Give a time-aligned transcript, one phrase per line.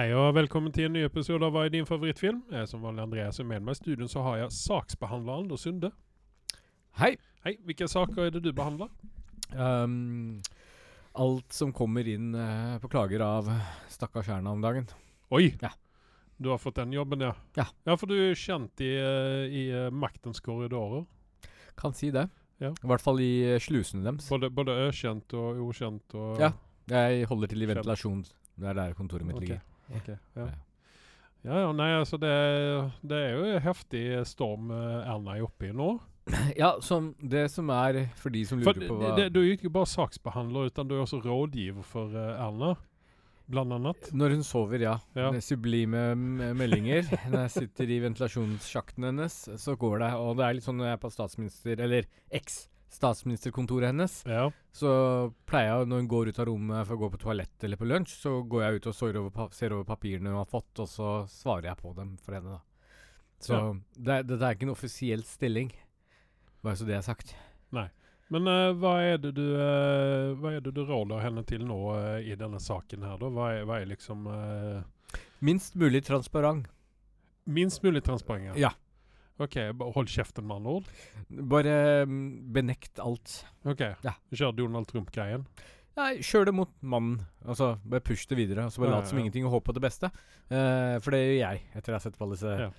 [0.00, 2.38] Hei og velkommen til en ny episode av Hva er din favorittfilm?
[2.48, 5.66] Jeg er som vanlig Andreas, og med meg i studio så har jeg saksbehandler Anders
[5.66, 5.90] Sunde.
[6.96, 7.10] Hei.
[7.44, 8.88] Hei, hvilke saker er det du behandler?
[9.52, 10.38] Um,
[11.20, 13.52] alt som kommer inn eh, på klager av
[13.92, 14.88] stakkars Erna om dagen.
[15.36, 15.50] Oi!
[15.60, 15.74] Ja.
[16.40, 17.34] Du har fått den jobben, ja?
[17.60, 17.68] Ja.
[17.84, 21.04] Ja, for du er kjent i, eh, i eh, maktens korridorer.
[21.76, 22.30] Kan si det.
[22.64, 22.72] Ja.
[22.72, 24.32] I hvert fall i eh, slusene deres.
[24.32, 26.54] Både, både økjent og ukjent og Ja.
[26.88, 28.24] Jeg holder til i ventilasjon.
[28.56, 29.50] Det er der kontoret mitt okay.
[29.50, 29.66] ligger.
[29.96, 30.44] Ok, ja.
[30.46, 30.50] Ja.
[31.40, 32.30] Ja, nei, altså det,
[33.00, 35.94] det er jo en heftig storm eh, Erna er oppe i nå.
[36.60, 39.48] Ja, som det som er for de som lurer for, på hva det, du er
[39.48, 42.74] jo ikke bare saksbehandler, utan du er også rådgiver for eh, Erna,
[43.50, 44.10] blant annet.
[44.14, 44.98] Når hun sover, ja.
[45.16, 45.30] Ja.
[45.34, 46.12] Med sublime
[46.54, 47.08] meldinger.
[47.32, 50.12] Når jeg sitter i ventilasjonssjakten hennes, så går det.
[50.20, 51.82] Og det er litt sånn når jeg er på statsminister...
[51.88, 52.06] Eller
[52.90, 54.50] eks-statsministerkontoret hennes, Ja.
[54.72, 57.76] så pleier jeg, når hun går ut av rommet for å gå på toalett eller
[57.76, 60.88] på lunsj, så går jeg ut og over, ser over papirene hun har fått, og
[60.88, 62.60] så svarer jeg på dem for henne, da.
[63.40, 63.72] Så Ja.
[63.96, 65.72] det, er- dette er ikke en offisiell stilling.
[66.62, 67.34] Bare så det er sagt.
[67.72, 67.88] Nei.
[68.28, 71.94] Men uh, hva, er det du, uh, hva er det du råder henne til nå
[71.96, 73.26] uh, i denne saken her, da?
[73.26, 74.26] Hva er, hva er liksom
[75.40, 76.66] Minst mulig transparent.
[77.46, 78.56] Minst mulig transparent?
[78.56, 78.70] Ja.
[79.40, 79.56] OK,
[79.96, 80.88] hold kjeften med andre ord?
[81.54, 81.74] Bare
[82.08, 83.38] mm, benekt alt.
[83.64, 83.82] OK.
[84.04, 84.12] Ja.
[84.34, 85.46] Kjør Donald Trump-greien?
[85.98, 87.22] Nei, kjør det mot mannen.
[87.44, 88.66] Altså, bare push det videre.
[88.68, 89.24] Altså, bare Ja, lat som ja.
[89.24, 90.12] ingenting og håp på det beste.
[90.52, 92.70] Uh, for det gjør jeg, etter å ha sett på alle disse Ja.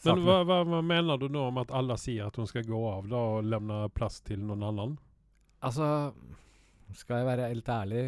[0.00, 2.78] Men hva, hva, hva mener du nå om at alle sier at hun skal gå
[2.88, 4.94] av da og levne plass til noen annen?
[5.60, 6.14] Altså,
[6.96, 8.04] skal jeg være helt ærlig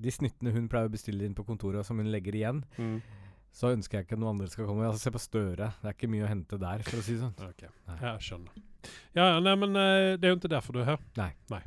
[0.00, 2.62] De snittene hun pleier å bestille inn på kontoret, som hun legger igjen,
[3.56, 4.84] så ønsker jeg ikke at noen andre skal komme.
[4.84, 5.70] Altså, Se på Støre.
[5.80, 7.36] Det er ikke mye å hente der, for å si det sånn.
[7.46, 7.64] Ok,
[8.02, 8.58] jeg skjønner.
[9.16, 11.06] Ja, nei, men eh, det er jo ikke derfor du er her.
[11.16, 11.62] Nei.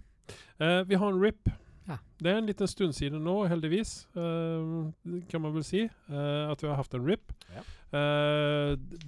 [0.62, 1.50] Eh, vi har en RIP.
[1.90, 1.98] Ja.
[2.22, 4.92] Det er en liten stund siden nå, heldigvis, uh,
[5.32, 7.34] kan man vel si, at vi har hatt en RIP.
[7.56, 7.64] Ja.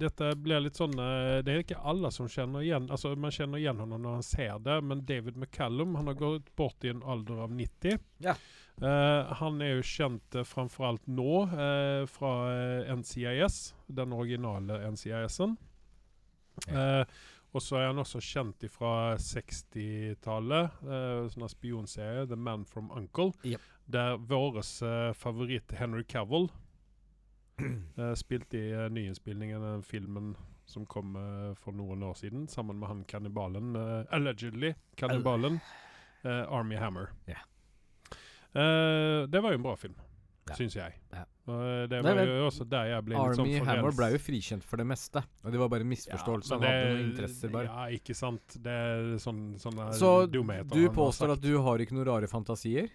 [0.02, 3.78] Dette blir litt sånn Det er ikke alle som kjenner igjen Altså Man kjenner igjen
[3.78, 7.44] ham når han ser det, men David McCallum han har gått bort i en alder
[7.44, 8.02] av 90.
[8.26, 8.34] Ja.
[8.82, 12.32] Eh, han er jo kjent uh, framfor alt nå uh, fra
[12.90, 15.54] NCIS, den originale NCIS-en.
[16.68, 17.04] Eh,
[17.52, 23.30] og så er han også kjent fra 60-tallet, uh, sånn spionserie, The Man from Uncle,
[23.46, 23.62] yep.
[23.86, 24.62] der vår
[25.18, 26.48] favoritt Henry Cavill
[28.22, 30.34] spilte i uh, nyinnspillingen av filmen
[30.66, 31.16] som kom
[31.58, 33.74] for noen år siden, sammen med han kannibalen,
[34.14, 35.58] allegedly kannibalen,
[36.24, 37.10] Army Hammer.
[37.28, 37.42] Ja.
[38.52, 39.94] Eh, det var jo en bra film,
[40.48, 40.54] Ja.
[40.58, 40.94] syns jeg.
[41.12, 41.22] Ja.
[41.48, 44.18] Eh, det var Nei, jo også der jeg ble litt sånn Army Hammer ble jo
[44.22, 45.22] frikjent for det meste.
[45.42, 46.50] Og det var bare misforståelse.
[46.52, 47.70] Ja, han hadde noen interesser, bare.
[47.70, 48.58] Ja, ikke sant.
[48.62, 52.90] Det er sånn, sånne Så dumheter du påstår at du har ikke noen rare fantasier?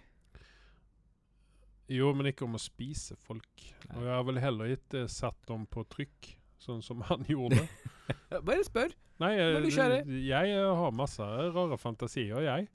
[1.88, 3.48] Jo, men ikke om å spise folk.
[3.96, 7.62] Og jeg har vel heller ikke satt dem på trykk, sånn som han gjorde.
[8.48, 8.92] Bare spør.
[9.18, 12.68] Nei, jeg, jeg eh, har masse rare fantasier, jeg.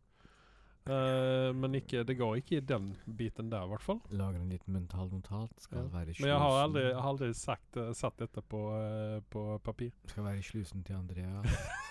[0.85, 4.01] Eh, men ikke, det går ikke i den biten der, i hvert fall.
[4.11, 5.49] Lager en liten mental notat.
[5.63, 5.83] Skal Ja.
[5.93, 9.21] være i Men jeg har aldri, jeg har aldri sagt, uh, satt dette på, uh,
[9.31, 9.91] på papir.
[10.07, 11.43] Skal være i slusen til Andrea.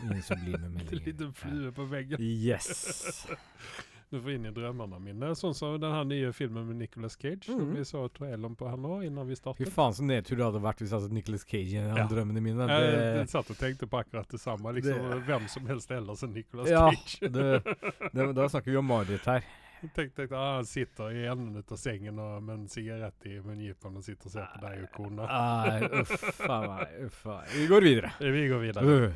[0.02, 2.20] Ingen sublime En liten flue på veggen.
[2.20, 3.26] Yes.
[4.12, 5.30] Du får inn i drømmene mine.
[5.38, 7.46] Sånn som den her nye filmen med Nicolas Cage.
[7.48, 7.74] Som Mhm.
[7.78, 9.70] vi så traileren på her nå, innan vi Fy startet.
[9.72, 12.06] faen så nedtur det hadde vært hvis jeg hadde Nicolas Cage i Ja.
[12.10, 12.66] drømmene mine.
[12.68, 14.68] Jeg, jeg satt og tenkte på akkurat det samme.
[14.76, 17.20] Liksom, Det- hvem som helst ellers enn Nicolas Ja, Cage.
[17.32, 17.64] det,
[18.12, 19.42] det, da snakker vi om mareritt her.
[19.82, 23.40] Jeg tenkte, tenkte ah, Han sitter i enden av sengen og, med en sigarett i
[23.40, 25.26] mungipen og sitter og ser på deg og kona.
[25.26, 26.88] Nei, uff a meg.
[27.06, 27.40] Uff a.
[27.56, 28.12] Vi går videre.
[28.20, 28.84] Vi går videre.
[29.08, 29.12] Uh.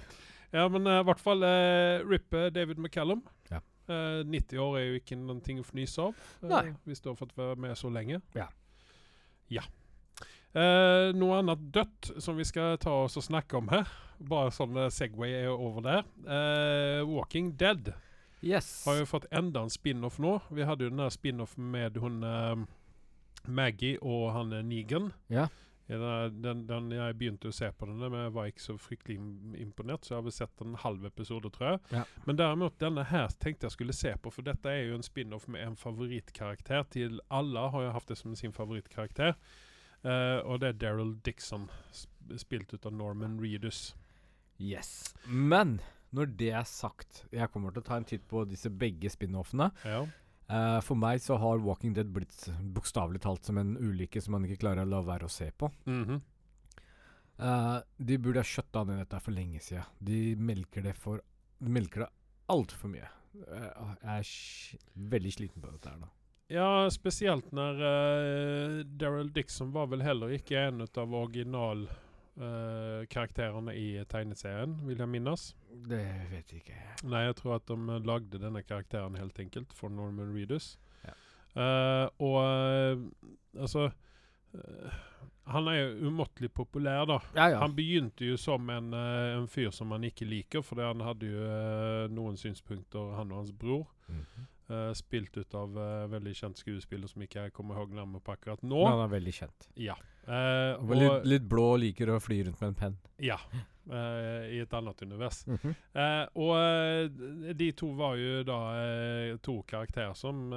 [0.52, 3.22] Ja, men i i hvert fall uh, Rip eh, David McCallum.
[3.50, 3.60] Ja.
[3.88, 6.74] Eh, 90 år er jo ikke noe å fnyse av, eh, Nei.
[6.86, 8.20] hvis du har fått være med så lenge.
[8.34, 8.48] Ja.
[9.50, 9.62] Ja.
[10.56, 13.84] Uh, noe annet dødt som vi skal ta oss og snakke om her,
[14.18, 16.06] bare sånn eh, Segway er over der.
[16.24, 17.92] Eh, Walking Dead
[18.40, 18.84] Yes.
[18.86, 20.38] har jo fått enda en spin-off nå.
[20.50, 22.64] Vi hadde jo den der spin-offen med hun eh,
[23.46, 25.12] Maggie og han eh, Negan.
[25.28, 25.48] Ja.
[25.48, 25.48] Ja,
[25.86, 29.16] den, den, den, jeg begynte å se på den, men jeg var ikke så fryktelig
[29.62, 31.82] imponert, så jeg har vel sett en halv episode, tror jeg.
[31.94, 32.02] Ja.
[32.26, 35.46] Men derimot, denne her tenkte jeg skulle se på, for dette er jo en spin-off
[35.52, 36.88] med en favorittkarakter.
[36.90, 39.36] Til alle har jo hatt det som sin favorittkarakter.
[40.06, 41.70] Uh, og det er Daryl Dixon,
[42.38, 43.92] spilt ut av Norman Reedus.
[44.58, 45.14] Yes.
[45.26, 45.78] Men
[46.16, 49.68] når det er sagt Jeg kommer til å ta en titt på disse begge spin-offene.
[49.84, 50.04] Ja.
[50.48, 54.46] Eh, for meg så har Walking Dead blitt bokstavelig talt som en ulykke som man
[54.46, 55.70] ikke klarer å la være å se på.
[55.86, 56.20] Mm -hmm.
[57.38, 59.84] uh, de burde ha skjøtta ned dette for lenge siden.
[59.98, 61.20] De melker det for
[61.58, 62.08] De melker det
[62.48, 63.08] altfor mye.
[63.34, 66.08] Uh, jeg er veldig sliten på dette her nå.
[66.48, 72.05] Ja, spesielt når uh, Daryl Dixon var vel heller ikke en av originalkarakterene
[72.38, 75.56] uh, i tegneserien, vil jeg minnes.
[75.88, 76.80] Det vet jeg ikke.
[77.04, 80.78] Nei, jeg tror at de lagde denne karakteren helt enkelt for Norman Reedus.
[81.04, 81.14] Ja.
[81.56, 83.10] Uh, og
[83.56, 83.90] altså
[85.46, 87.20] han er jo umåtelig populær, da.
[87.36, 87.58] Ja, ja.
[87.60, 91.50] Han begynte jo som en, en fyr som man ikke liker, fordi han hadde jo
[92.10, 93.86] noen synspunkter, han og hans bror.
[94.08, 94.52] Mm -hmm.
[94.66, 98.32] Uh, spilt ut av uh, veldig kjent skuespiller som ikke jeg kommer ihåg navnet på
[98.34, 98.80] akkurat nå.
[98.82, 99.66] Men han er veldig kjent.
[99.78, 99.94] Ja.
[100.26, 103.00] Uh, og, litt, litt, blå liker å fly rundt med en penn.
[103.22, 103.40] Ja.
[103.86, 105.44] I et annet univers.
[105.46, 105.74] Mm -hmm.
[106.34, 110.48] og de to var jo da to karakterer som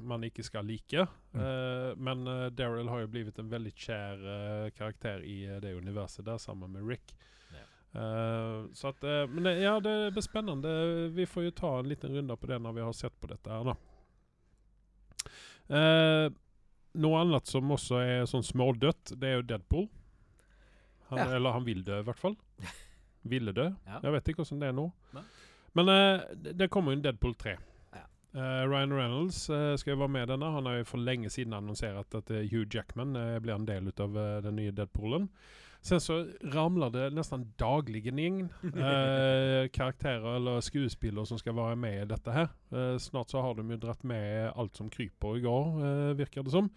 [0.00, 1.06] man ikke skal like.
[1.32, 1.94] Mm.
[1.96, 6.88] men Daryl har jo blitt en veldig kjær karakter i det universet der, sammen med
[6.88, 7.14] Rick.
[7.94, 10.70] Uh, så at, uh, men det, ja, det blir spennende.
[11.14, 13.50] Vi får jo ta en liten runde på det når vi har sett på dette.
[13.50, 13.76] her da.
[16.94, 19.86] Uh, noe annet som også er sånn smådødt, det er jo Deadpool.
[21.10, 21.28] Han, ja.
[21.36, 22.36] Eller han vil dø, i hvert fall.
[23.34, 23.68] Ville dø.
[23.86, 24.00] Ja.
[24.04, 24.88] Jeg vet ikke hvordan det er nå.
[25.16, 25.24] Ne?
[25.74, 25.90] Men
[26.54, 27.56] det kommer jo en Deadpool 3.
[27.96, 28.04] Ja.
[28.68, 29.40] Ryan Reynolds
[29.80, 30.50] skal jo være med denne.
[30.54, 34.14] Han har jo for lenge siden annonsert at Hugh Jackman blir en del av
[34.44, 35.26] den nye Deadpoolen.
[35.84, 36.14] Sen så
[36.54, 42.32] ramler det nesten dagligen in eh, karaktärer eller skuespillere som skal være med i dette
[42.32, 42.52] her.
[42.72, 46.46] Eh, snart så har de jo dratt med alt som kryper i går, eh, virker
[46.46, 46.70] det som.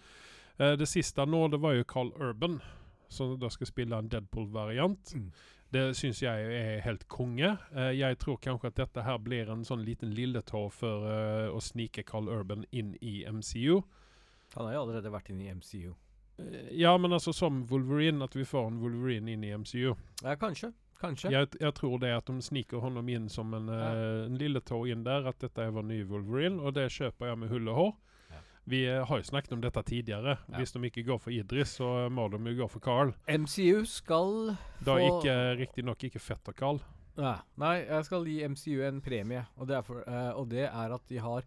[0.59, 2.59] Eh, det siste nå, det var jo Carl Urban,
[3.07, 5.13] som da skal spille en Deadpool-variant.
[5.15, 5.29] Mm.
[5.71, 7.53] Det syns jeg er helt konge.
[7.75, 11.63] Eh, jeg tror kanskje at dette her blir en sånn liten lilletå for eh, å
[11.63, 13.81] snike Carl Urban inn i MCU.
[14.55, 15.95] Han har jo allerede vært inne i MCU.
[16.37, 19.95] Eh, ja, men altså som Wolverine, at vi får en Wolverine inn i MCU.
[20.23, 20.71] Ja, kanskje.
[21.01, 21.29] Kanskje.
[21.31, 23.89] Jeg, jeg tror det at de sniker honom inn som en, ja.
[23.93, 27.29] uh, en lille tå inn der, at dette er vår nye Wolverine, og det kjøper
[27.29, 27.91] jeg med hull og hår.
[28.33, 28.41] Ja.
[28.73, 30.39] Vi uh, har jo snakket om dette tidligere.
[30.47, 30.55] Ja.
[30.57, 33.13] Hvis de ikke går for Idris, så må de jo gå for Carl.
[33.29, 36.81] MCU skal få Da ikke riktignok ikke fetter Carl.
[37.17, 37.37] Ja.
[37.61, 41.13] Nei, jeg skal gi MCU en premie, og det, for, uh, og det er at
[41.13, 41.45] de har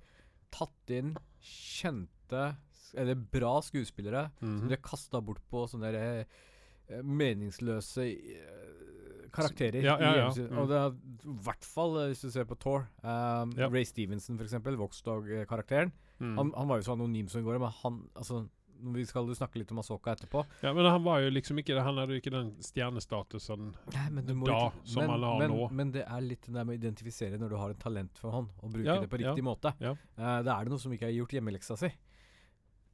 [0.55, 2.53] tatt inn kjente
[2.99, 4.59] eller bra skuespillere mm -hmm.
[4.59, 6.25] som de har kasta bort på sånne der,
[6.91, 9.83] uh, meningsløse uh, karakterer.
[9.83, 10.29] Ja, ja, ja.
[10.29, 10.59] Mm.
[10.59, 12.87] Og det er i hvert fall uh, hvis du ser på Tour.
[13.03, 14.55] Um, Ray Stevenson, f.eks.
[14.55, 15.93] Voxdog-karakteren.
[16.19, 16.37] Mm.
[16.37, 18.47] Han, han, var jo så anonym som går, men han altså,
[18.81, 20.43] vi skal jo snakke litt om Asoka etterpå.
[20.65, 24.35] Ja, Men han var jo liksom ikke Han hadde jo ikke den stjernestatusen Nei, da
[24.35, 25.67] ikke, som men, han har men, nå.
[25.81, 28.37] Men det er litt det der med å identifisere når du har en talent for
[28.37, 29.75] hånd, og bruke det på riktig måte.
[29.81, 31.93] Uh, da er det noe som ikke har gjort hjemmeleksa si.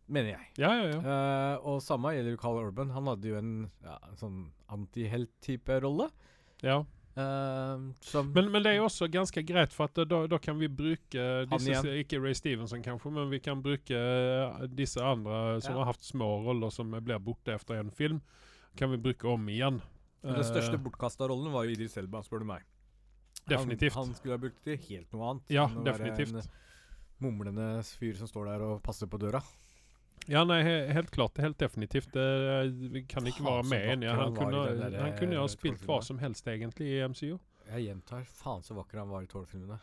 [0.07, 0.51] Mener jeg.
[0.63, 0.99] Ja, ja, ja.
[1.03, 2.93] Uh, og samme gjelder jo Carl Urban.
[2.95, 4.37] Han hadde jo en, ja, en sånn
[4.73, 6.07] antihelt-type rolle.
[6.63, 6.85] Ja.
[7.17, 7.89] Uh,
[8.29, 11.27] men, men, det er jo også ganske greit, for at da, da kan vi bruke
[11.49, 14.03] disse, Ikke Ray Stevenson, kanskje, men vi kan bruke
[14.77, 15.81] disse andre som ja.
[15.81, 18.21] har hatt små roller som blir borte etter en film.
[18.77, 19.81] Kan vi bruke om igjen.
[20.23, 22.67] Men Den største bortkasta rollen var jo Idris Elba, spør du meg.
[23.47, 23.95] Definitivt.
[23.95, 25.53] Han, han skulle ha brukt til helt noe annet.
[25.55, 26.35] Ja, definitivt.
[26.35, 29.41] En mumlende fyr som står der og passer på døra.
[30.27, 31.39] Ja, nei, helt klart.
[31.39, 32.17] Helt definitivt.
[32.93, 34.09] Vi kan ikke være med enig.
[34.11, 37.37] Han, kunne, der, han kunne ha eh, spilt hva som helst, egentlig, i MCU.
[37.67, 39.79] Jeg gjentar faen så vakker han var i Tårnfilmene.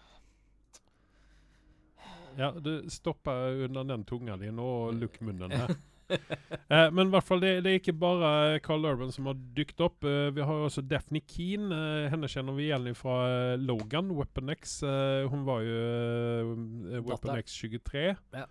[2.38, 3.34] Ja, du stoppa
[3.66, 5.76] under den tunga di og lukk munnen her.
[6.74, 9.84] eh, men i hvert fall, det, det, er ikke bare Carl Urban som har dukket
[9.86, 10.04] opp.
[10.04, 11.70] Uh, vi har også Daphne Keen.
[11.72, 14.82] Uh, henne kjenner vi igjen fra uh, Logan, Weapon X.
[15.30, 16.58] hun var jo
[17.06, 18.10] Weapon X 23.
[18.34, 18.48] Ja.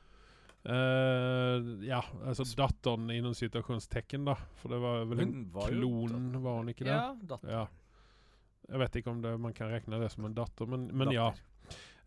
[0.63, 4.37] Uh, ja, altså datteren i noen situasjonstegn, da.
[4.61, 6.95] For det var vel en var klon, var hun ikke det?
[6.95, 7.51] Ja, datter.
[7.51, 7.65] Ja.
[8.69, 11.33] Jeg vet ikke om det, man kan regne det som en datter, men, men ja.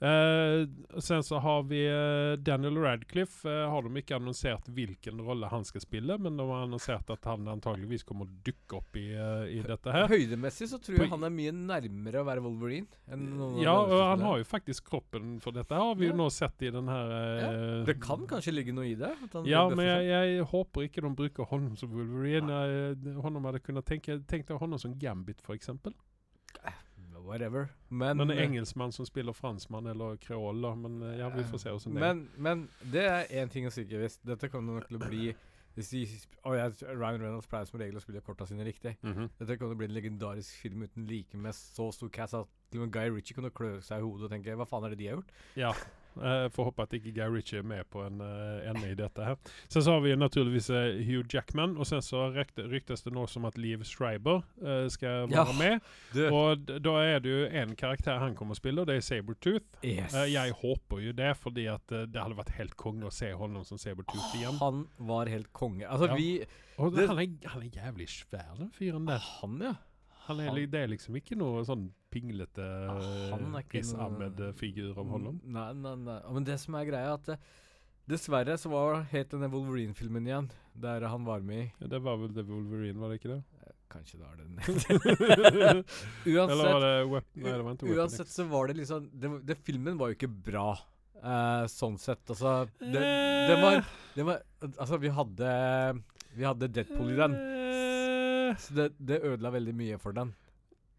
[0.01, 0.67] Uh,
[0.99, 3.49] sen så har vi uh, Daniel Radcliffe.
[3.49, 7.27] Uh, har de ikke annonsert hvilken rolle han skal spille, men de har annonsert at
[7.29, 9.05] han antageligvis kommer å dukke opp i,
[9.55, 10.09] i dette her.
[10.11, 12.89] Høydemessig så tror jeg han er mye nærmere å være Wolverine.
[13.63, 15.79] ja, og han har jo faktisk kroppen for dette.
[15.79, 16.11] Har vi ja.
[16.11, 17.51] jo nå sett i den her ja.
[17.87, 19.13] Det kan kanskje ligge noe i det?
[19.47, 22.51] ja, men jeg, jeg, håper ikke de bruker hånden som Wolverine.
[22.51, 25.95] Jeg, honom hadde kunnet tenke, tenkt hånden som Gambit, for eksempel
[27.25, 27.67] whatever.
[27.89, 30.75] Men, men engelskmann som spiller franskmann eller kreol, da.
[30.75, 32.21] Men eh, ja, vi får se åssen det er.
[32.37, 34.23] Men det er én ting å sikre visst.
[34.27, 35.35] Dette kommer nok til å bli
[35.75, 36.07] de,
[36.47, 38.95] oh, ja, Ryan Reynolds pleier som regel å spille korta sine riktig.
[39.01, 39.29] Mm -hmm.
[39.39, 43.09] Dette kan jo bli en legendarisk film uten like med så stor cast at Guy
[43.09, 45.31] Ritchie kunne klø seg i hodet og tenke Hva faen er det de har gjort?
[45.55, 45.73] Ja.
[46.15, 49.23] Uh, får håpe at ikke Guy Ritchie er med på en uh, ende i dette.
[49.23, 49.35] her.
[49.67, 53.25] Sen så har vi naturligvis uh, Hugh Jackman, og sen så rykte, ryktes det nå
[53.27, 55.79] som at Liv Schreiber uh, skal være Ja, med.
[56.13, 56.29] Det.
[56.31, 59.81] Og da er det jo en karakter han kommer å spille, og det er Sabertooth.
[59.83, 60.13] yes.
[60.15, 63.33] Uh, jeg håper jo det, fordi at uh, det hadde vært helt konge å se
[63.35, 64.55] honom som Sabertooth igjen.
[64.61, 65.83] Han var helt konge.
[65.87, 66.15] Altså, Ja.
[66.15, 66.45] vi
[66.77, 69.19] Og det- han, er, han er jævlig svær, den fyren der.
[69.41, 69.75] Han, ja.
[70.27, 75.43] Han er, han- det er liksom ikke noe sånn pinglete er Riz Ahmed-figur om Holland.
[75.43, 76.17] Nei, nei, nei.
[76.37, 77.41] Men det som er greia, at eh,
[78.09, 81.67] dessverre så var het denne Wolverine-filmen igjen, der han var med i.
[81.83, 83.41] Ja, Det var vel The Wolverine, var det ikke det?
[83.91, 84.55] Kanskje det var den.
[86.35, 86.93] Uansett, det
[87.37, 90.73] Nei, det uansett så var det liksom det, det Filmen var jo ikke bra,
[91.25, 92.21] Uh, sånn sett.
[92.29, 93.79] Altså, det, det var,
[94.13, 95.47] det var Altså, vi hadde
[96.35, 97.37] Vi hadde Deadpool i den,
[98.45, 100.33] Eh, så det, det ødela veldig mye for den.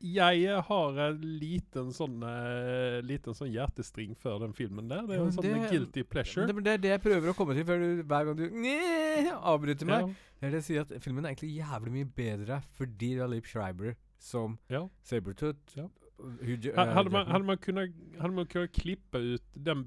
[0.05, 5.07] Jeg har en liten sånn eh, Liten sånn hjertestring før den filmen der.
[5.09, 6.47] Det er jo en sånn det- guilty pleasure.
[6.47, 9.33] Det, det er det jeg prøver å komme til før du, hver gang du Nye,
[9.41, 10.11] avbryter meg.
[10.11, 10.33] Ja.
[10.37, 13.31] Det er det jeg sier at filmen er egentlig jævlig mye bedre fordi det er
[13.33, 14.83] Leap Schreiber som Ja.
[15.03, 15.77] Sabertooth.
[15.77, 15.89] Ja.
[16.17, 19.87] Eh, Hadde man, hadde man kunnet, hadde man kunnet klippe ut den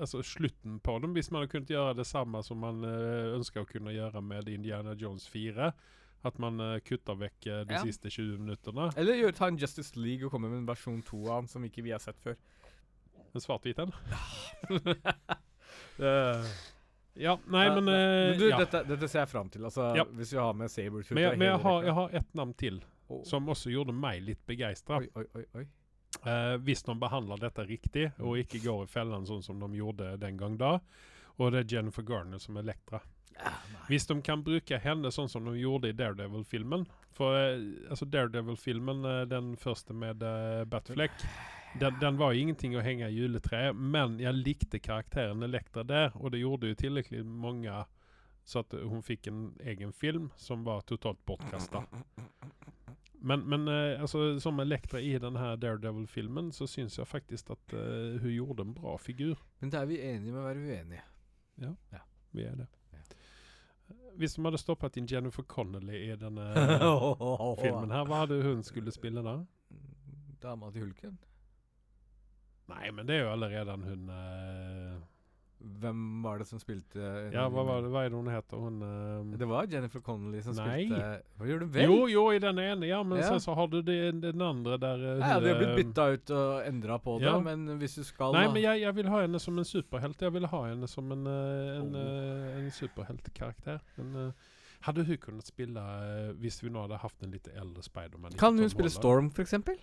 [0.00, 3.60] Altså slutten på den, hvis man hadde kunnet gjøre det samme som man uh, ønsker
[3.62, 5.68] å kunne gjøre med Indiana Jones 4?
[6.24, 7.82] At man uh, kutter vekk uh, de Ja.
[7.82, 8.90] siste 20 minuttene.
[8.96, 11.64] Eller gjør, ta en Justice League og komme med en versjon 2 av den som
[11.66, 12.36] ikke vi har sett før.
[13.34, 13.92] En svart-hvit en?
[15.98, 16.46] uh,
[17.26, 18.58] ja, nei, men eh, du, ja.
[18.60, 19.64] dette, dette ser jeg fram til.
[19.64, 20.04] Altså, Ja.
[20.04, 22.82] Hvis vi har med Sabertooth Men, jeg, men jeg, har, jeg har ett navn til
[23.08, 23.22] oh.
[23.28, 25.00] som også gjorde meg litt begeistra.
[26.22, 30.12] Eh, hvis de behandler dette riktig, og ikke går i fellen sånn som de gjorde
[30.22, 30.76] den gang da.
[31.40, 33.00] Og det er Jennifer Garner som er nei.
[33.88, 39.04] Hvis de kan bruke henne sånn som de gjorde i Daredevil-filmen For eh, altså Daredevil-filmen,
[39.04, 41.12] eh, den første med uh, Batfleck,
[41.80, 46.10] den, den var jo ingenting å henge i juletreet, men jeg likte karakteren Elektra der,
[46.20, 47.84] og det gjorde jo tillräckligt mange
[48.44, 51.84] så at hun fikk en egen film som var totalt bortkasta.
[53.22, 58.34] Men, men altså, som Elektra i denne Daredevil-filmen, så syns jeg faktisk at uh, hun
[58.34, 59.40] gjorde en bra figur.
[59.62, 61.08] Men da er vi enige med å være uenige.
[61.62, 62.02] Ja,
[62.34, 62.68] Vi er det.
[64.18, 66.46] Hvis de hadde stoppet inn Jennifer Connelly i denne
[67.62, 69.38] filmen her, hva hadde hun skulle spille da?
[70.42, 71.18] Dama til hulken?
[72.72, 75.00] Nei, men det er jo allerede hun eh,
[75.62, 76.98] Hvem var det som spilte
[77.30, 78.58] Ja, hva, var det, hva er det hun heter?
[78.58, 80.88] Hun eh, Det var Jennifer Connelly som Nei.
[80.88, 81.84] spilte Hva gjør du vel?
[81.86, 83.28] Jo, jo, i den ene, ja, men Ja.
[83.30, 86.30] sen så har du det, den andre der uh, Ja, det har blitt bytta ut
[86.34, 87.38] og endra på Ja.
[87.38, 90.20] men hvis du skal Nei, da men jeg, jeg vil ha henne som en superhelt.
[90.22, 93.78] Jeg vil ha henne som en, uh, en, uh, en superheltkarakter.
[93.96, 94.32] Men, eh,
[94.82, 95.82] hadde hun kunnet spille
[96.42, 98.34] hvis vi nå hadde hatt en litt eldre Spiderman?
[98.34, 99.78] Kan hun spille Storm, for eksempel?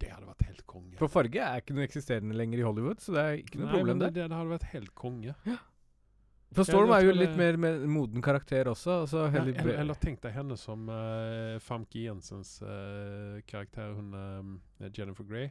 [0.00, 0.94] Det hadde vært helt konge.
[1.00, 3.74] For farge er ikke noe eksisterende lenger i Hollywood, så det er ikke noe Nei,
[3.74, 4.14] problem men der.
[4.18, 5.34] det, det hadde vært helt konge.
[6.56, 9.02] For Storm er jo litt det- mer moden karakter også.
[9.04, 14.88] Altså Ja, eller, eller tenk deg henne som uh, Famke Jensens uh, karakter, hun uh,
[14.96, 15.50] Jennifer Grey.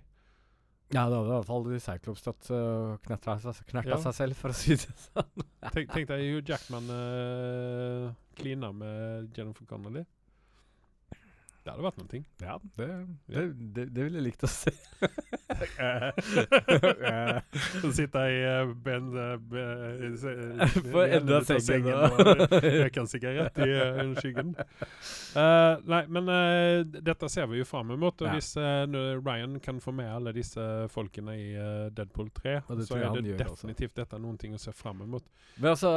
[0.95, 3.97] Ja, det hadde i hvert fall Cyclops tatt uh, knerta, seg, Ja.
[4.00, 5.45] seg selv, for å si det sånn.
[5.74, 10.05] Tenk, tenk deg Hugh Jackman uh, klina med Jennifer Connelly.
[11.67, 12.19] Det hadde vært noe.
[12.39, 12.86] Ja, det,
[13.27, 13.41] det,
[13.75, 14.71] det, det ville jeg likt å se.
[17.83, 19.63] Å sitter i uh, Ben På be,
[20.07, 23.65] i se- i- For i enda enden av sengen, og røyker røyke en sigarett i
[24.21, 24.50] skyggen.
[25.36, 28.21] Uh, nei, men uh, dette ser vi jo fram mot.
[28.24, 28.86] Og hvis uh,
[29.25, 32.55] Ryan kan få med alle disse folkene i eh, Deadpool 3,
[32.88, 33.67] så er det også.
[33.67, 35.24] definitivt dette noen ting å se fram mot.
[35.57, 35.89] Men altså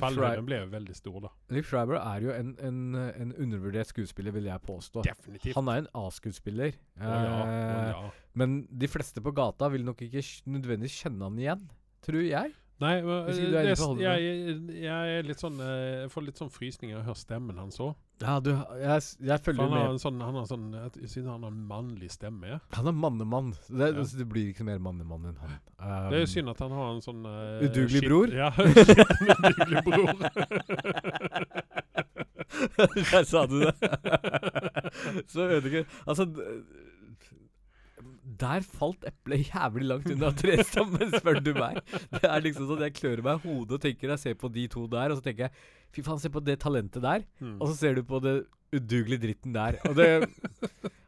[0.00, 1.30] Fallhøyden ble jo veldig stor, da.
[1.54, 2.78] Liv Schreiber er jo en, en,
[3.10, 4.85] en undervurdert skuespiller, vil jeg påstå.
[4.94, 5.54] Definitivt.
[5.56, 6.72] Han er en A-skuespiller.
[7.00, 8.10] Å ja, Eh, ja.
[8.34, 11.66] Men de fleste på gata vil nok ikke nødvendigvis kjenne han igjen.
[12.06, 12.52] Tror jeg.
[12.78, 16.98] Nei, men, jeg, eh, jeg, jeg er litt sånn eh, Jeg får litt sånn frysninger
[16.98, 17.94] av å høre stemmen hans òg.
[18.20, 18.50] Ja, du,
[18.80, 19.94] jeg, jeg følger med.
[19.94, 22.60] en sånn, han har sånn Jeg synes han har en mannlig stemme.
[22.76, 23.54] Han er mannemann.
[23.70, 23.96] Det, Ja.
[23.96, 25.56] altså, det blir ikke mer mannemann enn han.
[25.80, 28.28] Um, Det er jo synd at han har en sånn uh, Udugelig bror?
[28.36, 30.12] Ja, udugelig bror.
[33.12, 33.74] Der sa du det.
[35.32, 36.26] Så ødelegger Altså
[38.38, 41.80] Der falt eplet jævlig langt unna trestammen, spør du meg.
[42.12, 44.66] Det er liksom sånn Jeg klør meg i hodet og tenker jeg ser på de
[44.72, 45.54] to der, og så tenker jeg
[45.96, 47.22] Fy faen, se på det talentet der.
[47.40, 47.56] Mm.
[47.60, 48.34] Og så ser du på det
[48.74, 49.78] udugelige dritten der.
[49.88, 50.10] Og det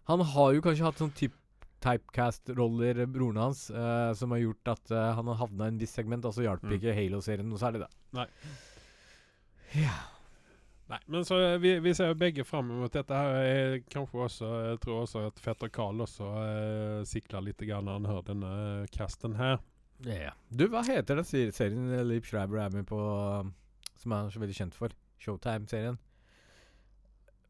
[0.08, 1.34] Han har jo kanskje hatt sånn typ
[1.78, 5.92] typecast-roller, broren hans, uh, som har gjort at uh, han har havna i en viss
[5.94, 6.72] segment, og så hjalp Mm.
[6.74, 7.88] ikke Halo-serien noe særlig, da.
[8.18, 8.24] Nei.
[9.78, 9.94] Ja.
[10.88, 13.34] Nei, men så eh, vi, vi ser begge fram mot dette her.
[13.44, 17.98] Jeg, kanskje også, jeg tror også at fetter Carl også eh, sikler litt grann når
[17.98, 18.52] han hører denne
[18.94, 19.58] casten her.
[20.06, 20.32] Ja.
[20.48, 23.50] Du, hva heter den serien Leap Schreiber er med på, um,
[23.98, 24.94] som han er så veldig kjent for?
[25.18, 25.98] Showtime-serien.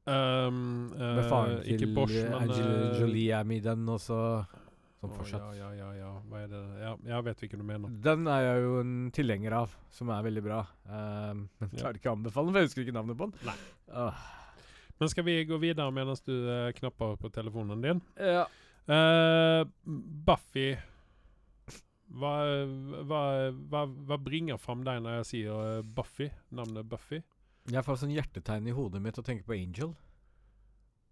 [0.09, 4.17] Um, uh, Med faren til Bosch, men eh, Jolie er med i den også.
[4.99, 5.45] Som å, fortsatt.
[5.47, 6.11] oh, ja, ja, ja.
[6.27, 6.61] Hva er det?
[6.83, 7.93] Ja, jeg vet hvilken du mener.
[8.03, 10.65] Den er jeg jo en tilhenger av, som er veldig bra.
[10.89, 11.83] Um, men Ja.
[11.83, 13.47] klarer ikke å anbefale den, for jeg husker ikke navnet på den.
[13.47, 13.57] Nei.
[13.93, 14.23] Åh.
[14.99, 18.01] Men skal vi gå videre mens du uh, knapper på telefonen din?
[18.19, 18.47] Ja.
[18.89, 19.69] Uh,
[20.27, 20.73] Buffy
[22.09, 22.33] hva,
[23.05, 23.23] hva,
[23.69, 26.31] hva, hva bringer fram deg når jeg sier eh, Buffy?
[26.57, 27.21] Navnet Buffy?
[27.69, 29.93] Jeg får sånn hjertetegn i hodet mitt og tenker på Angel.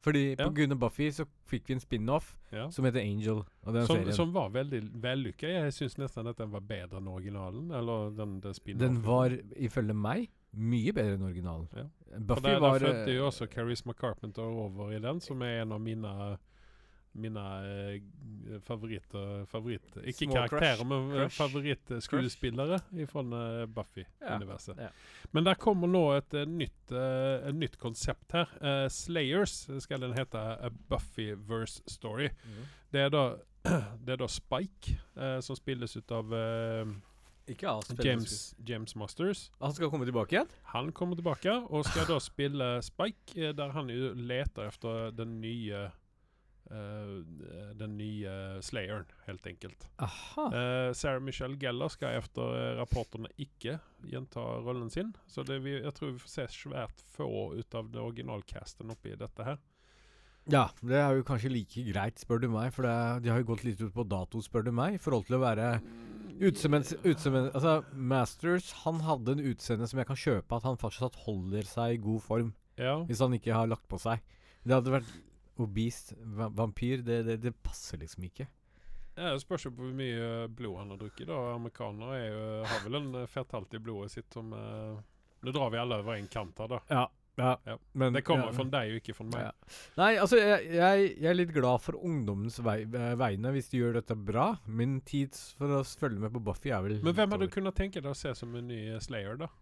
[0.07, 0.47] Fordi Ja.
[0.47, 2.69] av Buffy så fikk vi en spin-off Ja.
[2.71, 3.43] som heter Angel.
[3.87, 5.49] Som, som var veldig vellykka.
[5.51, 7.71] Jeg syns nesten at den var bedre enn originalen.
[7.75, 11.69] Eller den, den Den var ifølge meg mye bedre enn originalen.
[11.75, 11.85] Ja.
[12.21, 15.63] Buffy der, var der fødte eh, jo også Charisma Carpenter over i den, som er
[15.63, 16.39] en av mine
[17.17, 20.89] mine eh, favoritter favoritt, Ikke Small karakterer, crush.
[20.91, 22.79] men eh, favorittskuespillere
[23.11, 23.23] fra
[23.67, 24.79] Buffy-universet.
[24.79, 24.91] ja.
[25.33, 28.53] Men der kommer nå et eh, nytt, eh, et nytt konsept her.
[28.61, 30.39] Uh, Slayers skal den hete.
[30.39, 32.29] A Buffyverse Story.
[32.45, 32.63] Mm.
[32.93, 33.25] Det er da,
[34.07, 36.95] det er da Spike, uh, som spilles ut av uh,
[37.51, 39.51] Ikke alt James, James Masters.
[39.61, 40.49] Han skal komme tilbake igjen?
[40.73, 45.37] Han kommer tilbake og skal da spille Spike, eh, der han jo leter efter den
[45.41, 45.85] nye
[46.71, 49.87] eh, Den nye Slayeren, helt enkelt.
[50.03, 50.47] Aha.
[50.49, 55.15] Eh, Sarah Michelle Gellar skal efter rapportene ikke gjenta rollen sin.
[55.27, 59.17] Så det vi, jeg tror vi får se svært få ut av det originalcasten oppi
[59.19, 59.63] dette her.
[60.47, 62.71] Ja, det er jo kanskje like greit, spør du meg.
[62.75, 65.27] For det, de har jo gått litt ut på dato, spør du meg, i forhold
[65.27, 65.71] til å være
[66.37, 71.67] utseende, Altså, Masters, han hadde en utseende som jeg kan kjøpe, at han fortsatt holder
[71.67, 72.53] seg i god form.
[72.79, 73.01] Ja.
[73.09, 74.23] Hvis han ikke har lagt på seg.
[74.67, 75.11] Det hadde vært
[75.63, 77.03] obese va vampyr.
[77.07, 78.49] Det, det, det passer liksom ikke.
[79.17, 81.27] Ja, Det spørs jo på hvor mye blod han har drukket.
[81.29, 81.37] da.
[81.55, 84.97] Amerikanere er jo, har vel en eh, fetthalt i blodet sitt som eh,
[85.47, 86.79] Nå drar vi alle over en kant her, da.
[86.89, 87.05] Ja.
[87.37, 87.51] ja.
[87.65, 87.79] Ja.
[87.93, 88.53] Men, Det kommer ja.
[88.57, 89.73] fra deg og ikke fra meg.
[90.01, 93.99] Nei, altså, jeg, jeg, jeg er litt glad for ungdommens vei, vegne hvis de gjør
[94.01, 94.47] dette bra.
[94.67, 97.77] Min tid for å følge med på Buffy er vel Men hvem hadde du kunnet
[97.79, 99.53] tenke deg å se som en ny eh, Slayer, da?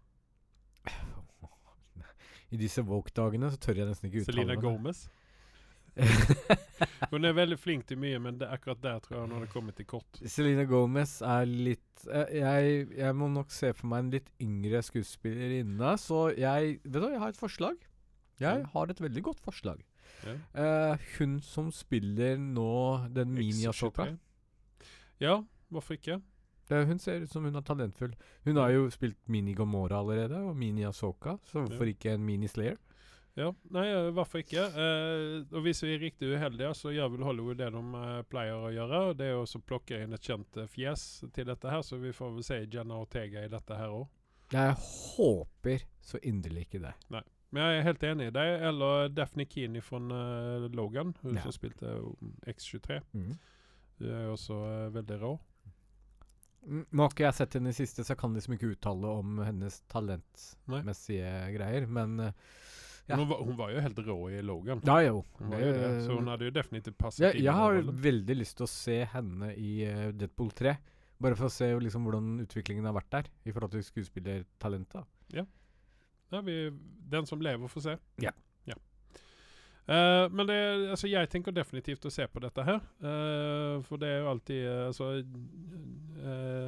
[2.55, 4.63] I disse woke-dagene så tør jeg nesten ikke uttale Selena meg.
[4.63, 5.05] Gomez?
[7.13, 9.77] Hun er veldig flink til mye, men det, akkurat der tror jeg hun hadde kommet
[9.79, 10.19] til kort.
[10.27, 14.81] Selena Gomez er litt eh, jeg, jeg må nok se for meg en litt yngre
[14.83, 17.79] skuespillerinne, så jeg Vet du jeg har et forslag.
[18.41, 19.79] Jeg har et veldig godt forslag.
[20.25, 20.35] Ja.
[20.57, 22.71] Uh, hun som spiller nå
[23.15, 24.89] den Mini-Asoka X23.
[25.23, 25.37] Ja,
[25.71, 26.19] hvorfor ikke?
[26.69, 28.15] Det, hun ser ut som hun er talentfull.
[28.45, 32.49] Hun har jo spilt Mini Gomora allerede, og Mini Asoka, så hvorfor ikke en Mini
[32.49, 32.79] Slayer?
[33.35, 34.63] Ja, Nei, hvorfor ikke?
[34.71, 38.61] Eh, og hvis vi er riktig uheldige, så gjør vel Hollywood det de eh, pleier
[38.63, 39.01] å gjøre.
[39.19, 41.03] Det er å plukke inn et kjent eh, fjes
[41.35, 44.05] til dette her, så vi får vel se Jenna Ortega i dette her òg.
[44.53, 46.93] Jeg håper så inderlig ikke det.
[47.11, 47.23] Nei.
[47.55, 48.53] Men jeg er helt enig i deg.
[48.69, 51.43] Eller Daphne Keane fra uh, Logan, hun Ja.
[51.45, 53.01] som spilte eh, X23.
[53.15, 53.33] Mm.
[53.99, 55.33] Hun er jo også uh, veldig rå.
[56.65, 59.11] Mm, Nå har ikke jeg sett henne i siste, så jeg kan liksom ikke uttale
[59.21, 59.89] om hennes Nei.
[59.93, 62.31] talentmessige greier, men eh,
[63.05, 63.15] Ja.
[63.15, 64.81] Hun, var, hun var jo helt rå i Logan.
[64.85, 65.21] Ja, jo.
[65.37, 68.37] Hun var jo det, så hun hadde jo definitivt passet jeg, inn jeg har veldig
[68.39, 70.73] lyst til å se henne i uh, Deadpool 3.
[71.21, 75.05] Bare for å se liksom hvordan utviklingen har vært der, i forhold til skuespillertalentet.
[75.37, 75.45] Ja,
[76.43, 76.57] vi,
[77.13, 77.93] den som lever, får se.
[78.23, 78.33] Ja.
[78.65, 78.75] Ja.
[79.85, 80.57] Uh, men det,
[80.95, 82.81] altså, jeg tenker definitivt å se på dette her.
[83.05, 85.11] Uh, for det er jo alltid altså,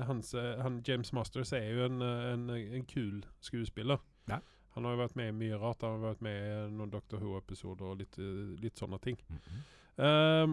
[0.06, 4.06] hans, han, James Masters er jo en, en, en kul skuespiller.
[4.30, 4.38] Ja.
[4.77, 5.81] Han har jo vært med i mye rart.
[5.81, 9.17] Han har vært med i noen Doctor Who-episoder og litt, eh, litt sånne ting.
[9.97, 10.47] Eh,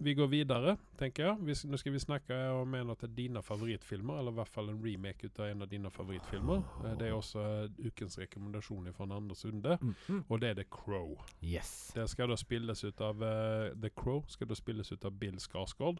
[0.00, 1.38] vi går videre, tenker jeg.
[1.42, 4.78] Vi, nå skal vi snakke om en av dine favorittfilmer, eller i hvert fall en
[4.84, 6.62] remake ut av en av dine favorittfilmer.
[6.86, 10.24] Eh, det er også eh, ukens rekommendasjon fra Anders Sunde, Mhm.
[10.30, 11.16] og det er The Crow.
[11.42, 11.90] Yes.
[11.94, 15.36] Det skal da spilles ut av uh, The Crow skal da spilles ut av Bill
[15.42, 15.98] Skarsgård.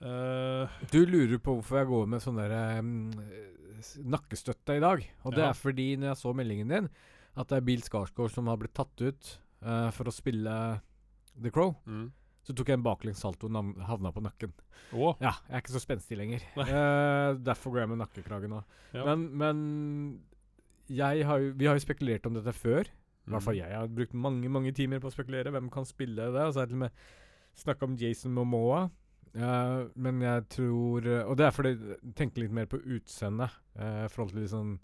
[0.00, 2.92] Eh, Du lurer på hvorfor jeg går med sånn um,
[4.12, 5.04] nakkestøtte i dag.
[5.24, 5.50] Og det Ja.
[5.50, 6.88] er fordi når jeg så meldingen din,
[7.36, 10.80] at det er Bill Skarsgård som har blitt tatt ut uh, for å spille
[11.40, 12.10] The Crow, mm.
[12.44, 14.52] så tok jeg en baklengs salto og havna på nakken.
[14.92, 15.14] Oh.
[15.20, 16.40] Ja, jeg er ikke så spenstig lenger.
[16.56, 18.62] Eh, derfor går jeg med nakkekrage nå.
[18.92, 19.04] ja.
[19.04, 20.20] Men, men
[20.98, 22.88] har jo, vi har jo spekulert om dette før.
[23.28, 23.60] I hvert fall Mm.
[23.62, 25.52] jeg har brukt mange mange timer på å spekulere.
[25.52, 26.40] Hvem kan spille det?
[26.42, 26.90] Og så har jeg til og med
[27.54, 28.90] snakka om Jason Momoa.
[29.34, 33.52] Eh, men jeg tror eh, Og det er fordi jeg tenker litt mer på utseendet.
[33.78, 34.78] Uh, forhold til litt sånn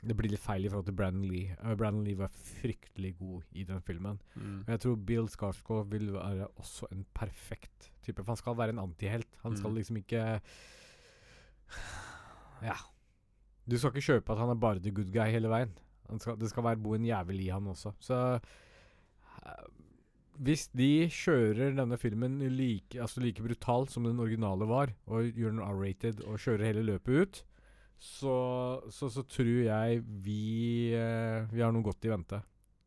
[0.00, 1.56] det blir litt feil i forhold til Brandon Lee.
[1.60, 4.16] Uh, Brandon Lee var fryktelig god i den filmen.
[4.32, 4.62] Mm.
[4.62, 8.22] Og jeg tror Bill Skarsgård vil være også en perfekt type.
[8.22, 9.28] For han skal være en antihelt.
[9.42, 9.76] Han skal Mm.
[9.76, 10.22] liksom ikke
[12.62, 12.78] Ja.
[13.68, 15.74] Du skal ikke kjøpe at han er bare the good guy hele veien.
[16.08, 17.92] Han skal, det skal være bo en jævel i han også.
[18.00, 19.66] Så eh,
[20.40, 25.56] hvis de kjører denne filmen like, altså like brutalt som den originale var, og gjør
[25.56, 27.42] den R-rated og kjører hele løpet ut,
[28.00, 28.36] så,
[28.88, 32.40] så, så tror jeg vi, eh, vi har noe godt i vente.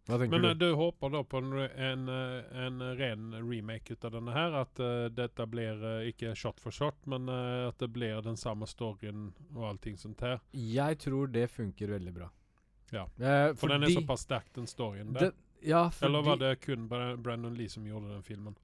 [0.04, 0.66] Hva tenker Men du?
[0.66, 0.66] du?
[0.66, 4.58] du håper da på en, en, eh, en ren remake ut av denne her?
[4.66, 8.40] At uh, dette blir uh, ikke shot for shot, men uh, at det blir den
[8.40, 10.42] samme storyen og allting sånt her?
[10.58, 12.34] Jeg tror det funker veldig bra.
[12.94, 13.08] Ja.
[13.18, 15.32] Eh, For den er såpass sterk, den storyen der.
[15.32, 18.56] den, Ja, fordi Eller var det kun Brandon Lee som gjorde den filmen?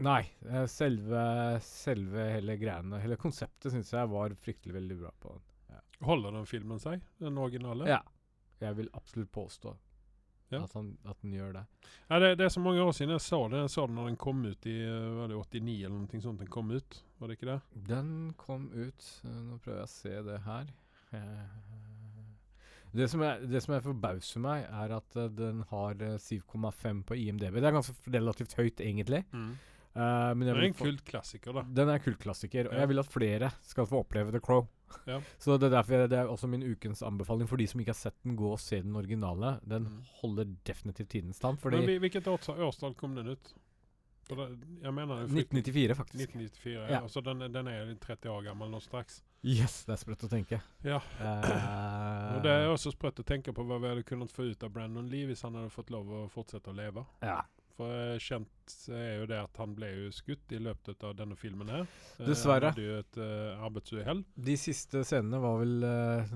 [0.00, 0.22] Nei.
[0.48, 1.22] eh, selve,
[1.60, 5.46] selve hele greiene Hele konseptet syns jeg var fryktelig veldig bra på den.
[6.06, 7.02] Holder den filmen seg?
[7.20, 7.84] Den originale?
[7.90, 7.98] Ja.
[8.62, 9.74] Jeg vil absolutt påstå
[10.50, 10.62] Ja.
[10.64, 11.64] at, han, at den gjør det.
[12.08, 13.60] Ja, det, det er så mange år siden jeg så det.
[13.60, 16.40] Jeg så den når den kom ut i eh, var det 89 eller noe sånt.
[16.40, 17.58] Den kom ut, var det ikke det?
[17.92, 20.72] Den kom ut eh, Nå prøver jeg å se det her.
[22.92, 26.16] Eh, Det som, er, det som er forbauser meg, er at uh, den har eh,
[26.18, 27.54] 7,5 på IMDb.
[27.60, 29.24] Det er ganske relativt høyt, egentlig.
[29.30, 31.62] Eh, men Det er en kultklassiker, da.
[31.74, 34.68] Den er kultklassiker, og jeg vil at flere skal få oppleve The Crow.
[35.06, 35.20] Ja.
[35.38, 37.94] Så det er derfor jeg, det er også min ukens anbefaling for de som ikke
[37.94, 39.56] har sett den, gå og se den originale.
[39.66, 40.00] Den Mm.
[40.20, 43.52] holder definitivt tidens tann, fordi Men hvilket års- årstall kom den ut?
[44.30, 46.34] For det, jeg mener det er frykt- 1994, faktisk.
[46.38, 46.74] 1994.
[46.78, 46.88] Ja.
[46.96, 47.00] Ja.
[47.10, 49.20] Så den, den er 30 år gammel nå straks.
[49.42, 50.58] Yes, det er sprøtt å tenke.
[50.86, 50.98] Ja.
[51.20, 54.62] Uh, Og det er også sprøtt å tenke på hva vi hadde kunnet få ut
[54.66, 57.06] av Brandon Lee hvis han hadde fått lov å fortsette å leve.
[57.26, 57.40] ja.
[57.80, 61.32] For eh, kjent er jo det at han ble jo skutt i løpet av denne
[61.38, 61.86] filmen her.
[62.18, 62.68] Eh, Dessverre.
[62.68, 64.20] Han hadde jo et uh, arbeidsuhell.
[64.36, 66.34] De siste scenene var vel eh,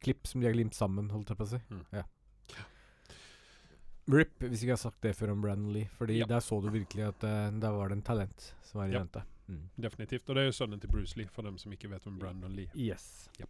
[0.00, 1.60] klipp som de har glimt sammen, holdt jeg på å si.
[1.68, 1.82] Mm.
[1.98, 2.04] Ja.
[4.10, 5.88] RIP, hvis ikke jeg har sagt det før om Brandon Lee.
[5.98, 6.26] Fordi Ja.
[6.26, 8.98] der så du virkelig at uh, der var det en talent som var i Ja.
[9.00, 9.22] vente.
[9.48, 9.68] Mm.
[9.80, 10.28] Definitivt.
[10.28, 12.52] Og det er jo sønnen til Bruce Lee, for dem som ikke vet om Brandon
[12.52, 13.28] Lee Yes.
[13.40, 13.48] Yes.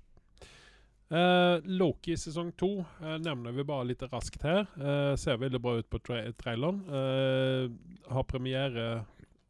[1.12, 4.64] Uh, Loki sesong to uh, nevner vi bare litt raskt her.
[4.78, 6.80] Uh, ser veldig bra ut på tra traileren.
[6.88, 7.68] Eh,
[8.10, 9.04] har premiere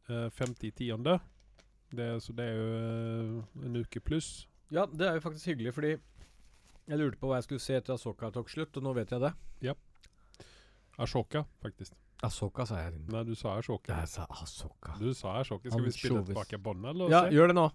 [0.09, 1.19] uh, 50.10.
[1.95, 4.47] Det, så det er jo en uke pluss.
[4.69, 7.95] Ja, det er jo faktisk hyggelig, fordi jeg lurte på hva jeg skulle se etter
[7.95, 9.31] Asoka tok slutt, og nå vet jeg det.
[11.01, 11.93] Ashoka, faktisk.
[12.23, 12.99] Ashoka, sa jeg.
[13.11, 13.93] Nei, du sa Ashoka.
[13.99, 14.95] Jeg sa Ashoka.
[14.99, 15.69] Du sa Ashoka.
[15.69, 16.33] Skal vi spille Ansjovis.
[16.33, 17.11] tilbake båndet, eller?
[17.11, 17.69] Ja, gjør det nå.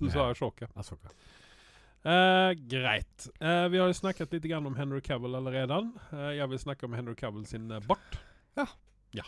[0.00, 0.68] Du sa Ashoka.
[0.76, 1.14] Ashoka.
[2.06, 3.28] Uh, greit.
[3.40, 5.80] Uh, vi har jo snakket litt grann om Henry Cavill allerede.
[6.12, 8.20] Uh, jeg vil snakke om Henry Cavill sin eh, bart.
[8.58, 8.66] Ja.
[9.16, 9.24] ja.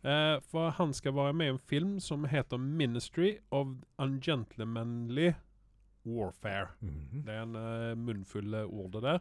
[0.00, 3.66] Eh, for han skal være med i en film som heter 'Ministry of
[3.98, 5.32] Ungentlemanly
[6.06, 6.68] Warfare'.
[6.80, 7.22] Mhm.
[7.26, 9.18] Det er en uh, munnfull eh, ord, det der.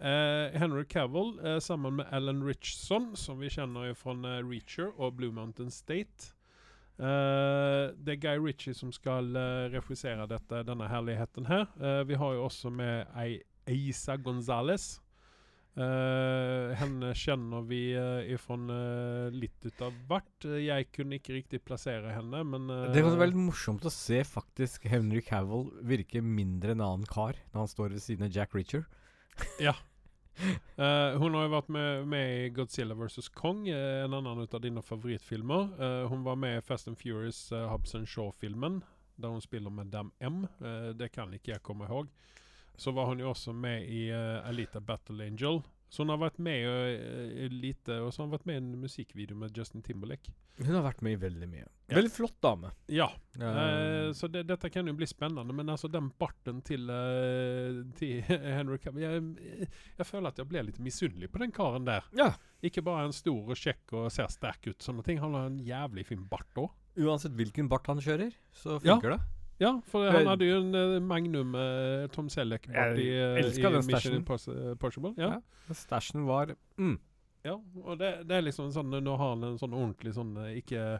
[0.00, 5.16] Eh, Henry Cavill uh, sammen med Alan Richson, som vi kjenner fra uh, Reacher og
[5.16, 6.32] Blue Mountain State.
[6.96, 11.66] Det er Guy Ritchie som skal uh, dette, denne herligheten her.
[12.04, 15.02] Vi har jo også med ei Eisa Gonzales.
[15.76, 18.56] Eh, henne kjenner vi uh, fra
[19.28, 20.46] litt ut av hvert.
[20.56, 24.86] Jeg kunne ikke riktig plassere henne, men Det kan være litt morsomt å se faktisk
[24.88, 28.88] Henry Cavill virke mindre en annen kar når han står ved siden av Jack Reacher.
[30.36, 33.30] Eh, hun har jo vært med, med i Godzilla vs.
[33.32, 35.70] Kong, en annen av dine favorittfilmer.
[36.12, 38.82] Hun var med i Fast and Furious uh, Hobson Shaw-filmen,
[39.16, 40.42] der hun spiller med Dam M.
[40.92, 42.12] Det kan ikke jeg komme ihåg.
[42.76, 45.62] Så var hun jo også med i uh, Alita Battle Angel.
[45.88, 48.72] Så hun har vært med uh, lite, og så har hun vært med i en
[48.82, 50.32] musikkvideo med Justin Timberlake.
[50.58, 51.66] Hun har vært med i veldig mye.
[51.86, 51.94] Ja.
[52.00, 52.72] Veldig flott dame.
[52.90, 56.88] Ja, Uh, uh, så det, dette kan jo bli spennende, men altså den barten til,
[57.98, 58.22] til
[58.56, 59.66] Henry Cavill jeg,
[59.98, 62.08] jeg føler at jeg ble litt misunnelig på den karen der.
[62.16, 62.32] ja.
[62.64, 65.20] Ikke bare en stor og kjekk og ser sterk ut, sånne ting.
[65.20, 66.72] Han har en jævlig fin bart òg.
[66.96, 68.96] Uansett hvilken bart han kjører, så Ja.
[68.96, 69.20] det.
[69.58, 73.86] Ja, for han hadde jo en eh, Magnum uh, Tom Selleck-bart i, eh, i den
[73.88, 75.14] Mission Impossible.
[75.16, 75.36] Ja.
[75.36, 75.60] Ja.
[75.66, 76.98] Men Stashen var mm.
[77.46, 80.98] Ja, og det, det er liksom sånn Nå har han en sånn ordentlig sånn Ikke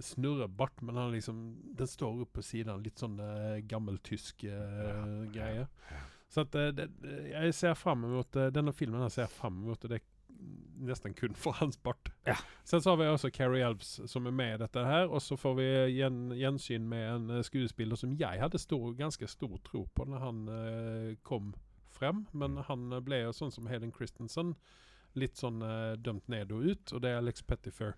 [0.00, 1.42] snurrebart, men han liksom
[1.78, 2.82] Den står opp på siden.
[2.82, 5.02] Litt sånn uh, gammeltysk uh, ja.
[5.34, 5.66] greie.
[6.32, 6.88] Så at det,
[7.28, 10.00] jeg ser fram mot Denne filmen jeg ser fram mot, og det
[10.82, 12.10] nesten kun for hans bart.
[12.26, 12.36] Ja.
[12.64, 15.36] Sen så har vi også Carrie Elves som er med i dette her, og så
[15.38, 19.84] får vi gjen, gjensyn med en eh, skuespiller som jeg hadde stor, ganske stor tro
[19.94, 21.52] på når han eh, kom
[21.92, 24.56] frem, men han eh, ble jo sånn som Hayden Christensen,
[25.18, 27.94] litt sånn eh, dømt ned og ut, og det er Alex Pettifer.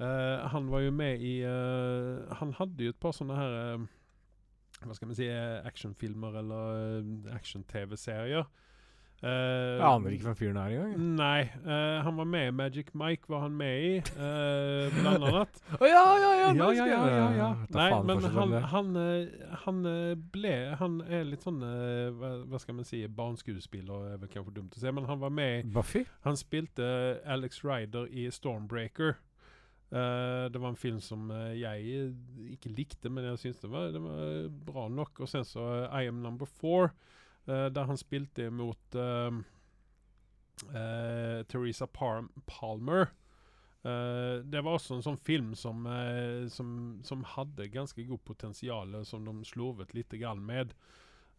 [0.00, 3.82] Eh, han var jo med i eh, Han hadde jo et par sånne her
[4.80, 8.46] Hva skal vi si actionfilmer eller action-TV-serier.
[9.20, 9.30] Eh,
[9.76, 10.92] Jeg aner ikke hvem fyren er engang.
[11.18, 11.40] Nei.
[11.60, 15.60] Uh, han var med i Magic Mike, var han med i, Uh, blant annet.
[15.80, 16.50] Å ja, ja, ja!
[16.56, 17.50] ja, ja, ja, ja, ja.
[17.76, 19.00] Nei, men han, han,
[19.66, 19.82] han
[20.32, 24.76] ble Han er litt sånn hva, hva skal man si Barneskuespiller, er vel kanskje dumt
[24.76, 26.06] å si, men han var med i Buffy?
[26.24, 26.86] Han spilte
[27.28, 29.18] Alex Ryder i Stormbreaker.
[29.90, 32.12] Uh, det var en film som uh, jeg
[32.54, 35.24] ikke likte, men jeg syntes det var, det var bra nok.
[35.24, 36.92] Og sen så uh, I Am Number Four,
[37.46, 39.40] der han spilte imot eh,
[40.74, 43.08] eh, Teresa Par Palmer.
[43.80, 48.92] Uh, det var også en sånn film som, uh, som, som hadde ganske god potensial,
[49.08, 50.74] som de slovet litt med.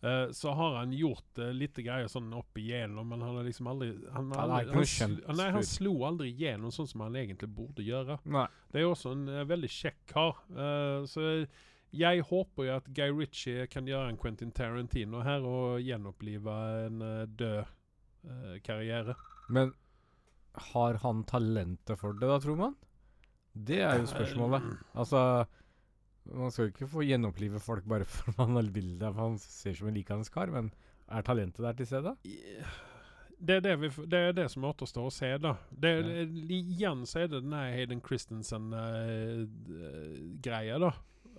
[0.01, 3.91] Uh, så har han gjort litt greier sånn opp igjennom, men han har liksom aldri
[4.09, 7.51] Han, Han aldri, ikke noe han, nei, han slo aldri igjennom sånn som han egentlig
[7.53, 8.17] burde gjøre.
[8.25, 8.47] Nei.
[8.73, 10.41] Det er også en eh, veldig kjekk kar.
[10.49, 11.27] Eh, så
[11.91, 16.51] jeg håper jo at Guy Ritchie kan gjøre en Quentin Tarantino her og gjenopplive
[16.87, 17.65] en eh, død uh,
[18.63, 19.13] karriere.
[19.51, 19.73] Men
[20.71, 22.75] har han talentet for det, da, tror man?
[23.51, 24.61] Det er jo spørsmålet.
[24.95, 25.19] Altså
[26.31, 29.71] Man skal jo ikke få gjenopplive folk bare for man vil det, for han ser
[29.73, 30.71] ut som en likandes kar, men
[31.11, 32.11] er talentet der til stede?
[33.41, 35.55] Det er det, vi, det er det som återstår å se, da.
[35.73, 36.01] Det, Ja.
[36.05, 40.91] det, igjen så er det den Hayden Christensen-greia, da.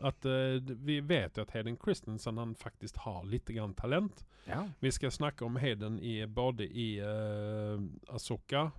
[0.03, 4.25] At uh, Vi vet jo at Hayden Christensen han faktisk har litt grann talent.
[4.49, 4.65] Ja.
[4.83, 7.79] Vi skal snakke om Hayden i, både i uh,
[8.11, 8.71] Asoka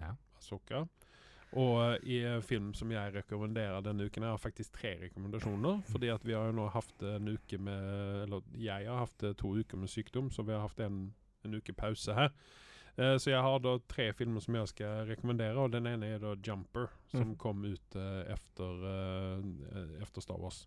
[0.00, 0.14] Ja.
[0.38, 0.86] Asoka
[1.58, 4.22] og eh, i film som jeg rekommenderer denne uken.
[4.22, 5.80] Jeg har faktisk tre rekommendasjoner.
[5.90, 9.34] Fordi at vi har jo nå hatt en uke med Eller jeg har hatt eh,
[9.38, 11.08] to uker med sykdom, så vi har hatt en,
[11.44, 12.30] en uke pause her.
[13.00, 16.18] Eh, så jeg har da tre filmer som jeg skal rekommendere, og den ene er
[16.20, 17.36] da 'Jumper', som Mm.
[17.36, 20.66] kom ut eh, efter, eh, efter Star Wars.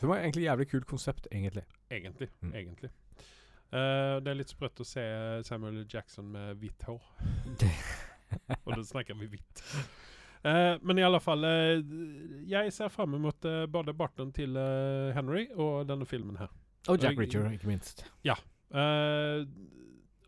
[0.00, 1.62] Det var egentlig jævlig kult konsept, egentlig.
[1.90, 2.28] Egentlig.
[2.42, 2.54] Mm.
[2.54, 2.90] egentlig.
[3.72, 5.00] Eh, det er litt sprøtt å se
[5.44, 5.86] Samuel.
[5.88, 7.02] Jackson med hvitt hår.
[8.66, 9.62] Og da snakker vi hvitt.
[10.44, 11.80] Uh, men i alle fall uh,
[12.48, 14.56] Jeg ser fram mot uh, både barten til
[15.14, 16.48] Henry og denne filmen her.
[16.88, 18.02] Og Jack Reacher, ikke minst.
[18.24, 19.44] Eh,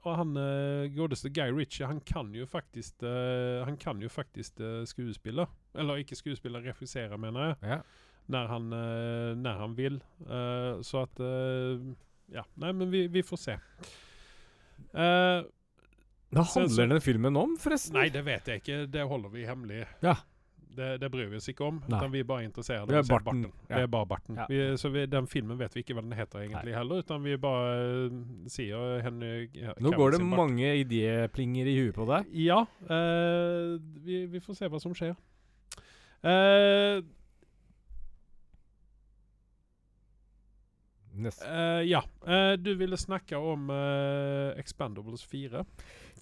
[0.04, 4.60] og han uh, godeste Guy Ritchie, han kan jo faktisk eh, Han kan jo faktisk
[4.60, 5.46] uh, skuespille.
[5.74, 7.56] Eller ikke skuespille, regissere, mener jeg.
[7.74, 7.78] Ja.
[8.28, 9.96] Når han, eh, når han vil.
[10.24, 11.80] Eh, så at eh,
[12.32, 12.44] Ja.
[12.56, 13.56] Nei, men vi, vi får se.
[14.94, 15.42] Uh,
[16.34, 17.94] Hva så- handler den filmen om, forresten?
[17.98, 18.78] nei, det vet jeg ikke.
[18.90, 19.84] Det holder vi hemmelig.
[20.02, 20.14] Ja.
[20.76, 21.80] Det, det bryr vi oss ikke om.
[21.90, 22.00] Nei.
[22.12, 23.44] Vi er bare interessert er å se barten.
[23.68, 23.76] Ja.
[23.76, 24.38] Det er bare barten.
[24.40, 24.46] Ja.
[24.50, 27.36] Vi, så vi, den filmen vet vi ikke hva den heter egentlig heller, utan vi
[27.40, 28.20] bare eh,
[28.52, 32.30] sier henne ja, Nå går det mange idéplinger i huet på deg.
[32.44, 32.62] Ja.
[32.88, 35.14] Uh, vi, vi får se hva som skjer.
[36.24, 37.02] Uh,
[41.44, 42.02] eh, ja.
[42.58, 43.68] Du ville snakke om
[44.58, 45.62] Expendables 4.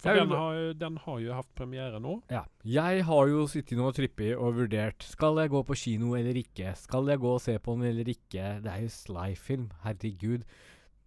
[0.01, 2.17] For den har, den har jo hatt premiere nå.
[2.33, 2.43] Ja.
[2.67, 6.37] Jeg har jo sittet nå og trippet og vurdert Skal jeg gå på kino eller
[6.39, 6.73] ikke.
[6.79, 8.47] Skal jeg gå og se på den eller ikke.
[8.63, 9.69] Det er jo Sly-film.
[9.85, 10.47] Herregud.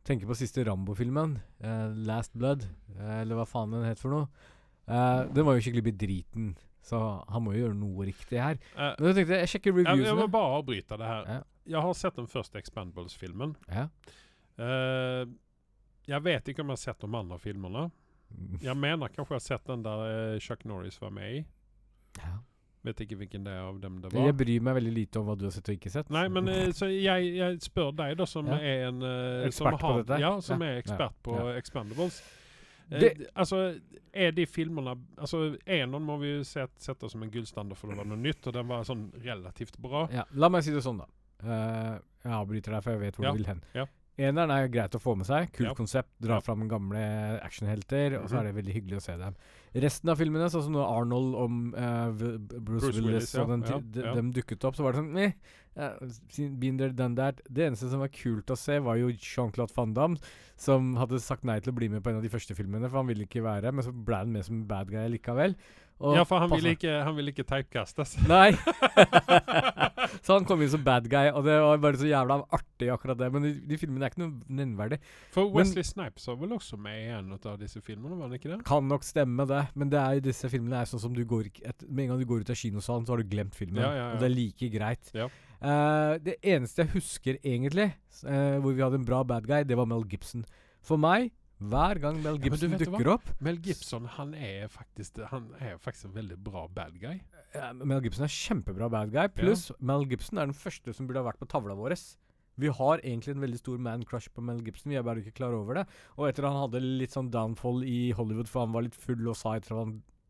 [0.07, 1.37] Tenker på siste Rambo-filmen.
[1.65, 2.69] Uh, Last Blood.
[2.95, 4.55] Uh, eller hva faen den het for noe.
[4.87, 6.53] Uh, den var jo skikkelig bedriten.
[6.87, 8.61] Så han må jo gjøre noe riktig her.
[8.77, 10.07] Men jeg tenkte, jeg sjekker reviewsene.
[10.07, 11.25] jeg må bare avbryte det her.
[11.27, 11.41] Ja.
[11.67, 13.57] Jeg har sett den første Expendables-filmen.
[13.67, 13.89] Ja.
[16.07, 17.89] Jeg vet ikke om jeg har sett de andre filmene.
[18.63, 21.45] Jeg mener kanskje jeg har sett den der eh, Chuck Norris var med i.
[22.19, 22.37] ja.
[22.87, 24.27] Vet ikke hvilken det av dem det var.
[24.29, 26.11] Jeg bryr meg veldig lite om hva du har sett og ikke sett.
[26.15, 28.59] Nei, men eh, så jeg, jeg spør deg, da, som Ja.
[28.63, 30.19] er en uh, Ekspert som på har, dette?
[30.23, 30.69] Ja, som Ja.
[30.69, 31.57] er ekspert på Ja.
[31.59, 32.21] Expendables.
[32.93, 33.81] Eh, Det- altså,
[34.15, 37.97] er de filmene Altså, Enon må vi jo set, sette som en gullstandard for det
[37.99, 40.07] var noe nytt, og den var sånn relativt bra.
[40.13, 41.07] Ja, la meg si det sånn, da.
[41.43, 43.65] Uh, jeg avbryter deg, for jeg vet hvor Ja, du vil hen.
[43.75, 43.87] ja.
[44.19, 45.51] Eneren er greit å få med seg.
[45.53, 45.75] Kult Ja.
[45.75, 46.09] konsept.
[46.21, 46.41] Dra Ja.
[46.41, 48.41] fram gamle actionhelter, og så Mhm.
[48.41, 49.35] er det veldig hyggelig å se dem.
[49.75, 53.79] Resten av filmene, sånn som Arnold og uh, Bruce, Bruce Willis, Willis, og den, Ja,
[53.79, 55.19] de, dem dukket opp, så var det sånn
[55.77, 57.41] eh, been there, done that.
[57.53, 60.17] Det eneste som var kult å se, var jo Jean-Claude Van Damme,
[60.57, 62.97] som hadde sagt nei til å bli med på en av de første filmene, for
[63.03, 65.55] han ville ikke være, men så ble han med som bad guy likevel.
[65.97, 68.17] Ja, for han ville ikke, han ville ikke typecastes.
[68.29, 68.51] Nei!
[70.25, 73.21] så han kom inn som bad guy, og det var bare så jævla artig, akkurat
[73.23, 73.31] det.
[73.33, 74.99] Men de, de filmene er ikke noe nevneverdig.
[75.33, 78.37] For Men- Wesley Snipes var vel også med i en av disse filmene, var han
[78.37, 78.61] ikke det?
[78.69, 79.63] Kan nok stemme, det.
[79.75, 82.21] Men det er jo disse filmene er sånn som du går et, Med en gang
[82.21, 83.81] du går ut av kinosalen, så har du glemt filmen.
[83.81, 84.13] Ja, ja, ja.
[84.17, 85.13] Og det er like greit.
[85.17, 85.31] Ja.
[85.57, 87.89] Eh, det eneste jeg husker egentlig,
[88.27, 90.45] uh, hvor vi hadde en bra bad guy, det var Mel Gibson.
[90.85, 95.23] For meg, hver gang Mel Gibson ja, du dukker opp Mel Gibson han er faktisk
[95.31, 97.17] Han er faktisk en veldig bra bad guy.
[97.55, 99.31] Ja, Mel Gibson er kjempebra bad guy.
[99.33, 101.97] Pluss Mel Gibson er den første som burde ha vært på tavla vår.
[102.61, 105.37] Vi har egentlig en veldig stor man crush på Mel Gibson, vi er bare ikke
[105.41, 105.87] klar over det.
[106.17, 109.37] Og etter han hadde litt sånn downfall i Hollywood, for han var litt full og
[109.37, 109.69] sa et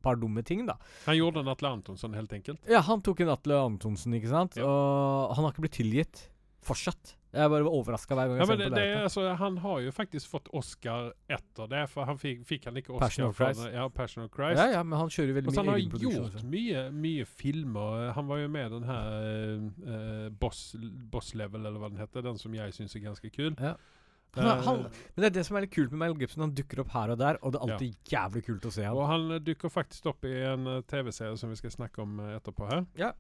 [0.07, 0.75] par dumme ting, da.
[1.07, 2.63] Han gjorde en Atle Antonsen, helt enkelt.
[2.71, 4.59] Ja, han tok en Atle Antonsen, ikke sant.
[4.59, 4.67] Ja.
[4.67, 6.27] Og han har ikke blitt tilgitt.
[6.67, 7.15] Fortsatt.
[7.35, 9.01] Jeg bare var overraska hver gang Ja, jeg men ser det, på det, det.
[9.09, 12.95] altså, han har jo faktisk fått Oscar etter det, for han fikk, fikk han ikke
[12.95, 13.67] Oscar Passion of Christ.
[13.75, 14.61] Ja, Passion of Christ.
[14.61, 18.09] Ja, ja, men han kjører veldig så han har gjort mye, mye filmer.
[18.17, 19.13] Han var jo med den her
[19.91, 20.71] uh, boss,
[21.13, 22.25] boss Level, eller hva den heter.
[22.25, 23.53] Den som jeg syns er ganske kul.
[23.59, 23.77] Ja.
[24.37, 24.83] Han, Eh, han,
[25.15, 26.45] men det er det som er litt kult med Mel Gibson.
[26.45, 28.99] Han dukker opp her og der, og det er alltid jævlig kult å se ham.
[29.01, 32.19] og han eh, dukker faktisk opp i en eh, TV-serie som vi skal snakke om
[32.21, 32.85] eh, etterpå her.
[33.01, 33.13] Ja.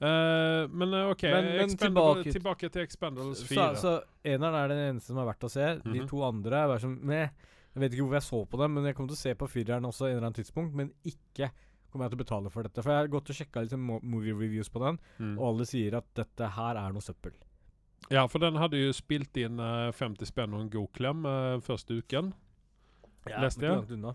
[0.00, 3.74] Eh, men eh, OK, Men- men tilbake- tilbake til Expendables Så, 4.
[3.76, 5.78] så eneren er den eneste som er verdt å se.
[5.82, 6.08] De Mhm.
[6.08, 7.30] to andre er bare som meh.
[7.74, 9.48] Jeg vet ikke hvorfor jeg så på dem, men jeg kommer til å se på
[9.48, 10.72] fireren også en eller annen tidspunkt.
[10.74, 11.50] Men ikke
[11.90, 12.82] kommer jeg til å betale for dette.
[12.82, 15.38] For jeg har gått og sjekka litt movie reviews på den, Mm.
[15.38, 17.32] og alle sier at dette her er noe søppel.
[18.10, 21.58] Ja, for den hadde jo spilt inn uh, 50 spenn og en god klem uh,
[21.60, 22.32] første uken.
[23.26, 23.70] Leste jeg?
[23.70, 24.14] ikke langt unna.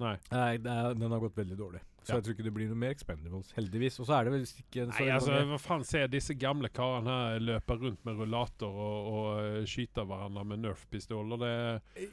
[0.00, 0.16] Nei.
[0.32, 0.56] Nei,
[0.94, 1.80] den har gått veldig dårlig.
[2.08, 3.98] Så jeg tror ikke det blir noe mer Expendables, heldigvis.
[4.00, 7.18] Og så er det vel ikke så Nei, altså, hva faen ser disse gamle karene
[7.18, 11.42] her løpe rundt med rullator og, og eh, skyte hverandre med Nerf-pistoler?
[11.44, 12.08] Det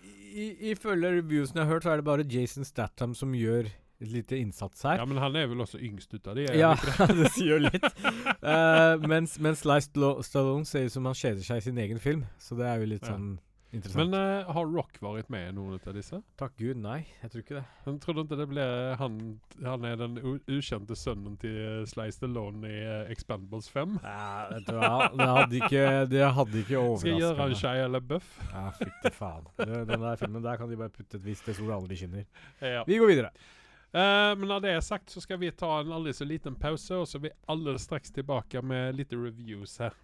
[0.73, 3.69] Ifølge reviewsene jeg har hørt, så er det bare Jason Statham som gjør
[4.03, 4.99] et lite innsats her.
[4.99, 6.49] Ja, men han er vel også yngst ut av de?
[6.51, 7.07] Ja, det?
[7.21, 7.85] det sier jo litt.
[8.43, 12.25] uh, mens mens Sly Stallone ser ut som han kjeder seg i sin egen film.
[12.41, 13.15] Så det er jo litt Ja.
[13.15, 13.37] sånn
[13.75, 14.11] interessant.
[14.11, 16.19] Men uh, har Rock vært med i noen av disse?
[16.39, 17.01] Takk Gud, nei.
[17.21, 17.63] Jeg tror ikke det.
[17.85, 18.67] Men tror du ikke det ble
[18.99, 19.17] han
[19.65, 23.99] Han er den ukjente sønnen til Slice the Stallone i uh, Expendables 5.
[24.03, 24.93] Ja, vet du hva.
[25.15, 27.83] Det hadde ikke, det hadde ikke Skal jeg gjøre han en meg.
[27.85, 28.31] Eller bøff?
[28.51, 29.51] Ja, fytti faen.
[29.59, 32.25] Den der filmen der kan de bare putte et visst sol aldri skinner.
[32.61, 32.83] Ja.
[32.87, 33.35] Vi går videre.
[33.95, 36.97] Uh, men når det er sagt, så skal vi ta en aldri så liten pause,
[36.99, 39.95] og så er vi alle straks tilbake med litt reviews her.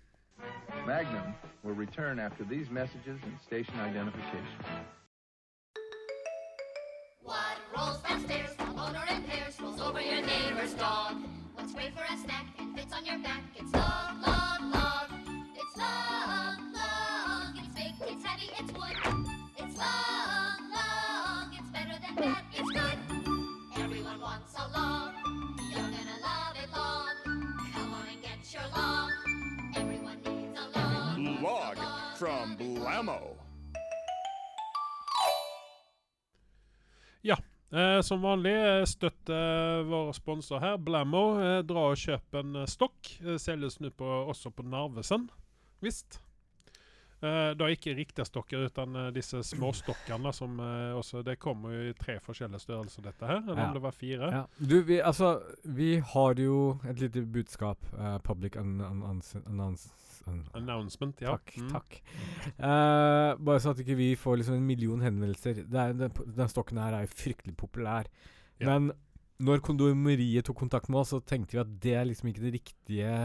[0.85, 4.47] Magnum will return after these messages and station identification.
[7.23, 11.17] What rolls downstairs, a motor in pairs, rolls over your neighbor's dog.
[11.53, 13.43] What's great for a snack and fits on your back?
[13.55, 15.51] It's long, long, long.
[15.55, 17.55] It's long, long.
[17.57, 18.97] It's big, it's heavy, it's wood.
[19.57, 21.53] It's long, long.
[21.53, 23.81] It's better than that, it's good.
[23.83, 25.13] Everyone wants a long.
[25.69, 27.15] You're gonna love it long.
[27.73, 29.11] Come on and get your long.
[32.21, 33.19] From Blammo.
[37.73, 38.51] Eh, som vanlig,
[38.87, 41.21] støtter våre sponsorer vår sponsor her, Blammo.
[41.39, 43.13] Eh, dra og kjøp en eh, stokk.
[43.23, 45.29] Eh, selges nå på, også på Narvesen,
[45.79, 46.17] visst.
[47.23, 51.93] Eh, da ikke riktige stokker, utan eh, disse småstokkene som eh, også Det kommer jo
[51.93, 53.39] i tre forskjellige størrelser, dette her.
[53.45, 53.67] Eller Ja.
[53.69, 54.31] om det var fire.
[54.35, 54.43] Ja.
[54.59, 55.31] Du, vi, altså,
[55.63, 56.57] vi har jo
[56.91, 57.79] et lite budskap.
[57.95, 60.10] eh, public an annons annons an
[60.57, 61.35] Announcement, ja.
[61.37, 61.53] Takk.
[61.57, 61.69] Mm.
[61.73, 61.95] takk.
[62.57, 65.63] Uh, bare så at ikke vi får liksom en million henvendelser.
[65.65, 68.09] Det er, den, den stokken her er jo fryktelig populær.
[68.61, 68.69] Ja.
[68.71, 68.91] Men
[69.41, 72.53] når kondomeriet tok kontakt med oss, så tenkte vi at det er liksom ikke det
[72.59, 73.15] riktige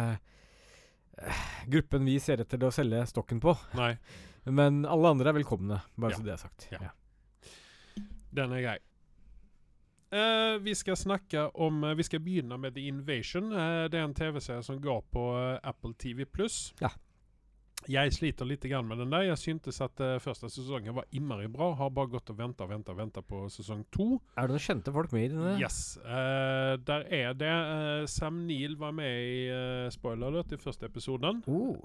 [1.21, 3.57] uh, gruppen vi ser etter det å selge stokken på.
[3.77, 3.95] Nei,
[4.47, 6.17] Men alle andre er velkomne, bare Ja.
[6.21, 6.69] så det er sagt.
[6.73, 6.79] Ja.
[6.89, 6.93] Ja.
[8.37, 8.79] den er grei.
[10.11, 13.51] Eh, vi skal snakke om uh, Vi skal begynne med The Invasion.
[13.53, 15.25] Uh, det er en TV-serie som går på
[15.63, 16.75] Apple TV Pluss.
[16.81, 16.93] Ja.
[17.87, 19.29] Jeg sliter litt grann med den der.
[19.29, 21.69] Jeg syntes at første sesongen var innmari bra.
[21.79, 24.17] Har bare gått og venta og venta venta på sesong to.
[24.35, 25.53] Er det noen kjente folk med i denne?
[25.61, 25.99] Yes.
[26.03, 27.53] der er det.
[28.11, 31.45] Sam Neill var med i uh, spoiler alert i første episoden.
[31.47, 31.79] Oh.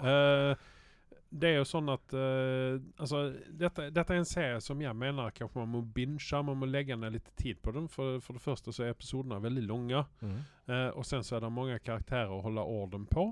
[1.32, 3.22] Det er jo sånn at uh, altså,
[3.56, 6.42] dette, dette er en serie som jeg mener kanskje man må binge.
[6.44, 7.86] Man må legge ned litt tid på den.
[7.88, 10.02] For, for det første så er episodene veldig lange.
[10.20, 10.34] Mm.
[10.68, 13.30] Uh, og sen så er det mange karakterer å holde orden på.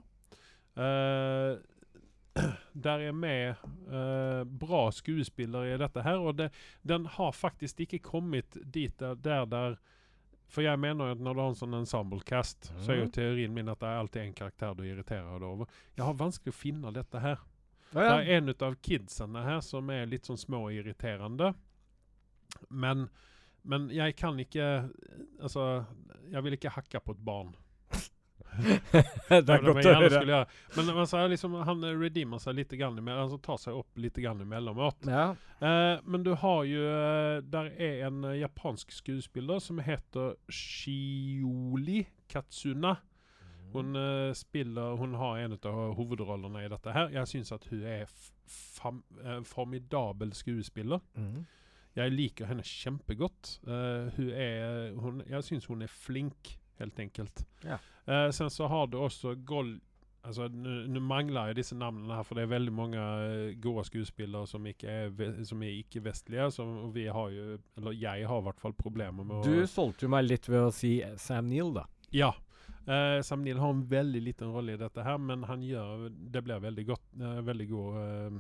[0.81, 1.61] Uh,
[2.87, 3.59] der er med
[4.63, 6.47] bra skuespillere i dette her, og det,
[6.87, 9.75] den har faktisk ikke kommet dit der, der, der
[10.49, 13.13] For jeg mener at når du har en sånn ensemble-cast, så er jo Mhm.
[13.19, 15.67] teorien min at det er alltid en karakter du irriterer deg over.
[15.99, 17.43] Jeg har vanskelig å finne dette her.
[17.91, 21.53] Å, Det er en av kidsene her som er litt sånn småirriterende.
[22.69, 23.09] Men,
[23.63, 24.69] men jeg kan ikke
[25.41, 25.85] Altså,
[26.31, 27.53] jeg vil ikke hakke på et barn.
[29.31, 30.41] det er godt å høre.
[30.77, 34.43] Men, altså, liksom, han redeemer seg litt, grann, altså tar seg opp litt grann.
[35.07, 35.27] Ja.
[35.61, 42.05] Eh, men du har jo eh, Der er en eh, japansk skuespiller som heter Shioli
[42.31, 42.97] Katsuna.
[43.73, 47.11] Hun uh, spiller Hun har en av hovedrollene i dette her.
[47.15, 51.03] Jeg syns at hun er eh, formidabel skuespiller.
[51.15, 51.45] Mm.
[51.99, 53.59] Jeg liker henne kjempegodt.
[53.67, 57.45] Uh, hun er hun, Jeg syns hun er flink, helt enkelt.
[57.65, 57.79] Ja.
[58.35, 59.77] Sen så har du også Gol
[60.21, 63.05] Altså, nu, nu mangler jeg disse navnene her, for det er veldig mange
[63.63, 66.51] gode skuespillere som ikke er, som er ikke-vestlige.
[66.53, 69.65] Som, og vi har jo, eller jeg har i hvert fall problemer med å Du
[69.71, 71.87] solgte jo meg litt ved å si Sam Neill, da.
[72.13, 72.35] Ja.
[72.87, 76.41] Eh, Sam Neill har en veldig liten rolle i dette her, men han gjør Det
[76.43, 78.39] blir veldig godt uh, Veldig god, uh,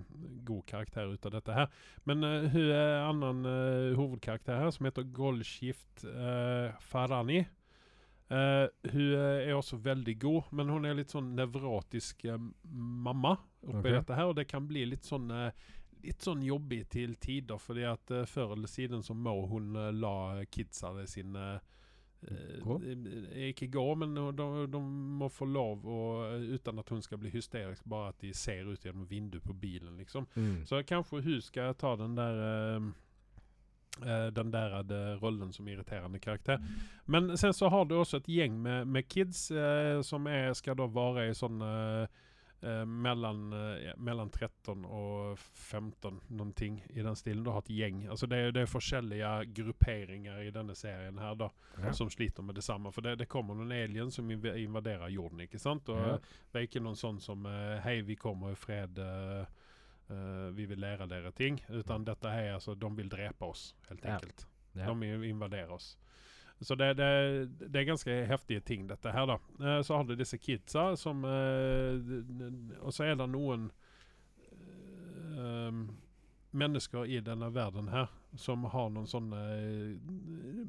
[0.48, 1.66] god karakter ut av dette her.
[2.08, 7.44] Men uh, hun er en annen hovedkarakter her, som heter Goldshift uh, Farani.
[8.30, 12.22] Hun er også veldig god, men hun er litt sånn nevrotisk
[12.62, 13.32] mamma
[13.66, 13.96] oppi okay.
[13.96, 15.26] dette her, og det kan bli litt sånn
[16.00, 20.94] Litt sånn jobbig til tider, fordi at før eller siden så må hun la kidsa
[21.10, 21.58] sine
[22.62, 22.82] Gå?
[22.84, 24.80] eh, Ikke gå, men de, de
[25.20, 28.84] må få lov, og, uten at hun skal bli hysterisk, bare at de ser ut
[28.84, 30.26] gjennom vinduet på bilen, liksom.
[30.34, 30.66] Mm.
[30.66, 32.90] Så kanskje hun skal ta den der eh,
[34.06, 36.58] eh, den der eh, rollen som irriterende karakter.
[37.06, 40.76] Men sen så har du også et gjeng med, med kids eh, som er, skal
[40.76, 41.62] da være i sånn
[42.62, 47.42] eh, mellom, eh, ja, mellom 13 og 15, noen ting i den stilen.
[47.44, 48.02] Du har et gjeng.
[48.10, 51.48] Altså det, er- det er forskjellige grupperinger i denne serien her da,
[51.82, 51.92] Ja.
[51.92, 52.92] som sliter med det samme.
[52.92, 55.88] For det, det kommer noen alien som inv invaderer jorden, ikke sant?
[55.88, 56.18] Og Ja.
[56.52, 58.98] det er ikke noen sånn som eh, Hei, vi kommer i fred.
[58.98, 59.46] eh,
[60.10, 61.60] eh, vi vil lære dere ting.
[61.70, 64.16] Utan dette her altså De vil drepe oss, helt Ja.
[64.18, 64.46] enkelt.
[64.74, 64.86] Ja.
[64.86, 65.96] De vil invadere oss.
[66.60, 69.38] Så det, det, det er ganske heftige ting, dette her, da.
[69.64, 72.10] Eh, så har du disse kidsa som eh,
[72.84, 73.70] Og så er det noen
[75.32, 75.80] eh,
[76.50, 79.38] mennesker i denne verden her som har noen sånne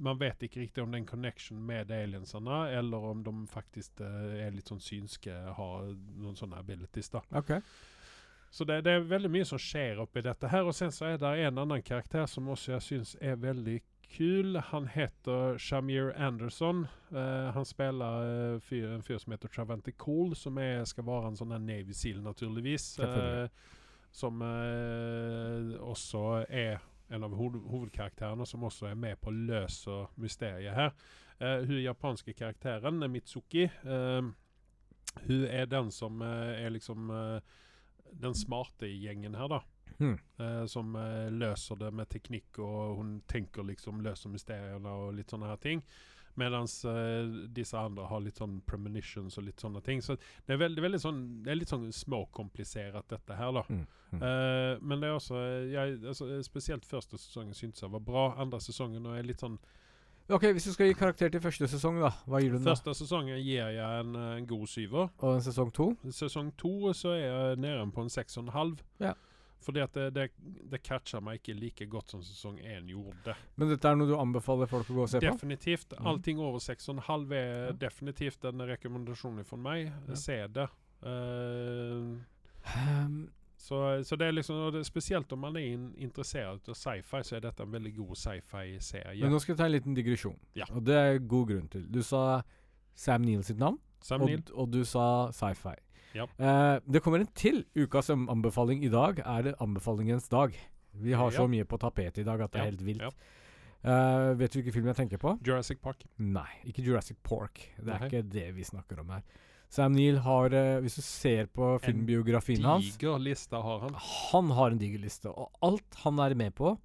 [0.01, 4.01] Man vet ikke riktig om det er en connection med aliensene, eller om de faktisk
[4.01, 7.21] er litt sånn synske, har noen sånne abilities, da.
[7.37, 7.59] Okay.
[8.51, 10.65] Så det, det er veldig mye som skjer oppi dette her.
[10.67, 13.77] Og sen så er det en annen karakter som også jeg syns er veldig
[14.11, 14.55] kul.
[14.55, 16.87] Han heter Shamir Anderson.
[17.11, 21.31] Uh, han spiller uh, fyr, en fyr som heter Travante Cole, som er, skal være
[21.31, 22.93] en sånn Navy Seal, naturligvis.
[22.99, 23.47] Eh,
[24.11, 26.81] som også er
[27.11, 30.91] en av hoved hovedkarakterene, som også er med på å løse mysteriet her.
[31.39, 37.07] Hun japanske karakteren, Mitsuki, hun er den som er liksom
[38.11, 39.61] den smarte i gjengen her, da.
[40.01, 40.15] Hmm.
[40.41, 45.31] Eh, som eh, løser det med teknikk, og hun tenker liksom løser mysteriene og litt
[45.31, 45.85] sånne her ting.
[46.33, 50.01] Mens eh, disse andre har litt sånn premonitions og litt sånne ting.
[50.01, 50.15] Så
[50.47, 53.65] det er veldig, veldig sånn Det er litt sånn småkomplisert, dette her, da.
[53.67, 53.83] Mm.
[54.11, 54.23] Mm.
[54.23, 55.41] Eh, men det er også
[55.71, 58.25] jeg, altså, Spesielt første sesongen syntes jeg var bra.
[58.41, 59.59] Andre sesongen og er litt sånn
[60.31, 62.63] Ok, Hvis du skal gi karakter til første sesong, da, hva gir du den?
[62.63, 62.71] da?
[62.71, 65.09] Første sesongen gir jeg en, eh, en god syver.
[65.19, 65.89] Og en sesong to?
[66.07, 68.85] Sesong to så er jeg nede på en seks og en halv.
[69.03, 69.11] Ja.
[69.61, 70.27] Fordi at det, det,
[70.71, 73.35] det catcher meg ikke like godt som sesong én gjorde.
[73.61, 75.27] Men dette er noe du anbefaler folk å gå og se på?
[75.27, 75.93] Definitivt.
[75.97, 76.07] Mhm.
[76.09, 77.75] Allting over seks og en halv er Ja.
[77.87, 79.91] definitivt en rekommandasjon fra meg.
[80.07, 80.15] Ja.
[80.15, 80.67] Se det.
[81.01, 82.17] Uh,
[82.77, 83.29] um.
[83.57, 87.35] så, så det er liksom, det, Spesielt om man er in, interessert av sci-fi, så
[87.37, 89.21] er dette en veldig god sci-fi-serie.
[89.21, 90.37] Men nå skal jeg ta en liten digresjon.
[90.57, 90.65] Ja.
[90.73, 91.85] Og det er god grunn til.
[91.89, 92.41] Du sa
[92.97, 95.77] Sam Neill sitt navn, Sam og, Neill, og du sa sci-fi.
[96.17, 96.27] Ja.
[96.37, 98.83] Eh, det kommer en til ukas anbefaling.
[98.83, 100.55] I dag er det anbefalingens dag.
[100.91, 103.21] Vi har så mye på tapetet i dag at det er helt vilt.
[103.81, 105.37] Eh, vet du hvilken film jeg tenker på?
[105.45, 106.03] Jurassic Park.
[106.21, 107.63] Nei, ikke Jurassic Park.
[107.79, 108.09] Det er Nei.
[108.11, 109.23] ikke det vi snakker om her.
[109.71, 113.93] Sam Neill har, eh, hvis du ser på filmbiografien hans En Diger liste har han.
[114.33, 116.75] Han har en diger liste, og alt han er med på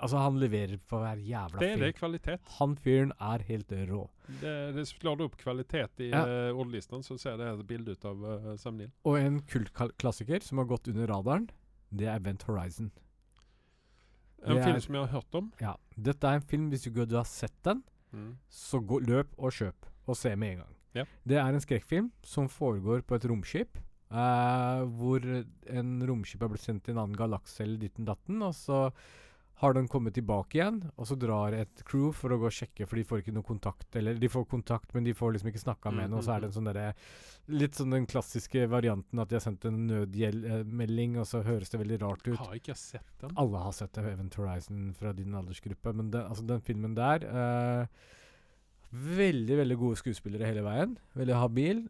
[0.00, 2.40] Altså, han leverer på hver jævla Det er det kvalitet.
[2.60, 4.04] Han fyren er helt rå.
[4.40, 6.22] Det, det slår du opp kvalitet i Ja.
[6.22, 8.92] uh, ordlisten, så ser det et bilde ut av uh, Sam Neill.
[9.04, 11.48] Og en kultklassiker som har gått under radaren,
[11.90, 12.90] det er Event Horizon.
[14.46, 15.52] En Det film er- som jeg har hørt om.
[15.60, 17.82] Ja, Dette er en film, hvis ikke du har sett den,
[18.48, 20.74] så gå, løp og kjøp, og se med en gang.
[20.94, 21.04] Ja.
[21.26, 23.78] Det er en skrekkfilm som foregår på et romskip,
[24.08, 25.20] Uh, hvor
[25.68, 28.90] en romskip er blitt sendt til en annen galakse eller ditten datten, og så
[29.58, 32.86] har den kommet tilbake igjen, og så drar et crew for å gå og sjekke,
[32.86, 35.62] for de får ikke noe kontakt, eller de får kontakt, men de får liksom ikke
[35.64, 36.92] snakka med Mm, henne, og så er det en sånn derre
[37.48, 41.80] Litt sånn den klassiske varianten at de har sendt en nødmelding, og så høres det
[41.80, 42.36] veldig rart ut.
[42.38, 43.32] Har ikke sett den.
[43.40, 47.86] Alle har sett Event Horizon fra din aldersgruppe, men den, altså den filmen der eh,
[48.92, 50.94] Veldig, veldig gode skuespillere hele veien.
[51.18, 51.82] Veldig habil.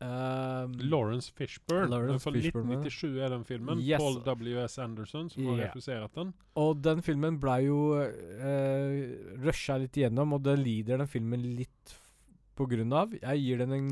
[0.00, 1.90] Um, Lawrence Fishburne.
[1.92, 3.82] Lawrence For 1997 er den filmen.
[3.84, 4.00] Yes.
[4.00, 4.78] Paul W.S.
[4.80, 5.66] Anderson som har Ja.
[5.68, 6.32] refusert den.
[6.56, 11.94] og den filmen blei jo uh, rusha litt igjennom, og den lider den filmen litt
[12.56, 13.12] på grunn av.
[13.20, 13.90] Jeg gir den en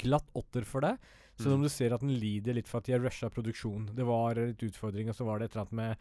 [0.00, 0.98] glatt åtter for det.
[1.38, 1.54] Selv Mm.
[1.54, 3.88] om du ser at den lider litt for at de har rusha produksjon.
[3.94, 5.96] Det var litt utfordring, og så var det et eller annet med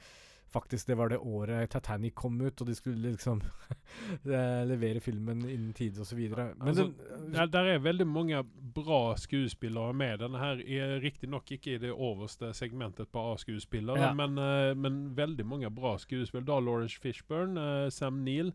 [0.54, 3.40] Faktisk, det var det året Titanic kom ut, og de skulle liksom
[4.30, 6.20] eh, levere filmen innen tide osv.
[6.38, 8.44] Altså, den Der, der er veldig mange
[8.76, 10.20] bra skuespillere med.
[10.22, 14.14] Denne her er riktignok ikke i det overste segmentet på A-skuespillere, Ja.
[14.14, 16.46] men, eh, men veldig mange bra skuespillere.
[16.46, 18.54] Da Lawrence Fishburne, eh, Sam Neill,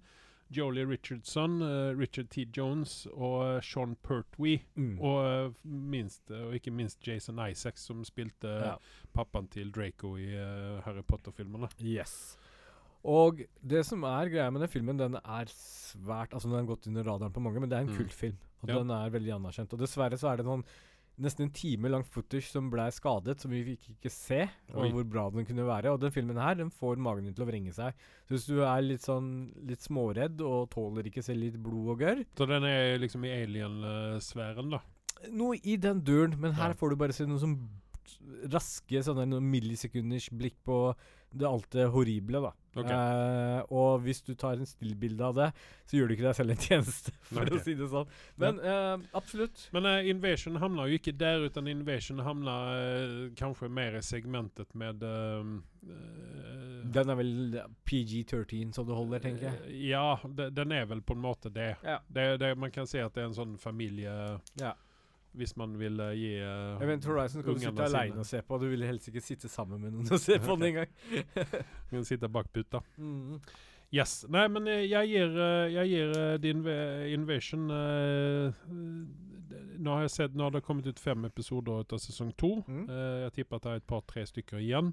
[0.51, 2.47] Jolie Richardson, eh, Richard T.
[2.57, 4.63] Jones og eh, Sean Pertwee.
[4.77, 4.99] Mm.
[5.01, 8.75] Og, eh, minst, og ikke minst Jason Isaacs, som spilte Ja.
[9.15, 11.69] pappaen til Draco i uh, Harry Potter-filmene.
[11.83, 12.37] Yes.
[13.05, 16.87] Og det som er greia med den filmen, den er svært Altså Den har gått
[16.89, 17.99] under radaren på mange, men det er en Mm.
[17.99, 18.37] kultfilm.
[18.63, 18.79] Og Ja.
[18.79, 19.73] den er veldig anerkjent.
[19.73, 20.65] Og dessverre så er det noen
[21.19, 24.41] nesten en time lang footage som ble skadet, som vi fikk ikke se,
[24.73, 24.91] og Oi.
[24.95, 25.91] hvor bra den kunne være.
[25.93, 27.93] Og den filmen her, den får magen din til å vrenge seg.
[28.29, 29.33] Så hvis du er litt sånn
[29.67, 33.35] litt småredd og tåler ikke se litt blod og gørr Så den er liksom i
[33.43, 34.81] alien-sfæren, da.
[35.35, 36.75] Noe i den duren, men her Ja.
[36.79, 37.59] får du bare se noen sånn
[38.51, 40.95] raske sånne millisekunders blikk på
[41.31, 42.55] det alt det horrible, da.
[42.79, 42.91] Ok.
[42.95, 45.49] Eh, og hvis du tar en stillbilde av det,
[45.89, 47.59] så gjør du ikke deg selv en tjeneste, for okay.
[47.59, 48.13] å si det sånn.
[48.41, 49.65] Men eh, absolutt.
[49.75, 54.73] Men eh, Invasion hamnar jo ikke der, utan Invasion hamnar eh, kanskje mer i segmentet
[54.79, 55.57] med ehm,
[55.89, 57.33] eh, Den er vel
[57.89, 59.63] PG-13 som det holder, tenker jeg.
[59.67, 61.75] eh, Ja, de, den er vel på en måte det.
[61.83, 61.99] Ja.
[62.09, 64.13] det, det man kan si at det er en sånn familie
[64.61, 64.77] Ja.
[65.39, 68.59] Hvis man vil eh, gi uh, Event Horizon skal du sitte aleine og se på,
[68.59, 70.93] du vil helst ikke sitte sammen med noen og se på den engang.
[71.91, 72.83] Kan sitte bak puta.
[72.97, 73.41] mm.
[73.95, 74.19] Yes.
[74.29, 75.39] Nei, men eh, jeg gir,
[75.73, 76.11] jeg gir
[76.43, 76.67] The Inv
[77.09, 78.51] Invasion uh,
[79.81, 82.59] Nå har jeg sett Nå har det kommet ut fem episoder av sesong to.
[82.67, 82.83] Mm.
[82.91, 84.93] Uh, jeg tipper at det er et par-tre stykker igjen.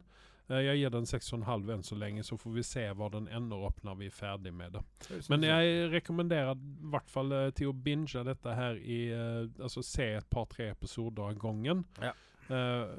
[0.49, 3.65] Eh, jeg gir den 6,5 enn så lenge, så får vi se hva den ender
[3.67, 4.83] opp når vi er ferdig med det.
[5.31, 9.81] Men jeg rekommenderer i hvert fall eh, til å binge dette her i eh, Altså
[9.85, 11.85] se et par-tre episoder av gangen.
[12.03, 12.13] Ja.
[12.45, 12.91] Uh,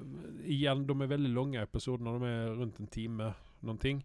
[0.42, 3.28] igjen, de er veldig lange episoder, de er rundt en time.
[3.62, 4.01] Noen ting.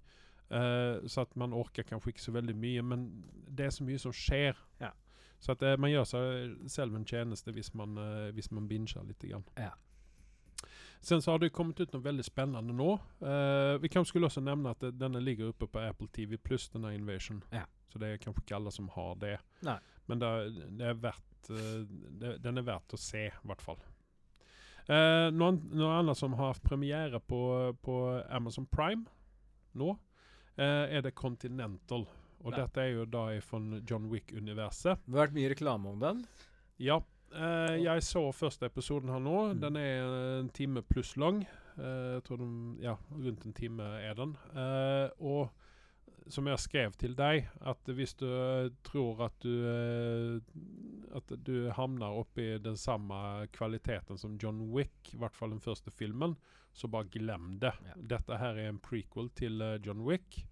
[0.51, 3.07] Uh, så at man orker kanskje ikke så veldig mye, men
[3.49, 4.59] det er så mye som skjer.
[4.83, 4.91] Ja.
[5.41, 7.97] Så at uh, man gjør seg selv en tjeneste hvis man,
[8.35, 9.25] hvis man binger litt.
[9.25, 9.47] Grann.
[9.57, 9.73] Ja.
[11.01, 12.91] Sen så har det kommet ut noe veldig spennende nå.
[13.23, 16.93] Uh, vi kanske skulle også nevne at denna ligger oppe på Apple TV pluss, denne
[16.93, 17.39] Invasion.
[17.49, 17.63] Ja.
[17.89, 19.39] Så det er kanskje ikke alle som har det.
[19.65, 19.79] Nej.
[20.05, 20.29] Men det,
[20.77, 21.81] det är verdt, uh,
[22.21, 23.81] det, den er verdt å se, i hvert fall.
[24.89, 27.41] Uh, någon, noe annet som har hatt premiere på,
[27.81, 27.97] på
[28.29, 29.05] Amazon Prime
[29.77, 29.93] nå,
[30.59, 32.05] uh, er det Continental.
[32.41, 32.63] Og Ja.
[32.63, 35.01] dette er jo da från John Wick-universet.
[35.05, 36.23] Det har vært mye reklame om den.
[36.81, 37.01] Ja.
[37.35, 39.37] Eh, jeg så første episoden her nå.
[39.51, 39.59] Mm.
[39.63, 41.43] Den er en time pluss lang.
[41.77, 44.35] Uh, jeg tror den, ja, rundt en time er den.
[44.51, 48.27] Uh, og som jeg skrev til deg, at hvis du
[48.85, 50.41] tror at du
[51.11, 55.91] At du havner oppi den samme kvaliteten som John Wick, i hvert fall den første
[55.91, 56.37] filmen,
[56.73, 57.73] så bare glem det.
[57.83, 57.97] Ja.
[58.15, 60.45] Dette her er en prequel til John Wick.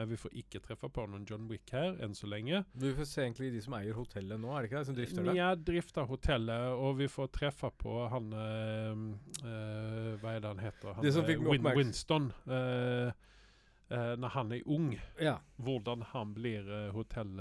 [0.00, 2.62] Eh, vi får ikke treffe på noen John Wick her enn så lenge.
[2.72, 4.86] Vi får se egentlig de som eier hotellet nå, er det ikke det?
[4.88, 5.34] Som drifter det?
[5.38, 8.94] Ja, drifter hotellet, og vi får treffe på han øh,
[9.44, 10.88] øh, Hva er det han heter?
[10.94, 12.24] Han, Det som fikk Win Winston.
[12.46, 13.08] Øh,
[13.90, 14.88] når han er ung,
[15.20, 15.36] Ja.
[15.56, 17.32] hvordan han blir hotell...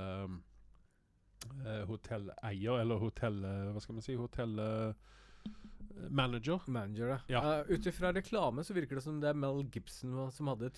[1.86, 3.38] hotelleier, eller hotell...
[3.70, 4.16] hva skal man si?
[4.18, 6.66] Hotellmanager.
[6.68, 7.20] Manager, ja.
[7.28, 7.62] Ja.
[7.62, 10.72] Uh, Ut ifra reklame så virker det som det er Mel Gibson som hadde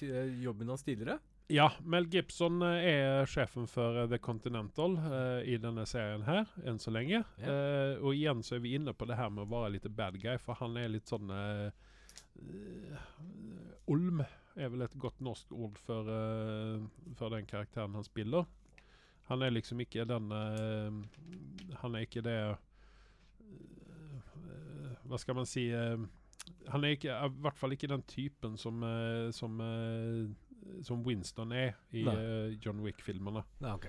[0.43, 1.19] jobben hans tidligere.
[1.52, 6.47] Ja, Mel Gibson eh, er sjefen for eh, The Continental uh, i denne serien her,
[6.64, 7.26] enn så lenge.
[7.41, 7.97] Yeah.
[7.97, 10.16] Uh, og igjen så er vi inne på det her med å være litt bad
[10.22, 11.68] guy, for han er litt sånn eh,
[13.91, 16.08] Olm er vel et godt norsk ord for,
[17.20, 18.47] for den karakteren han spiller.
[19.28, 22.36] Han er liksom ikke den Han er ikke det
[25.08, 28.84] Hva skal man si Han er ikke, i hvert fall ikke den typen som,
[29.36, 29.60] som,
[30.86, 33.43] som Winston er i eh, John Wick-filmene.
[33.62, 33.88] Ja, ok.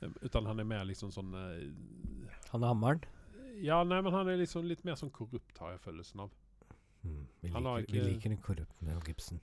[0.00, 3.04] Eh, Utan han er mer liksom sånn uh, Han er hammeren.
[3.62, 6.32] Ja, nei, men han er liksom litt mer sånn korrupt, har jeg følelsen av.
[7.04, 9.40] Mm, vi, Han har liker, vi ikke- liker den korrupte Mel Gibson.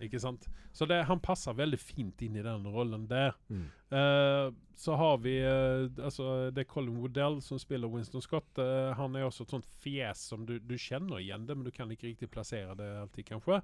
[0.00, 0.46] Ikke sant?
[0.72, 3.34] Så det, han passer veldig fint inn i den rollen der.
[3.50, 3.66] Mm.
[3.92, 4.48] Uh,
[4.80, 8.48] så har vi uh, altså, Det er Colin Woodell som spiller Winston Scott.
[8.56, 11.70] Uh, han er også et sånt fjes som du, du kjenner igjen det, men du
[11.74, 13.60] kan ikke riktig plassere det alltid, kanskje.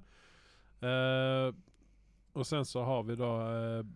[2.36, 3.86] Og sen så har vi da eh,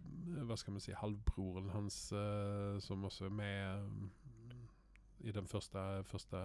[0.49, 4.57] Hva skal vi si Halvbroren hans, eh, som også er med eh,
[5.29, 5.79] i den første,
[6.09, 6.39] første,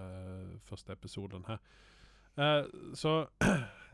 [0.67, 1.61] første episoden her.
[2.35, 3.13] Eh, så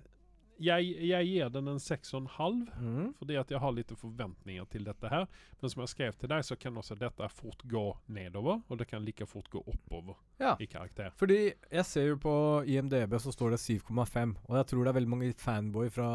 [0.62, 2.62] jeg, jeg gir den en 6,5.
[2.78, 3.07] Mm.
[3.20, 5.26] Fordi at jeg har litt forventninger til dette her.
[5.62, 7.84] Men som jeg skrev til deg, så kan også dette fort gå
[8.14, 8.62] nedover.
[8.70, 10.55] Og det kan like fort gå oppover Ja.
[10.59, 11.12] i karakter.
[11.20, 12.36] Fordi jeg ser jo på
[12.70, 14.36] IMDb så står det 7,5.
[14.47, 16.12] Og jeg tror det er veldig mange fanboy fra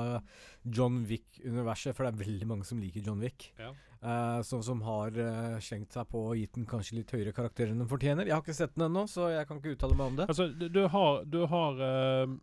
[0.64, 3.53] John Wick-universet, for det er veldig mange som liker John Wick.
[3.59, 3.70] Ja.
[4.03, 7.70] uh, som, som har uh, slengt seg på og gitt den kanskje litt høyere karakter
[7.72, 8.26] enn den fortjener.
[8.28, 10.26] Jeg har ikke sett den ennå, så jeg kan ikke uttale meg om det.
[10.30, 12.36] Altså, du, du har, du har eh,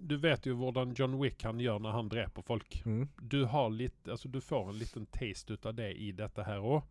[0.00, 2.78] Du vet jo hvordan John Wick han gjør når han dreper folk.
[2.86, 3.08] Mm.
[3.18, 6.58] Du har litt Altså, du får en liten taste ut av det i dette her
[6.62, 6.82] òg.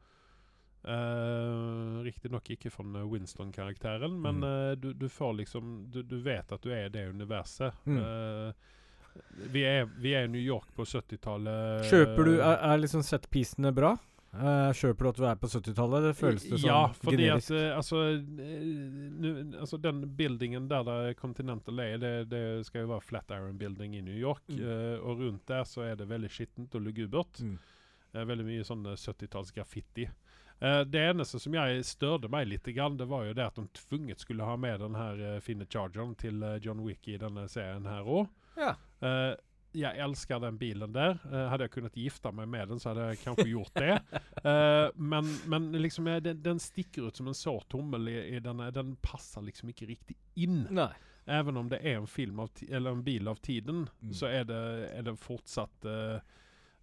[0.88, 4.44] Uh, Riktignok ikke fra Winston-karakteren, men Mm.
[4.44, 7.74] uh, du, du får liksom du, du vet at du er i det universet.
[7.86, 7.98] Mm.
[7.98, 8.54] Uh,
[9.52, 9.64] vi,
[9.98, 11.88] vi er i New York på 70-tallet.
[11.90, 13.96] Kjøper du Er, er liksom set-pisene bra?
[14.38, 16.04] Du at du er på 70-tallet?
[16.08, 17.52] Det føles det som Ja, fordi generisk.
[17.52, 18.68] at eh, altså, eh,
[19.18, 19.30] nu,
[19.60, 24.02] altså Den buildingen der der Continental er, det, det skal jo være Flatiron Building i
[24.02, 24.44] New York.
[24.50, 24.62] Mm.
[24.62, 27.42] Uh, og rundt der så er det veldig skittent og lugubert.
[27.42, 27.58] Mm.
[28.16, 30.08] Uh, veldig mye sånn eh, 70-talls graffiti.
[30.60, 33.68] Eh, det eneste som jeg størde meg litt, grann, det var jo det at de
[33.78, 37.46] tvunget skulle ha med den her uh, fine chargeren til uh, John Wick i denne
[37.52, 38.32] serien her òg.
[38.58, 38.74] Ja.
[39.78, 41.18] Jeg elsker den bilen der.
[41.30, 43.98] Uh, hadde jeg kunnet gifte meg med den, så hadde jeg kanskje gjort det.
[44.44, 48.40] Uh, men, men liksom, jeg, den, den stikker ut som en sår tommel i, i
[48.44, 48.72] denne.
[48.76, 50.64] Den passer liksom ikke riktig inn.
[50.74, 50.90] Nei.
[51.28, 54.14] Even om det er en film av eller en bil av tiden, Mm.
[54.16, 54.60] så er det,
[54.96, 56.20] er det fortsatt uh,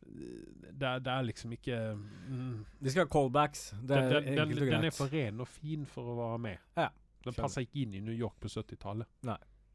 [0.04, 3.70] det, er- det er liksom ikke mm, De skal ha callbacks.
[3.80, 6.58] Det er den, den, den, den er for ren og fin for å være med.
[6.76, 6.90] Ja,
[7.24, 9.08] Den passer ikke inn i New York på 70-tallet.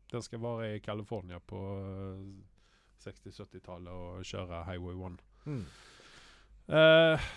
[0.09, 2.21] Den skal være i California på eh,
[3.03, 5.19] 60-70-tallet og kjøre Highway 1.
[5.45, 5.63] Mm.
[6.69, 7.29] Uh,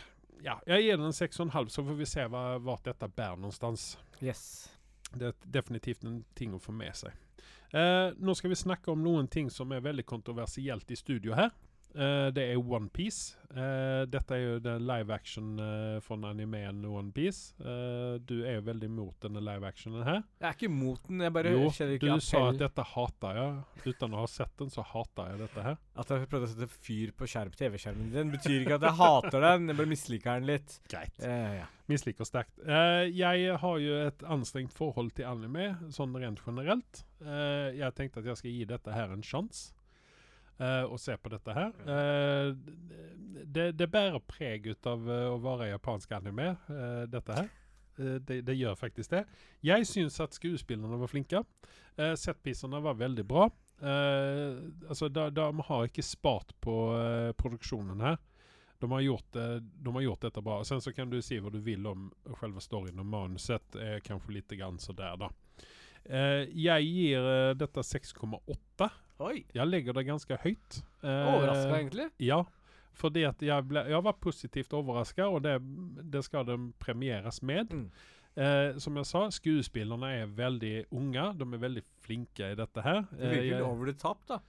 [0.43, 3.93] ja, jeg gir den en 6,5, så får vi se hva, vart dette bærer någonstans.
[4.23, 4.71] Yes.
[5.13, 7.17] Det er definitivt en ting å få med seg.
[7.73, 11.53] Uh, nå skal vi snakke om noen ting som er veldig kontroversielt i studio her.
[11.95, 13.39] Eh, det er OnePiece.
[13.53, 17.53] Uh, dette er jo den live action uh, fra animeen OnePiece.
[17.61, 20.23] Uh, du er jo veldig mot denne live actionen her.
[20.41, 23.43] Jeg er ikke mot den, jeg bare Jo, kjenner du ikke sa at dette hater
[23.43, 23.61] jeg.
[23.91, 25.77] Uten å ha sett den, så hater jeg dette her.
[26.01, 29.47] At jeg prøvde å sette fyr på skjerm TV-skjermen din, betyr ikke at jeg hater
[29.51, 29.69] den.
[29.69, 30.81] Jeg bare misliker den litt.
[30.89, 31.21] Greit.
[31.21, 31.69] Uh, ja.
[31.91, 32.55] Misliker sterkt.
[32.65, 37.05] Eh, jeg har jo et anstrengt forhold til anime, sånn rent generelt.
[37.21, 39.73] Eh, jeg tenkte at jeg skal gi dette her en sjanse.
[40.59, 41.73] Eh, og se på dette her.
[41.87, 42.53] Uh,
[43.53, 46.55] det, det bærer preg ut av eh, å være japansk anime,
[47.11, 47.51] dette her.
[47.97, 49.27] Det, det gjør faktisk det.
[49.61, 51.43] Jeg syns at skuespillerne var flinke.
[51.99, 53.51] Uh, Setpisene var veldig bra.
[53.83, 56.75] Altså, de, har ikke spart på
[57.35, 58.21] produksjonen her.
[58.79, 60.61] De har, gjort, de har gjort dette bra.
[60.63, 62.05] Sen så kan du si hva du vil om
[62.39, 63.75] selve storyen og manuset.
[63.75, 65.33] er kanskje litt grann sådär da.
[66.07, 67.27] Jeg gir
[67.59, 68.89] dette 6,8.
[69.23, 69.45] Oi!
[69.55, 70.81] Jeg legger det ganske høyt.
[71.03, 72.09] Eh, Overraska, egentlig.
[72.23, 72.43] Ja,
[72.99, 75.59] fordi at jeg, ble, jeg var positivt overraska, og det,
[76.13, 77.73] det skal de premieres med.
[77.73, 77.87] Mm.
[78.33, 81.29] Eh, som jeg sa, skuespillerne er veldig unge.
[81.39, 83.05] De er veldig flinke i dette her.
[83.13, 84.41] Det virker over the top, da.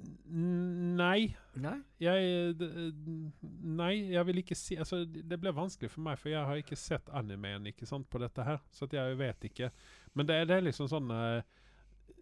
[0.00, 1.34] Nei.
[1.60, 1.74] Nei?
[2.00, 2.54] Jeg
[3.60, 6.78] Nei, jeg vil ikke si Altså, det ble vanskelig for meg, for jeg har ikke
[6.78, 8.62] sett animeen ikke sant, på dette her.
[8.72, 9.68] Så jeg vet ikke.
[10.14, 11.42] Men det, det er liksom sånn eh,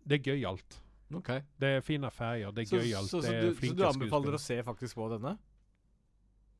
[0.02, 0.80] Det er gøyalt.
[1.14, 1.30] Ok.
[1.60, 3.84] Det er fine ferger, det er Så, gøyalt, så, så, det er du, så du
[3.88, 5.36] anbefaler å se faktisk på denne?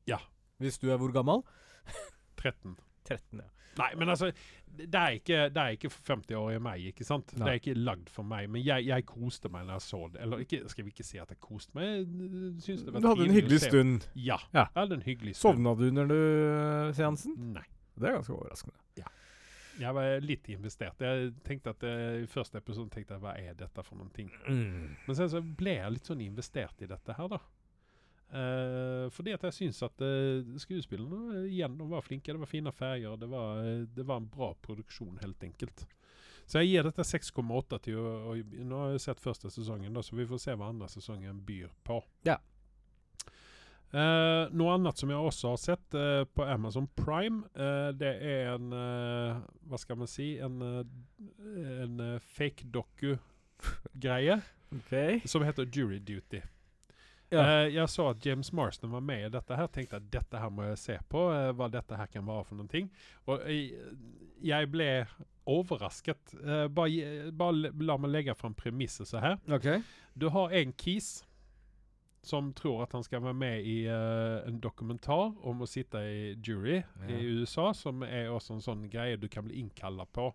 [0.09, 0.17] Ja.
[0.59, 1.43] Hvis du er hvor gammel?
[2.41, 2.75] 13.
[3.05, 3.47] 13, ja.
[3.79, 4.31] Nei, men altså
[4.69, 7.31] Det er ikke, det er ikke for 50-årige meg, ikke sant?
[7.37, 7.45] Nei.
[7.45, 8.49] Det er ikke lagd for meg.
[8.51, 10.21] Men jeg, jeg koste meg når jeg så det.
[10.25, 11.85] Eller ikke, skal vi ikke si at jeg koste meg?
[11.85, 14.07] Jeg øh, det var Du hadde en hyggelig stund.
[14.15, 14.65] Ja, Ja.
[14.65, 15.59] jeg hadde en hyggelig stund.
[15.59, 17.35] Sovna du under du øh, seansen?
[17.55, 17.65] Nei.
[17.99, 18.77] Det er ganske overraskende.
[19.79, 20.99] Jeg var litt investert.
[21.01, 24.27] Jeg tenkte at eh, I første episode tenkte jeg hva er dette for noen ting?
[25.07, 27.39] Men sen så ble jeg litt sånn investert i dette her, da.
[28.29, 32.33] Eh, fordi at jeg syns at uh, skuespillerne eh, igjen var flinke.
[32.33, 33.15] Det var fine ferger.
[33.17, 35.87] Det var, eh, det var en bra produksjon, helt enkelt.
[36.49, 40.01] Så jeg gir dette 6,8 til å, og, Nå har jeg sett første sesongen, da,
[40.05, 41.99] så vi får se hva andre sesongen byr på.
[42.25, 42.39] Ja.
[43.89, 48.51] Eh, noe annet som jeg også har sett uh, på Amazon Prime, uh, det er
[48.51, 54.37] en Hva skal man si En, en fake doku-greie
[54.75, 55.19] okay.
[55.25, 56.43] som heter Jury Duty.
[57.29, 57.43] Ja.
[57.69, 59.67] Jeg så at James Marston var med i dette her.
[59.69, 61.27] Tenkte at dette her må jeg se på.
[61.29, 62.87] hva dette her kan være for noen ting.
[63.29, 64.87] Og jeg ble
[65.45, 66.33] overrasket.
[66.73, 69.37] Bare, bare la meg legge fram premisset så her.
[69.45, 69.83] Okay.
[70.17, 71.19] Du har en kis
[72.21, 76.35] som tror at han skal være med i uh, en dokumentar om å sitte i
[76.35, 77.07] jury Ja.
[77.15, 80.33] i USA, som er også en sånn greie du kan bli innkalla på.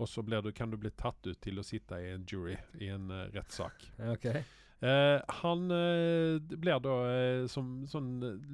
[0.00, 2.56] Og så blir du, kan du bli tatt ut til å sitte i en jury
[2.80, 3.86] i en uh, rettssak.
[4.16, 4.42] Okay.
[4.82, 5.68] Uh, han
[6.58, 6.94] blir da
[7.46, 8.08] som sånn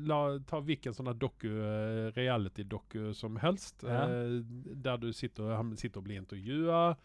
[0.05, 1.49] la, Ta hvilken sånn doku,
[2.13, 3.81] reality-doku som helst.
[3.87, 4.05] Ja.
[4.45, 6.99] Der du sitter, han sitter og blir intervjua.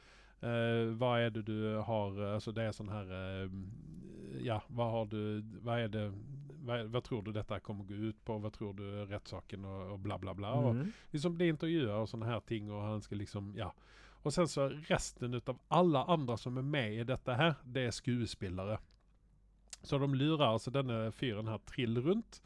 [0.43, 1.55] Eh, hva er det du
[1.87, 3.53] har Altså det er sånn her uh,
[4.43, 6.01] Ja, hva har du Hva er det
[6.63, 8.37] hva, hva tror du dette kommer gå ut på?
[8.39, 10.51] Hva tror du rettssaken og, og bla, bla, bla.
[10.55, 10.91] Og Mhm.
[11.11, 12.69] liksom bli intervjua og sånne her ting.
[12.71, 13.67] Og han skal liksom, ja.
[14.23, 17.91] Og sen så resten av alle andre som er med i dette her, det er
[17.91, 18.77] skuespillere.
[19.83, 22.39] Så de lurer altså denne fyren her trill rundt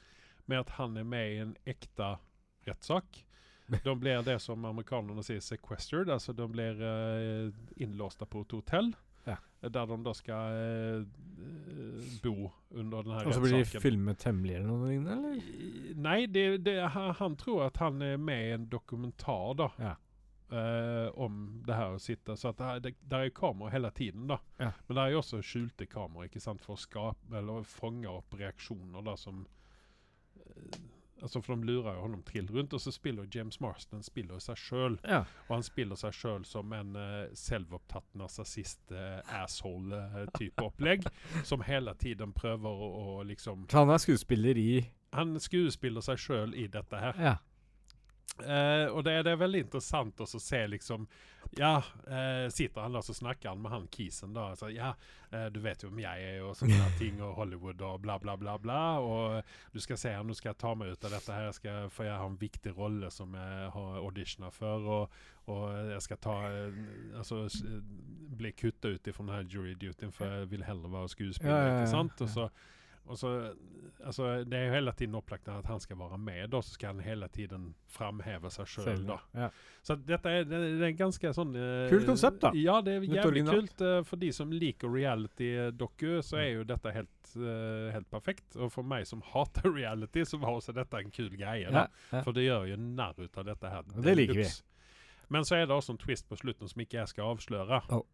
[0.47, 2.17] med at han er med i en ekte
[2.65, 3.21] rettssak.
[3.83, 7.49] De blir det som amerikanerne sier sequestered, altså de blir eh,
[7.83, 8.93] innlåsta på et hotell.
[9.27, 9.35] Ja.
[9.59, 11.07] Der de da skal eh,
[12.23, 15.95] bo under denne Og så blir de filmet hemmelig eller noe lignende, eller?
[15.99, 19.69] Nei, det, det, han, tror at han er med i en dokumentar da.
[19.81, 19.95] Ja.
[20.55, 22.37] eh, om det her å sitte.
[22.39, 24.29] Så det, det der er kamera hele tiden.
[24.31, 24.39] da.
[24.61, 24.71] Ja.
[24.87, 28.39] Men det er jo også skjulte kamera ikke sant, for å skape, eller fange opp
[28.39, 29.43] reaksjoner da, som
[31.21, 34.59] Altså For de lurer jo honom trill rundt, og så spiller James Marston spiller seg
[34.61, 34.99] sjøl.
[35.03, 35.23] Ja.
[35.47, 41.07] Og han spiller seg sjøl som en uh, selvopptatt narsissist, uh, asshole-type opplegg.
[41.47, 42.87] Som hele tiden prøver å,
[43.17, 44.71] å liksom han er skuespiller i
[45.15, 47.19] Han skuespiller seg sjøl i dette her.
[47.21, 47.35] Ja.
[48.43, 51.07] Eh, og det, det er veldig interessant å se liksom
[51.57, 51.79] Ja,
[52.11, 54.51] uh, sitter han da så snakker han med han kisen da.
[54.59, 54.91] Så, ja,
[55.31, 58.35] uh, du vet jo hvem jeg er, og sånne ting, og Hollywood og bla, bla,
[58.37, 58.57] bla.
[58.61, 61.57] bla Og du skal se han, du skal ta meg ut av dette her, jeg
[61.57, 64.91] skal, for jeg har en viktig rolle som jeg har auditiona for.
[64.97, 66.37] Og, og jeg skal ta
[67.15, 67.45] Altså
[68.37, 71.55] bli kutta ut fra denne jury dutyen, for jeg vil heller være skuespiller.
[71.55, 72.27] Ja, ja, ja, ikke sant?
[72.27, 72.51] Og så
[73.07, 73.31] og så,
[74.03, 76.95] altså, det er jo hele tiden opplagt at han skal være med, da, så skal
[76.95, 78.87] han hele tiden framheve seg sjøl.
[78.89, 79.13] selv.
[79.37, 79.49] Ja.
[79.85, 82.51] Så dette er, det, det er ganske sånn eh, Kult konsept, da.
[82.59, 83.83] Ja, det er jævlig kult.
[83.87, 88.59] eh, for de som liker reality-doku, så er jo dette helt, eh, helt perfekt.
[88.59, 91.67] Og for meg som hater reality, så var også dette en kul greie.
[91.67, 92.21] Ja, ja.
[92.21, 93.87] For det gjør jo narr ut av dette her.
[93.95, 94.51] Og det liker vi.
[95.33, 97.81] Men så er det også en twist på slutten som ikke jeg skal avsløre.
[97.91, 98.05] Oh.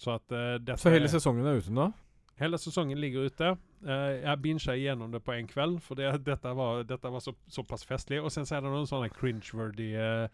[0.00, 1.90] Så at uh, dette Så hele sesongen er ute nå?
[2.40, 3.52] Hele sesongen ligger ute.
[3.84, 7.34] Uh, jeg binga igjennom det på en kveld, for det, dette var, dette var så,
[7.46, 8.18] såpass festlig.
[8.22, 10.26] Og sen så er det noen sånne cringeworthy uh,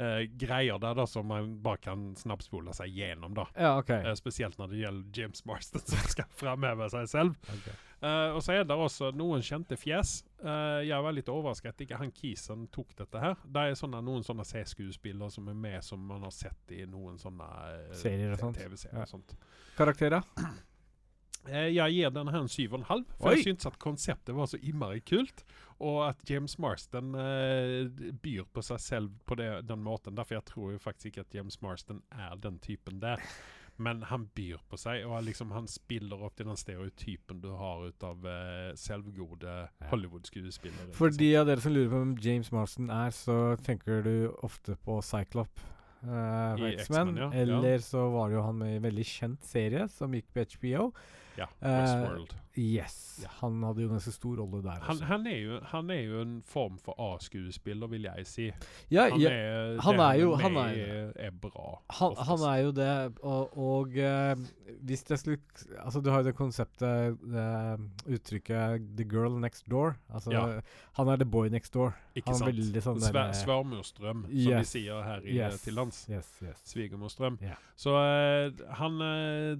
[0.00, 3.34] uh, greier der da som man bare kan snapspole seg gjennom.
[3.36, 3.48] da.
[3.58, 3.90] Ja, OK.
[3.98, 7.36] Eh, spesielt når det gjelder James Marston, som skal framheve seg selv.
[7.58, 7.76] Okay.
[8.02, 10.22] Eh, og så er det også noen kjente fjes.
[10.42, 13.36] Eh, jeg var litt overrasket at ikke han Kisen tok dette her.
[13.44, 17.20] Det er sånne, noen sånne C-skuespillere som er med, som man har sett i noen
[17.22, 18.58] sånne eh, Serier og sånt.
[18.58, 19.06] TV-serier Ja.
[19.06, 19.36] og sånt.
[19.78, 20.24] Karakterer?
[21.50, 23.38] Eh, jeg gir denne her en syv og en halv, for Oi!
[23.38, 25.44] jeg syns at konseptet var så innmari kult.
[25.82, 27.88] Og at James Marston eh,
[28.22, 30.14] byr på seg selv på det, den måten.
[30.14, 33.22] Derfor jeg tror jo faktisk ikke at James Marston er den typen der.
[33.82, 37.86] Men han byr på seg, og liksom han spiller opp til den stereotypen du har
[37.88, 39.54] ut av eh, selvgode
[39.90, 40.92] Hollywood-skuespillere.
[40.94, 44.14] For de av dere som lurer på hvem James Marston er, så tenker du
[44.44, 45.64] ofte på Cyclop.
[46.02, 47.16] Uh, I X-Men.
[47.16, 47.30] ja.
[47.32, 47.82] Eller ja.
[47.82, 50.88] Så var det jo han med i en veldig kjent serie som gikk på HBO.
[51.38, 52.30] Ja, Westworld.
[52.32, 53.18] Uh, Yes.
[53.22, 53.30] Ja.
[53.40, 56.34] Han hadde jo ganske stor rolle der Han, han, er jo, han er jo en
[56.44, 58.50] form for A-skuespiller, vil jeg si.
[58.92, 61.78] ja, Han ja, er, han er jo- han er- er, bra.
[61.96, 64.36] han, han er jo det, og, og uh,
[64.84, 65.38] hvis det skulle
[65.80, 69.94] Altså, du har jo det konseptet, det uttrykket 'the girl next door'.
[70.12, 70.60] Altså, Ja.
[70.92, 71.94] han er the boy next door.
[72.14, 72.52] Ikke han sant?
[72.56, 74.44] veldig sånn Sver Svermorstrøm, yes.
[74.44, 75.62] som vi sier her i, Yes.
[75.62, 76.06] til lands.
[76.10, 76.60] Yes, yes.
[76.64, 77.38] Svigermorstrøm.
[77.42, 77.56] Yeah.
[77.76, 79.56] Så uh, han eh,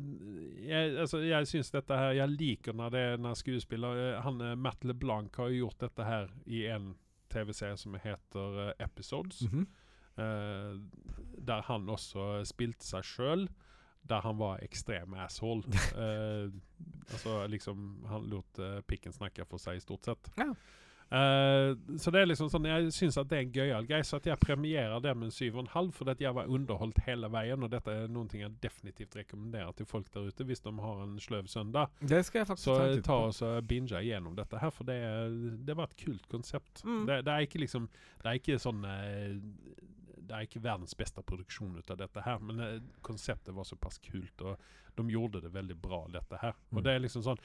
[0.62, 4.58] Jeg, altså, jeg syns dette her Jeg liker når det når skuespiller eh, Han eh,
[4.58, 6.92] Matt LeBlanc har jo gjort dette her i en
[7.32, 9.40] TV-serie som heter Episodes.
[9.42, 9.48] Episodes.
[9.48, 9.66] -hmm.
[10.20, 10.80] eh,
[11.46, 13.48] der han også spilte seg sjøl.
[14.08, 15.62] Der han var ekstrem asshole.
[15.96, 16.50] Eh,
[17.12, 20.30] altså liksom Han lot uh, pikken snakke for seg, stort sett.
[20.36, 20.52] Ja.
[21.12, 24.16] Eh, så det er liksom sånn Jeg syns at det er en gøyal greie, så
[24.16, 27.02] at jeg premierer det med en syv og en halv, fordi at jeg var underholdt
[27.04, 30.72] hele veien, og dette er noe jeg definitivt rekommenderer til folk der ute hvis de
[30.80, 31.92] har en sløv søndag.
[32.00, 34.98] Det skal jeg faktisk Så ta ta og binge igjennom dette her, for det,
[35.66, 36.84] det var et kult konsept.
[36.84, 37.04] Mm.
[37.10, 37.90] Det, det er ikke liksom
[38.22, 39.36] Det er ikke sånn eh,
[40.16, 44.00] Det er ikke verdens beste produksjon ut av dette her, men eh, konseptet var såpass
[44.00, 44.56] kult, og
[44.96, 46.56] de gjorde det veldig bra, dette her.
[46.70, 46.78] Mm.
[46.78, 47.40] Og det er liksom sånn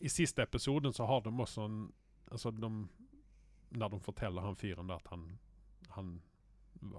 [0.00, 1.92] I siste episoden så har de også en
[2.30, 2.68] Altså de
[3.70, 5.38] Når de forteller han fyren at han
[5.96, 6.20] Han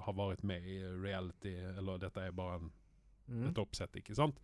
[0.03, 2.71] har vært med i reality, eller dette er bare en
[3.29, 3.43] Mm.
[3.47, 4.39] et oppsett, ikke sant?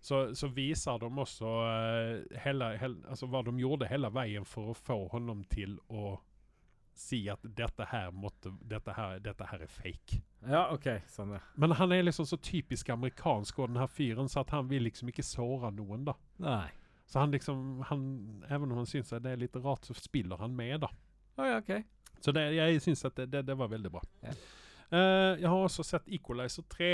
[0.00, 4.70] Så, så viser de også uh, hele, hele, altså hva de gjorde hele veien for
[4.70, 6.20] å få honom til å
[6.94, 10.20] si at dette her måtte Dette her, dette her er fake.
[10.46, 10.86] Ja, OK.
[11.10, 11.40] Sånn, ja.
[11.56, 14.82] Men han er liksom så typisk amerikansk, og den her fyren, så at han vil
[14.86, 16.14] liksom ikke såre noen, da.
[16.38, 16.70] Nei.
[17.06, 18.02] Så han liksom han,
[18.48, 20.90] Even om han syns det er litt rart, så spiller han med, da.
[21.36, 21.74] Oh, ja, OK.
[22.22, 24.02] Så det, jeg syns at det, det, det var veldig bra.
[24.22, 24.36] Yeah.
[24.92, 26.92] Uh, jeg har også sett Equalizer 3.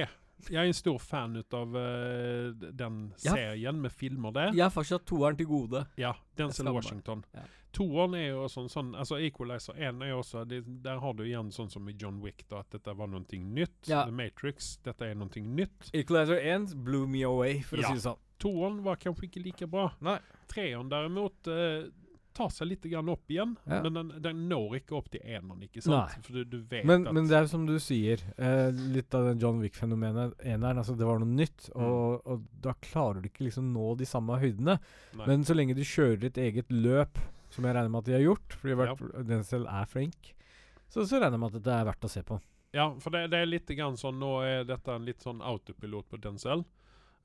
[0.49, 3.35] Jeg er en stor fan ut av uh, den Ja.
[3.35, 4.53] serien med filmer der.
[4.55, 5.85] Jeg har faktisk hatt toeren til gode.
[5.99, 7.25] Ja, Den som er Washington.
[7.35, 7.43] Ja.
[7.75, 11.25] Toeren er jo sånn, sånn altså Equalizer 1 er jo også det, Der har du
[11.27, 13.91] igjen sånn som i John Wick, da, at dette var noe nytt.
[13.91, 14.07] Ja.
[14.07, 15.91] The Matrix, dette er noe nytt.
[15.93, 18.23] Equalizer 1 blew me away, for å si det sånn.
[18.39, 19.89] Toeren var kanskje ikke like bra.
[20.05, 20.19] Nei.
[20.51, 21.89] Treeren derimot eh,
[22.39, 23.81] tar seg litt grann opp igjen, Ja.
[23.83, 26.13] men den, den når ikke opp til eneren, ikke sant?
[26.15, 26.21] Nei.
[26.23, 29.25] For du, du vet Men, at men det er som du sier, eh, litt av
[29.27, 30.79] den John Wick-fenomenet eneren.
[30.79, 31.83] Altså, det var noe nytt, Mm.
[31.83, 34.79] og, og da klarer du ikke liksom nå de samme høydene.
[35.19, 35.27] Nei.
[35.27, 37.19] Men så lenge du kjører ditt eget løp,
[37.51, 38.95] som jeg regner med at de har gjort, fordi ja.
[39.35, 40.31] den selv er flink,
[40.89, 42.39] så, så regner jeg med at det er verdt å se på.
[42.77, 46.05] Ja, for det, det er litt grann sånn Nå er dette en litt sånn autopilot
[46.13, 46.63] på Denzel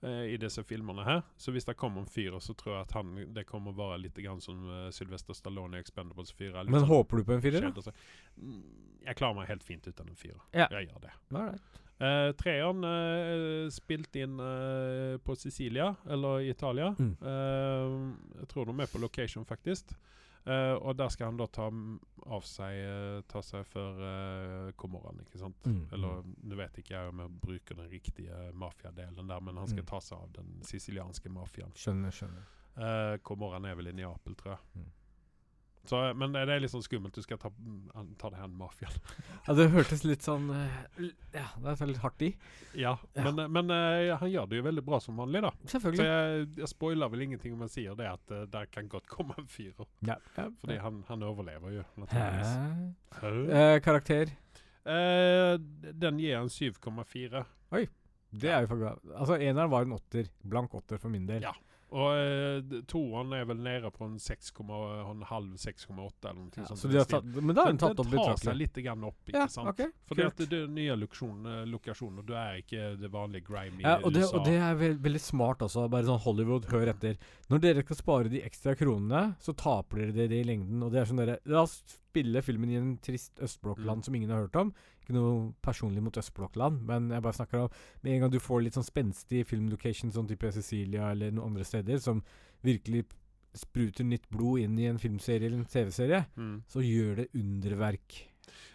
[0.03, 1.21] i disse filmene her.
[1.39, 4.01] Så hvis det kommer en fyr, så tror jeg at han det kommer å være
[4.03, 6.65] litt grann som uh, Sylvester Stallone i Expendables 4.
[6.65, 7.93] Litt Men sånn håper du på en firer, da?
[8.41, 8.59] Mm,
[9.07, 10.43] Jeg klarer meg helt fint uten en fyrer.
[10.51, 10.67] Ja.
[10.75, 11.15] Jeg gjør det.
[11.31, 11.79] Alright.
[12.03, 16.89] Uh, treeren uh, spilt inn uh, på Sicilia, eller Italia.
[16.97, 17.13] Mm.
[17.21, 17.93] Eh,
[18.41, 19.93] jeg tror de er på location, faktisk.
[20.45, 21.69] Eh, og der skal han da ta
[22.27, 25.55] av seg uh, Ta seg for uh, Komoran, ikke sant?
[25.63, 29.67] Mm, Eller nå vet ikke jeg om jeg bruker den riktige mafiadelen der, men han
[29.71, 29.87] skal Mm.
[29.87, 31.71] ta seg av den sicilianske mafiaen.
[31.75, 32.43] Skjønner, skjønner.
[32.75, 34.59] Uh, Komoran er vel i Neapel, tror jeg.
[34.83, 34.91] Mm.
[35.83, 37.11] Så, men det er litt sånn skummelt.
[37.17, 37.49] Du skal ta,
[38.21, 38.93] ta det her mafiaen.
[39.43, 42.29] Ja, det hørtes litt sånn eh, Ja, det er litt hardt i.
[42.79, 43.25] ja, Ja.
[43.25, 45.51] men, eh, men eh, han gjør det jo veldig bra som vanlig, da.
[45.65, 46.05] Så Selvfølgelig.
[46.07, 49.35] jeg, jeg spoiler vel ingenting om jeg sier det, at uh, der kan godt komme
[49.41, 49.89] en fyrer.
[50.07, 50.15] Ja.
[50.37, 50.47] ja.
[50.61, 53.51] Fordi han, han overlever jo, naturligvis.
[53.59, 54.31] Eh, karakter?
[54.87, 57.43] Den gir en 7,4.
[57.75, 57.83] Oi.
[58.33, 58.95] Det er jo for bra.
[59.19, 60.31] Altså, eneren var en åtter.
[60.47, 61.43] Blank åtter for min del.
[61.43, 61.51] Ja.
[61.93, 66.79] Og uh, toeren er vel nede på en 6,5-6,8 eller noe Ja, sånt.
[66.81, 69.37] så de har tatt, men da har den tatt opp tar seg litt opp, ikke
[69.37, 69.69] Ja, sant?
[69.73, 73.99] Okay, Fordi at det er nye lokasjoner, og Du er ikke det vanlige grimy Ja,
[74.01, 74.37] og det, USA.
[74.37, 75.85] og det er veld, veldig smart også.
[75.93, 77.13] Bare sånn Hollywood, hør etter.
[77.49, 80.81] Når dere skal spare de ekstra kronene, så taper dere det i lengden.
[80.83, 81.83] Og det er sånn dere La oss
[82.13, 84.03] spille filmen i en trist østblokkland Mm.
[84.05, 84.69] som ingen har hørt om.
[85.01, 87.69] Ikke noe personlig mot østblokkland, men jeg bare snakker om
[88.03, 91.65] Med en gang du får litt sånn spenstig filmlocation, sånn type Cecilia eller noen andre
[91.65, 92.21] steder, som
[92.63, 93.05] virkelig
[93.53, 96.63] spruter nytt blod inn i en filmserie eller en TV-serie, mm.
[96.67, 98.15] så gjør det underverk.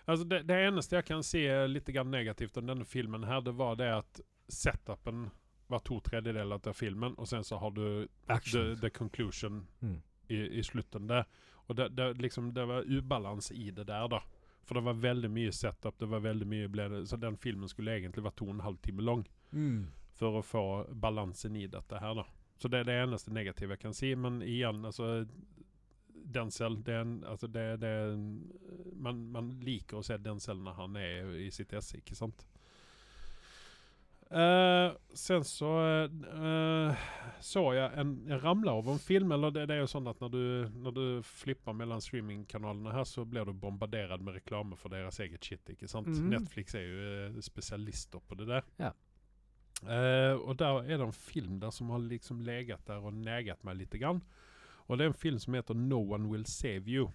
[0.07, 3.41] Altså det, det eneste jeg kan si er litt grann negativt om denne filmen her,
[3.41, 5.30] det var det at setupen
[5.68, 9.99] var to tredjedeler av filmen, og sen så har du the, the conclusion Mm.
[10.30, 11.24] i, i slutten der.
[11.69, 14.23] Og det, det, liksom, det var ubalans i det der, da.
[14.69, 17.69] For det var veldig mye setup, det var veldig mye ble det, Så den filmen
[17.69, 19.87] skulle egentlig vært to og en halv time lang Mm.
[20.12, 20.62] for å få
[20.93, 22.25] balansen i dette her, da.
[22.59, 24.14] Så det er det eneste negative jeg kan si.
[24.14, 25.27] Men igjen, altså
[26.29, 27.93] Denzel, det er en, altså det, det
[29.01, 32.45] man, man liker å se Denzel når han er i sitt esse, ikke sant?
[34.29, 35.68] Eh, sen så
[36.05, 37.05] uh,
[37.41, 39.33] så jeg en Jeg ramla over en film.
[39.33, 40.45] Eller det, det er jo sånn at når du,
[40.85, 45.45] når du flipper mellom streamingkanalene her, så blir du bombardert med reklame for deres eget
[45.45, 46.11] shit, ikke sant?
[46.12, 46.33] Mm.
[46.37, 48.72] Netflix er jo uh, spesialister på det der.
[48.81, 48.93] Ja.
[49.87, 53.62] Eh, og der er det en film der som har liksom legat der og negat
[53.64, 53.95] meg litt.
[54.01, 54.22] Grann.
[54.89, 57.11] Og det er en film som heter No One Will Save You.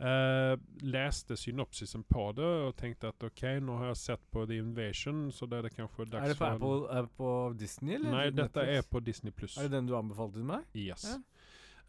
[0.00, 4.56] Eh, leste synopsisen på det og tenkte at ok, nå har jeg sett på The
[4.62, 7.32] Invasion, så det er det kanskje dags Er det på, for Apple, er det på
[7.60, 8.14] Disney, eller?
[8.14, 9.58] Nei, dette er på Disney pluss.
[9.60, 10.64] Er det den du anbefalte meg?
[10.72, 11.04] Yes.
[11.04, 11.18] Ja.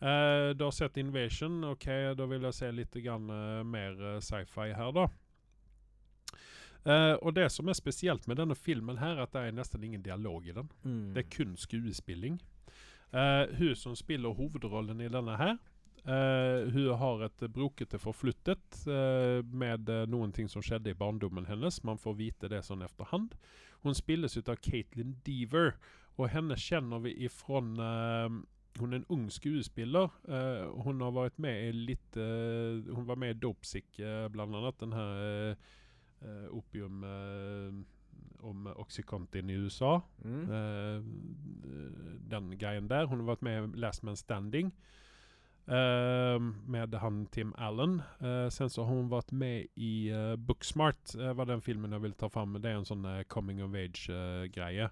[0.01, 1.62] Uh, du har sett Invasion.
[1.72, 1.88] Ok,
[2.18, 5.07] da vil jeg se litt grann, uh, mer eh, sci-fi her, da.
[6.82, 9.84] Uh, og det som er spesielt med denne filmen, her, er at det er nesten
[9.86, 10.72] ingen dialog i den.
[10.84, 11.14] Mm.
[11.16, 12.41] Det er kun skuespilling.
[13.14, 15.71] Uh, hun som spiller hovedrollen i denne her, eh,
[16.04, 21.84] hun har et brokete forflyttet eh, med eh, noen ting som skjedde i barndommen hennes.
[21.86, 23.36] Man får vite det sånn efterhand.
[23.86, 25.76] Hun spilles ut av Caitlin Deaver,
[26.18, 28.41] og henne kjenner vi ifrån eh,
[28.80, 30.14] Hun er en ung skuespiller.
[30.24, 34.56] Uh, hun har vært med i litt uh, Hun var med i Dopesick, uh, blant
[34.56, 34.78] annet.
[34.80, 35.66] Den her eh,
[36.22, 37.74] eh, opium eh,
[38.47, 40.02] om Oxycontin i USA.
[40.24, 40.52] Mm.
[40.52, 41.04] Eh,
[42.32, 43.06] den greien der.
[43.12, 45.01] Hun har vært med i Last Man Standing eh,
[45.68, 48.01] med han Tim Allen.
[48.20, 52.01] Eh, sen så har hun vært med i eh, Booksmart, uh, var den filmen jeg
[52.01, 52.57] ville ta fram.
[52.59, 54.89] Det er en eh, coming of age-greie.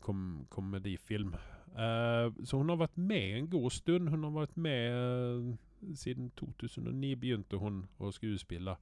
[0.00, 1.36] kom komedifilm.
[1.78, 4.08] Eh, så hun har vært med en god stund.
[4.08, 8.76] Hun har vært med eh, siden 2009 begynte hun å skuespille.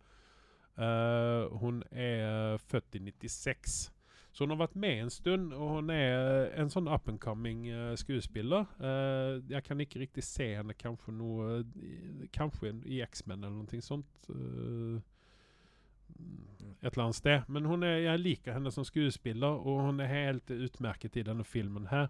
[0.78, 3.88] Uh, hun er født i 96.
[4.38, 7.64] Så hun har vært med en stund, og hun er en sånn up and coming
[7.66, 8.68] eh, skuespiller.
[8.78, 11.64] Eh, jeg kan ikke riktig se henne kanskje noe
[12.30, 14.28] Kanskje i X-Men eller noe sånt.
[14.30, 15.00] eh,
[16.84, 17.50] et eller annet sted.
[17.50, 21.90] Men er, jeg liker henne som skuespiller, og hun er helt utmerket i denne filmen
[21.90, 22.06] her.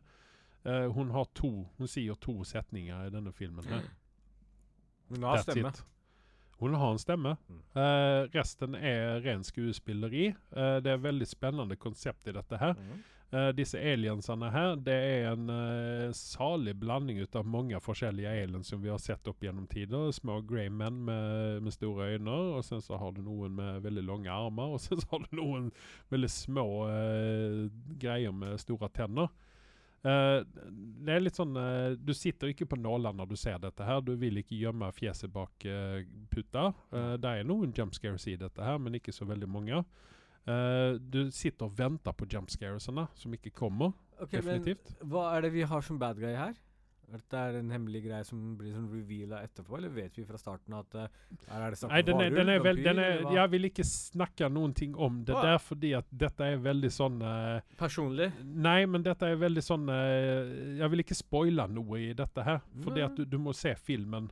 [0.68, 3.88] Eh, hun har to Hun sier to setninger i denne filmen her.
[5.08, 5.72] Hun har stemme.
[5.72, 5.84] it.
[6.58, 7.36] Hun har en stemme.
[7.48, 7.60] Mm.
[7.82, 10.32] Eh, resten er ren skuespilleri.
[10.32, 12.74] Eh, det er veldig spennende konsept i dette her.
[12.74, 12.98] Mm.
[13.30, 18.70] Eh, disse aliensene her, det er en eh, salig blanding ut av mange forskjellige aliens
[18.72, 20.08] som vi har sett opp gjennom tider.
[20.16, 24.06] Små grey menn med, med store øyne, og sen så har du noen med veldig
[24.08, 25.68] lange armer, og sen så har du noen
[26.08, 27.60] veldig små eh,
[28.00, 29.28] greier med store tenner.
[30.06, 30.40] Eh,
[31.02, 34.02] det er litt sånn uh, Du sitter ikke på nåler når du ser dette her.
[34.04, 35.98] Du vil ikke gjemme fjeset bak uh,
[36.30, 36.70] puta.
[36.92, 39.82] Eh, det er noen jump scares i dette her, men ikke så veldig mange.
[40.48, 43.90] Du sitter og venter på jump scaresene, som ikke kommer.
[44.16, 44.64] Ok, men
[45.04, 46.54] hva er det vi har som bad guy her?
[47.08, 50.74] Dette er en hemmelig greie som blir sånn reveala etterpå, eller vet vi fra starten
[50.76, 51.06] at uh,
[51.48, 53.86] her er det snakk Nei, den er, den er vel, den er, jeg vil ikke
[53.88, 55.44] snakke noen ting om det Å.
[55.46, 58.28] der, fordi at dette er veldig sånn uh, Personlig?
[58.44, 62.60] Nei, men dette er veldig sånn uh, Jeg vil ikke spoile noe i dette her.
[62.84, 64.28] Fordi at du, du må se filmen,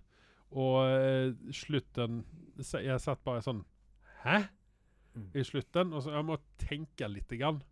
[0.57, 2.21] og slutten
[2.57, 3.65] Jeg satt bare sånn
[4.23, 4.45] Hæ?
[5.17, 5.31] Mm.
[5.35, 5.93] I slutten.
[5.97, 7.63] Og så jeg må tenke lite grann.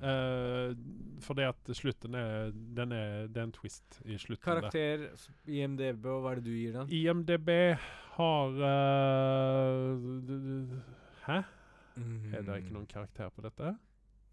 [0.00, 0.72] Uh,
[1.20, 4.44] fordi at slutten er Den er, det er en twist i slutten.
[4.44, 5.10] Karakter,
[5.44, 6.88] IMDb, og hva er det du gir den?
[6.88, 7.50] IMDb
[8.16, 10.00] har uh,
[11.26, 11.42] Hæ?
[12.00, 12.34] Mm.
[12.34, 13.74] Er det ikke noen karakter på dette?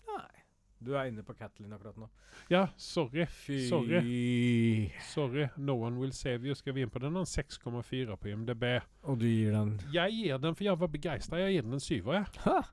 [0.07, 0.43] Nei.
[0.79, 2.07] Du er inne på Catlin akkurat nå.
[2.53, 3.25] Ja, sorry.
[3.25, 3.63] Fy.
[3.67, 4.91] Sorry.
[5.09, 5.47] Sorry.
[5.57, 6.55] No one will save you.
[6.55, 7.15] Skal vi inn på den?
[7.17, 8.63] Den har 6,4 på IMDb.
[9.03, 11.41] Og du gir den Jeg gir den, for jeg var begeistra.
[11.41, 12.13] Jeg gir den en syver.
[12.45, 12.63] Jeg.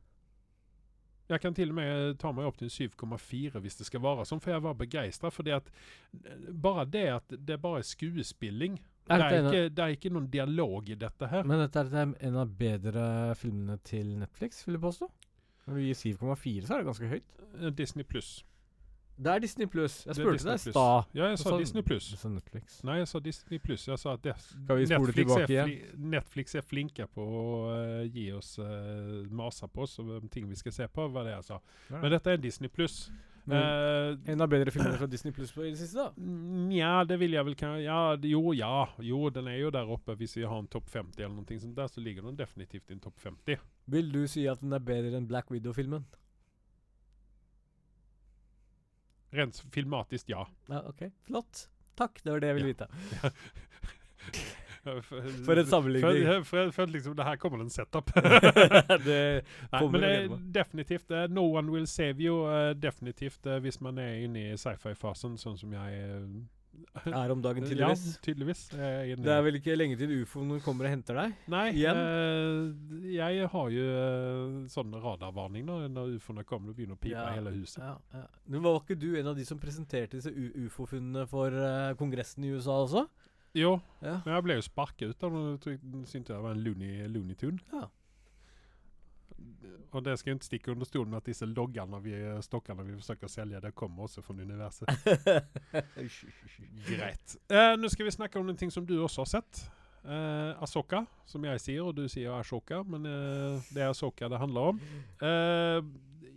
[1.31, 4.27] Jeg kan til og med ta meg opp til en 7,4 hvis det skal være
[4.29, 5.31] sånn, for jeg var begeistra.
[5.33, 10.31] Eh, bare det at det bare er skuespilling det, er ikke, det er ikke noen
[10.33, 11.45] dialog i dette her.
[11.45, 13.07] Men dette er en av bedre
[13.37, 15.11] filmene til Netflix, vil jeg påstå.
[15.65, 17.37] Når du gir 7,4, så er det ganske høyt.
[17.55, 18.39] Eh, Disney pluss.
[19.17, 20.01] Det er Disney pluss.
[20.07, 21.11] Jeg spurte deg i stad.
[21.15, 22.25] Ja, jeg sa sa- Disney pluss.
[22.25, 22.81] Netflix.
[22.85, 23.87] Nei, jeg sa Disney pluss.
[23.89, 24.35] Jeg sa at det,
[24.69, 25.77] vi Netflix, er fli,
[26.15, 30.59] Netflix er flinke på å uh, gi oss uh, mase på oss om ting vi
[30.59, 31.61] skal se på, var det jeg sa.
[31.91, 32.01] Ja.
[32.01, 33.07] Men dette er Disney pluss.
[33.45, 33.53] Mm.
[33.53, 36.27] Uh, en av bedre filmer fra Disney pluss i det siste, da?
[36.71, 38.89] Nja, det vil jeg vel kan, ja, Jo, ja.
[39.05, 40.17] Jo, den er jo der oppe.
[40.19, 42.97] Hvis vi har en topp 50 eller noe sånt der, så ligger den definitivt i
[42.97, 43.63] en topp 50.
[43.95, 46.09] Vil du si at den er bedre enn Black Widow-filmen?
[49.35, 50.45] Rent filmatisk, ja.
[50.71, 51.09] Ja, ok.
[51.27, 51.69] Flott.
[51.99, 52.89] Takk, det var det jeg ville vite.
[54.85, 55.01] For,
[55.45, 56.45] For en sammenligning.
[56.45, 58.11] For, jeg følte liksom det her kommer en setup.
[59.07, 62.43] det Nei, kommer men det er definitivt uh, No one will save you.
[62.45, 66.21] Uh, definitivt uh, hvis man er inne i sci-fi-fasen, sånn som jeg
[67.05, 68.05] er om dagen, tydeligvis.
[68.15, 68.63] Ja, tydeligvis.
[68.71, 71.35] Det er vel ikke lenge til ufoen kommer og henter deg?
[71.51, 77.03] Nei, eh, jeg har jo uh, radarvarninger radarvarning da, når ufoene kommer og begynner å
[77.03, 77.83] pipe Ja, hele huset.
[77.83, 78.25] Ja, ja.
[78.47, 82.55] Men var ikke du en av de som presenterte disse ufo-funnene for uh, kongressen i
[82.55, 83.07] USA også?
[83.55, 84.19] Jo, Ja.
[84.25, 85.69] men jeg ble jo sparket ut da og
[86.11, 87.61] syntes jeg var en loony, looney Tune.
[87.73, 87.87] Ja.
[89.95, 92.97] Og det skal jeg ikke stikke under stolen med at disse loggene vi, stokkene vi
[92.99, 94.91] forsøker å selge, det kommer også fra universet.
[96.89, 97.37] Greit.
[97.49, 99.65] Eh, Nå skal vi snakke om en ting som du også har sett.
[100.05, 104.41] Uh, Asoka, som jeg sier, og du sier Ashoka, men eh, det er Asoka det
[104.43, 104.81] handler om.
[105.25, 105.79] Eh,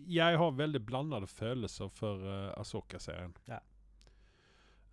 [0.07, 3.33] jeg har veldig blandede følelser for uh, Asoka-serien.
[3.49, 3.59] Ja.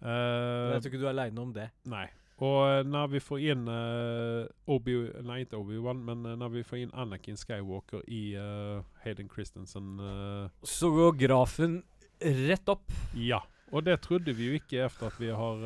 [0.03, 1.69] Eh, Jeg tror ikke du er aleine om det.
[1.87, 2.09] Nei.
[2.43, 4.43] Og eh, når vi får inn uh,
[4.75, 9.31] Obi Nei, ikke Obi-Wan, men eh, når vi får inn Anakin Skywalker i uh, Hayden
[9.31, 11.83] Christensen uh, Så går grafen
[12.21, 12.91] rett opp.
[13.19, 13.45] Ja.
[13.75, 15.63] Og det trodde vi jo ikke etter at vi har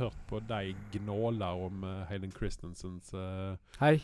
[0.00, 3.12] hørt på deg gnåle om Hayden Christensens
[3.78, 4.00] Hei.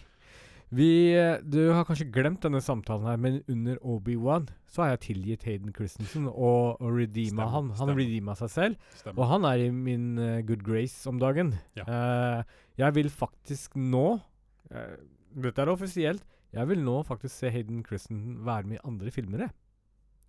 [0.74, 1.14] Vi,
[1.46, 5.74] du har kanskje glemt denne samtalen her, men under Obi-Wan så har jeg tilgitt Hayden
[5.74, 7.68] Christensen og, og redeema han.
[7.78, 9.20] Han redeema seg selv, stemmer.
[9.20, 11.54] og han er i min uh, good grace om dagen.
[11.78, 11.86] Ja.
[11.86, 14.96] Uh, jeg vil faktisk nå uh,
[15.36, 16.26] Dette er offisielt.
[16.56, 19.46] Jeg vil nå faktisk se Hayden Christensen være med i andre filmer.
[19.46, 19.54] Jeg,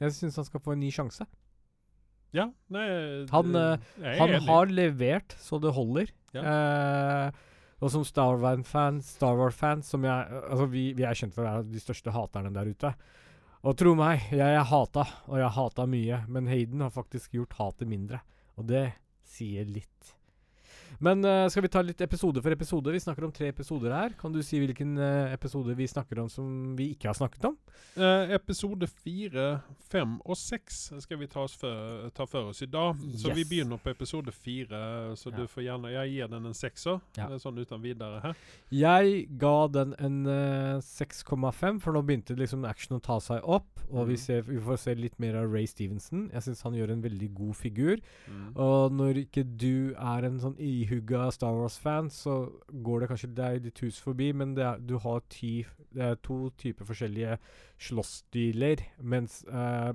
[0.03, 1.25] jeg syns han skal få en ny sjanse.
[2.35, 2.83] Ja, nei
[3.31, 3.55] Han,
[4.03, 6.11] Han har levert så det holder.
[6.35, 7.31] Ja.
[7.77, 11.49] Og som Star Wars-fan, Star Wars-fan som jeg Altså, vi, vi er kjent for å
[11.51, 12.93] være de største haterne der ute.
[13.67, 17.57] Og tro meg, jeg jeg hata, og jeg hata mye, men Hayden har faktisk gjort
[17.59, 18.21] hatet mindre.
[18.57, 18.85] Og det
[19.27, 20.16] sier litt.
[20.99, 22.89] Men uh, skal vi ta litt episode for episode?
[22.89, 24.15] Vi snakker om tre episoder her.
[24.17, 27.57] Kan du si hvilken uh, episode vi snakker om som vi ikke har snakket om?
[27.93, 29.59] Uh, episode fire,
[29.91, 32.97] fem og seks skal vi ta, oss for, ta for oss i dag.
[33.13, 35.13] Så vi begynner på episode fire.
[35.17, 35.37] Så Ja.
[35.37, 37.27] du får gjerne Jeg gir den en sekser, Ja.
[37.37, 38.35] sånn uten videre her.
[38.71, 43.67] Jeg ga den en eh, 6,5, for nå begynte liksom action å ta seg opp.
[43.91, 44.19] Og vi, Mhm.
[44.19, 46.29] ser, vi får se litt mer av Ray Stevenson.
[46.33, 48.01] Jeg syns han gjør en veldig god figur.
[48.29, 48.57] Mm.
[48.57, 52.37] Og når ikke du er en sånn ihugga Star Wars-fans, så
[52.71, 56.19] går det kanskje deg ditt hus forbi, men det er, du har ti, det er
[56.23, 57.37] to typer forskjellige
[57.77, 59.91] slåssstiler, mens uh,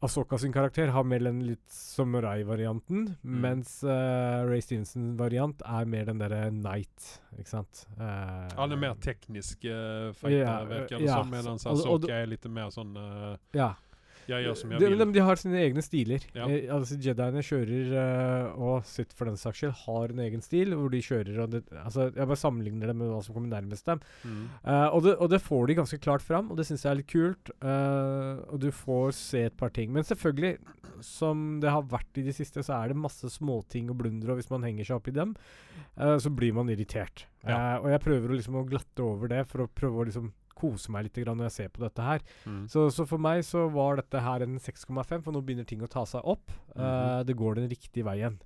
[0.00, 3.40] Asoka sin karakter har mer den litt samurai-varianten, Mm.
[3.42, 7.80] mens uh, Ray Stevenson-variant er mer den derre Knight, ikke sant?
[7.98, 12.46] Uh, Han er mer teknisk uh, fighter, virker det yeah, som, og- Asoka er litt
[12.46, 13.72] mer sånn uh, Ja.
[14.28, 15.00] Jeg gjør som jeg de, vil.
[15.00, 16.24] de, de har sine egne stiler.
[16.36, 16.46] Ja.
[16.52, 20.74] Eh, altså Jediene kjører, eh, og sitt for den saks skyld, har en egen stil
[20.76, 23.88] hvor de kjører og det, altså Jeg bare sammenligner det med hva som kommer nærmest
[23.88, 24.02] dem.
[24.24, 24.42] Mm.
[24.62, 27.00] Eh, og, det, og det får de ganske klart fram, og det syns jeg er
[27.00, 27.52] litt kult.
[27.62, 29.92] eh, og du får se et par ting.
[29.94, 30.58] Men selvfølgelig,
[31.04, 34.40] som det har vært i det siste, så er det masse småting og blunder, og
[34.40, 35.34] hvis man henger seg opp i dem,
[35.96, 37.24] eh, så blir man irritert.
[37.46, 37.78] Ja.
[37.80, 40.92] Og jeg prøver å liksom å glatte over det for å prøve å liksom kose
[40.94, 42.26] meg litt når jeg ser på dette her.
[42.44, 42.66] Mm.
[42.68, 45.90] Så, så for meg så var dette her en 6,5, for nå begynner ting å
[45.90, 46.50] ta seg opp.
[46.74, 47.18] Mm -hmm.
[47.18, 48.38] uh, det går den riktige veien.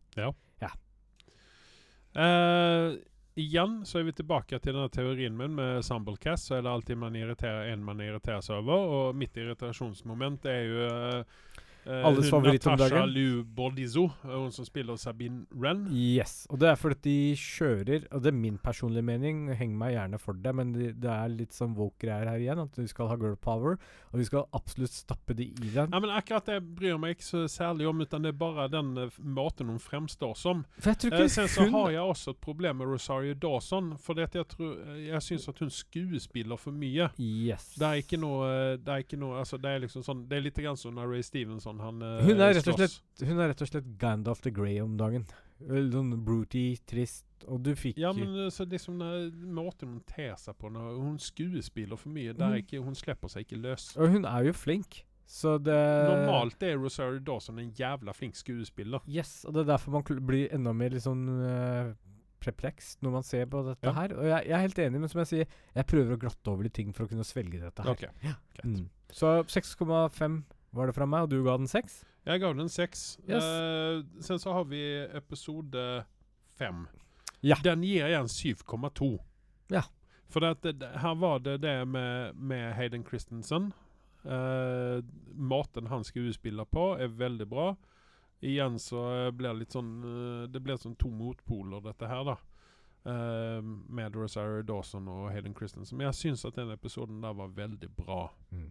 [2.15, 2.95] Eh,
[3.35, 6.49] igjen så er vi tilbake til denne teorien min med Sumblecast.
[6.49, 8.89] Så er det alltid man irriterer en man irriterer seg over.
[8.97, 12.99] Og mitt irritasjonsmoment er jo eh, Alles hun favoritt om dagen.
[12.99, 15.87] Natasha Bordizo, eh, hun som spiller Sabine Wren.
[15.93, 16.47] Yes.
[16.51, 20.19] Og det er fordi de kjører Og det er min personlige mening, heng meg gjerne
[20.21, 22.63] for det, men det, det er litt sånn woke-greier her igjen.
[22.63, 23.79] At vi skal ha girl power,
[24.13, 25.91] og vi skal absolutt stappe det i den.
[25.93, 28.95] Ja, men akkurat det bryr meg ikke så særlig om, utan det er bare den
[29.07, 30.65] eh, måten hun fremstår som.
[30.79, 33.35] For jeg tror Eh, ikke sen så hun har jeg også et problem med Rosario
[33.35, 37.09] Dawson, for det at jeg, tror, eh, jeg syns at hun skuespiller for mye.
[37.19, 37.75] Yes.
[37.79, 40.37] Det er ikke noe eh, Det er ikke noe Altså, det er liksom sånn Det
[40.37, 43.71] er litt grann som Ray Stevenson han uh, Hun er slett Hun er rett og
[43.71, 45.25] slett Gandalf the Grey om dagen.
[45.63, 48.99] Sånn broody, trist, og du fikk Ja, men eh, så liksom
[49.55, 52.35] måten hun ter seg på når Hun skuespiller for mye.
[52.35, 52.59] Mm.
[52.63, 53.93] ikke, hun slipper seg ikke løs.
[53.97, 55.77] Og hun er jo flink, så det
[56.09, 59.05] Normalt er Rosario Dawson en jævla flink skuespiller.
[59.07, 61.93] Yes, og det er derfor man blir enda mer litt sånn uh,
[62.43, 63.93] når man ser på dette Ja.
[63.93, 64.13] her.
[64.19, 65.47] Og jeg, jeg er helt enig, men som jeg sier,
[65.77, 67.91] jeg prøver å glatte over litt ting for å kunne svelge dette her.
[67.91, 68.09] Okay.
[68.25, 68.35] Ja.
[68.65, 68.89] Mm.
[69.13, 70.43] Så 6,5
[70.73, 72.03] var det fra meg, og du ga den seks?
[72.27, 73.19] Jeg ga den seks.
[73.29, 73.45] Yes.
[73.45, 74.83] Uh, sen så har vi
[75.17, 76.05] episode
[76.59, 76.87] fem.
[77.43, 77.59] Ja.
[77.65, 79.17] Den gir jeg en 7,2.
[79.73, 79.83] Ja.
[80.33, 83.73] For at her var det det med, med Hayden Christensen.
[84.25, 85.03] Uh,
[85.35, 87.73] måten han skuespiller på, er veldig bra.
[88.43, 92.35] Igjen så blir det litt sånn eh, Det blir sånn to motpoler, dette her, da.
[93.05, 95.99] Eh, med Rosario Dawson og Hayden Christensen.
[95.99, 98.29] Men jeg syns at den episoden der var veldig bra.
[98.53, 98.69] Mm.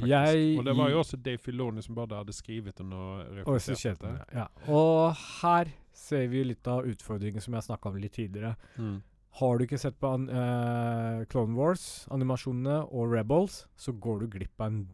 [0.00, 4.06] Jeg- og det var jo også Dave Filoni som bare hadde skrevet den og regisserte
[4.06, 4.46] den, ja.
[4.72, 5.12] Og
[5.42, 8.56] her ser vi litt av utfordringen som jeg snakka om litt tidligere.
[8.78, 9.02] Mm.
[9.40, 14.26] Har du ikke sett på an uh, Clone Wars, animasjonene og Rebels, så går du
[14.38, 14.88] glipp av en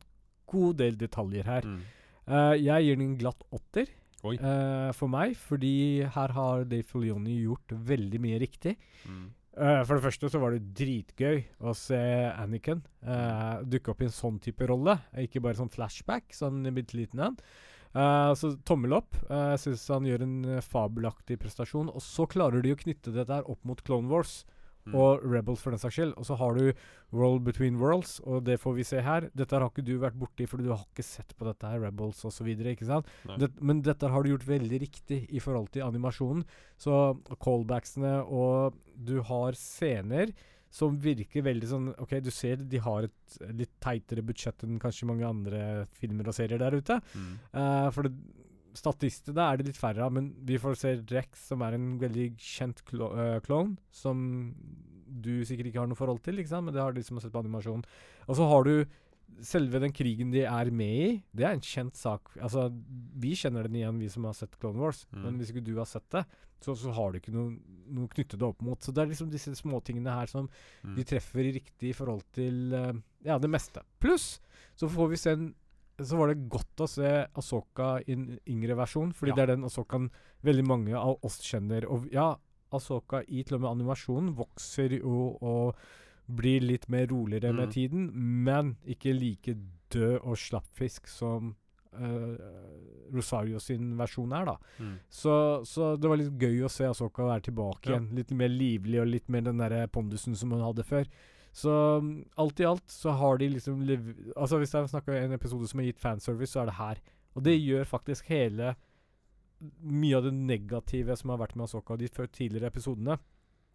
[0.51, 1.62] god del detaljer her.
[1.62, 1.83] Mm.
[2.26, 3.87] Uh, jeg gir den en glatt åtter
[4.23, 8.77] Eh, for meg, fordi her har Dave Filioni gjort veldig mye riktig.
[9.09, 9.31] Mm.
[9.53, 11.99] Uh, for det første så var det dritgøy å se
[12.31, 14.95] Anakin uh, dukke opp i en sånn type rolle.
[15.20, 17.37] Ikke bare sånn flashback, sånn bitte liten en.
[17.93, 19.16] Uh, så tommel opp.
[19.29, 21.91] Uh, jeg syns han gjør en eh, fabelaktig prestasjon.
[21.93, 24.43] Og så klarer de å knytte dette her opp mot Clone Wars
[24.83, 24.95] Mm.
[24.99, 26.14] og Rebels for den saks skyld.
[26.18, 26.72] Og så har du
[27.14, 29.28] World Between Worlds, og det får vi se her.
[29.39, 32.24] Dette har ikke du vært borti, for du har ikke sett på dette her, Rebels
[32.28, 32.49] osv.
[32.53, 36.47] Det, men dette har du gjort veldig riktig i forhold til animasjonen.
[36.80, 40.35] Så callbacksene og du har scener
[40.72, 45.09] som virker veldig sånn OK, du ser de har et litt teitere budsjett enn kanskje
[45.11, 45.64] mange andre
[45.99, 46.97] filmer og serier der ute.
[47.12, 47.35] Mm.
[47.53, 48.14] Uh, for det,
[48.79, 52.27] statistene er det litt færre av, men vi får se Rex, som er en veldig
[52.41, 54.55] kjent klo eh, klovn, som
[55.23, 57.35] du sikkert ikke har noe forhold til, liksom, men det har de som har sett
[57.35, 57.83] på animasjon.
[58.29, 58.75] Og så har du
[59.45, 61.11] selve den krigen de er med i.
[61.33, 62.32] Det er en kjent sak.
[62.40, 62.66] Altså,
[63.23, 65.23] vi kjenner den igjen, vi som har sett Clone Wars, Mm.
[65.24, 66.24] men hvis ikke du har sett det,
[66.62, 67.57] så, så har du ikke noe,
[67.90, 68.78] noe knyttet det opp mot.
[68.81, 70.49] Så det er liksom disse småtingene her som
[70.85, 70.94] Mm.
[70.97, 72.93] de treffer riktig i forhold til uh,
[73.24, 73.82] ja, det meste.
[74.01, 74.40] Pluss
[74.77, 75.55] så får vi se en
[76.05, 79.35] Så var det godt å se Asoka i en yngre versjon, fordi Ja.
[79.37, 80.11] det er den Asokaen
[80.45, 81.85] veldig mange av oss kjenner.
[81.91, 82.37] Og ja,
[82.73, 85.74] Asoka i til og med animasjonen vokser jo og
[86.33, 87.57] blir litt mer roligere Mm.
[87.57, 88.11] med tiden,
[88.45, 89.57] men ikke like
[89.91, 91.55] død og slappfisk som
[91.95, 92.37] uh,
[93.12, 94.57] Rosario sin versjon er, da.
[94.81, 94.95] Mm.
[95.11, 95.35] Så,
[95.69, 97.99] så det var litt gøy å se Asoka være tilbake Ja.
[97.99, 98.15] igjen.
[98.16, 101.05] Litt mer livlig og litt mer den der pondusen som hun hadde før.
[101.53, 103.83] Så mm, alt i alt så har de liksom
[104.37, 107.03] Altså Hvis jeg snakker om en episode som har gitt fanservice, så er det her.
[107.37, 108.74] Og det gjør faktisk hele
[109.85, 113.19] Mye av det negative som har vært med Asoka de tidligere episodene.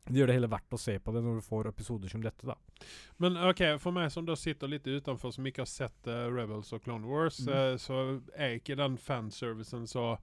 [0.07, 2.47] Det gjør det hele verdt å se på det når du får episoder som dette,
[2.47, 2.55] da.
[3.23, 6.71] Men ok, for meg som da sitter litt utenfor, som ikke har sett uh, Rebels
[6.75, 7.53] og Clone Wars, Mm.
[7.53, 8.01] uh, så
[8.35, 10.17] er ikke den fanservicen så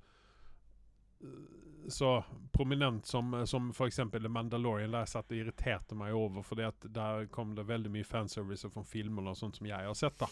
[1.89, 3.97] så prominent som, som f.eks.
[3.97, 7.93] The Mandalorian, der jeg satt og irriterte meg over, fordi at der kom det veldig
[7.93, 10.19] mye fanservice fra filmer og sånt som jeg har sett.
[10.21, 10.29] da.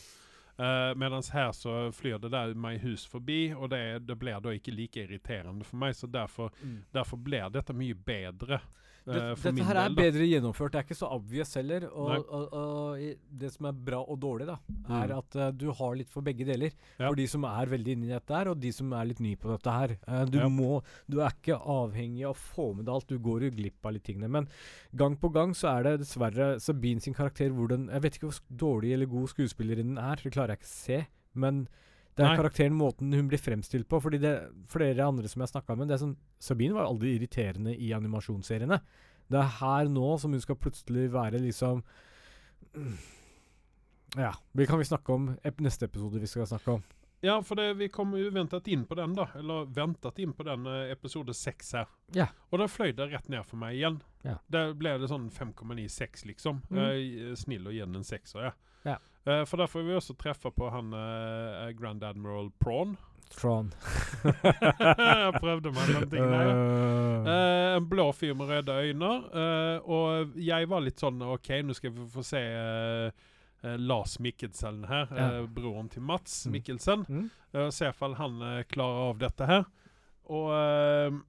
[0.52, 4.52] Uh, Mens her så flyr det der meg hus forbi, og det, det blir da
[4.52, 5.96] ikke like irriterende for meg.
[5.96, 6.52] Så derfor,
[6.92, 8.60] derfor blir dette mye bedre.
[9.06, 10.72] Eh, Det, dette her er del, bedre gjennomført.
[10.72, 11.86] Det er ikke så obvious heller.
[11.90, 14.56] Og, og, og det som er bra og dårlig, da,
[14.88, 15.18] er Mm.
[15.18, 16.70] at uh, du har litt for begge deler.
[16.98, 17.08] Ja.
[17.08, 19.36] For de som er veldig inne i dette her, og de som er litt nye
[19.36, 19.96] på dette her.
[20.06, 20.48] Uh, du Ja.
[20.48, 23.06] må Du er ikke avhengig av å få med deg alt.
[23.08, 24.28] Du går jo glipp av litt tingene.
[24.30, 24.48] Men
[24.94, 28.30] gang på gang så er det dessverre Sabine sin karakter hvor den Jeg vet ikke
[28.30, 31.06] hvor dårlig eller god skuespillerinnen er, det klarer jeg ikke å se.
[31.34, 31.66] Men
[32.12, 32.36] det er Nei.
[32.36, 34.00] karakteren, måten hun blir fremstilt på.
[34.04, 34.34] Fordi det
[34.72, 38.80] flere andre som jeg snakka med, det er sånn Sabine var aldri irriterende i animasjonsseriene.
[39.32, 41.80] Det er her nå som hun skal plutselig være liksom
[44.18, 44.34] Ja.
[44.52, 46.84] Vi kan vi snakke om ep neste episode vi skal snakke om.
[47.24, 49.28] Ja, for det, vi kom jo ventet inn på den, da.
[49.38, 51.86] Eller ventet inn på den episode seks her.
[52.12, 52.26] Ja.
[52.50, 54.00] Og da fløy det rett ned for meg igjen.
[54.26, 54.40] Ja.
[54.50, 56.64] Der ble det sånn 5,96, liksom.
[56.68, 56.80] Mm.
[56.82, 58.52] Eh, snill og den en sekser, ja.
[59.26, 62.96] Eh, for der får vi også treffe på han uh, Grand Admiral Prawn.
[63.32, 63.70] Tron.
[64.52, 66.50] Jeg prøvde meg den tingen der.
[67.24, 69.12] Uh, en blå fyr med røde øyne.
[69.88, 72.42] og jeg var litt sånn OK, nå skal vi få se
[73.80, 75.14] Lars Mikkelsen her.
[75.48, 76.52] Broren til Mats Mm.
[76.58, 77.06] Mikkelsen.
[77.08, 77.30] mm?
[77.54, 78.36] Uh, se ifall han
[78.68, 79.64] klarer av dette her.
[80.28, 80.52] Og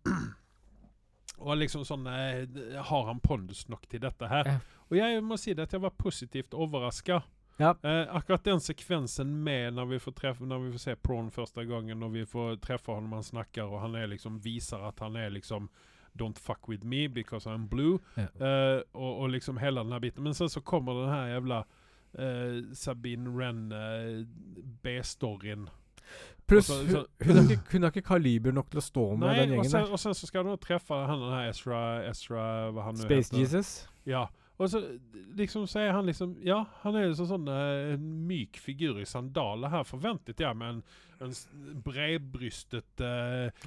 [1.43, 4.47] Og liksom sånn Har han pondus nok til dette her?
[4.47, 4.59] Ja.
[4.91, 7.21] Og jeg må si det at jeg var positivt overraska.
[7.57, 7.75] Ja.
[7.83, 11.65] Eh, akkurat den sekvensen med når vi får treffe Når vi får se Prawn første
[11.69, 15.15] gangen, når vi får treffe ham han snakker, og han er liksom viser at han
[15.15, 15.69] er liksom
[16.13, 17.99] Don't fuck with me because I'm blue.
[18.15, 18.27] Ja.
[18.37, 20.23] Eh, og, og liksom hele den biten.
[20.23, 21.63] Men sen så kommer den her jævla
[22.13, 24.25] eh, Sabine Wren eh,
[24.83, 25.69] B-storyen.
[26.45, 29.35] Pluss, hun, hun, har ikke, hun har ikke kaliber nok til å stå med Nei,
[29.39, 29.91] den og gjengen sen, der.
[29.95, 33.31] og sen så skal du treffe han den her Ezra, Ezra hva han nu Space
[33.31, 33.39] heter.
[33.39, 33.71] Jesus.
[34.05, 34.25] Ja.
[34.61, 34.81] Og så
[35.37, 39.07] liksom så er han liksom Ja, han er jo sånn eh, en myk figur i
[39.09, 39.71] sandaler.
[39.73, 40.83] Her forventet jeg med en,
[41.23, 43.03] en bredbrystet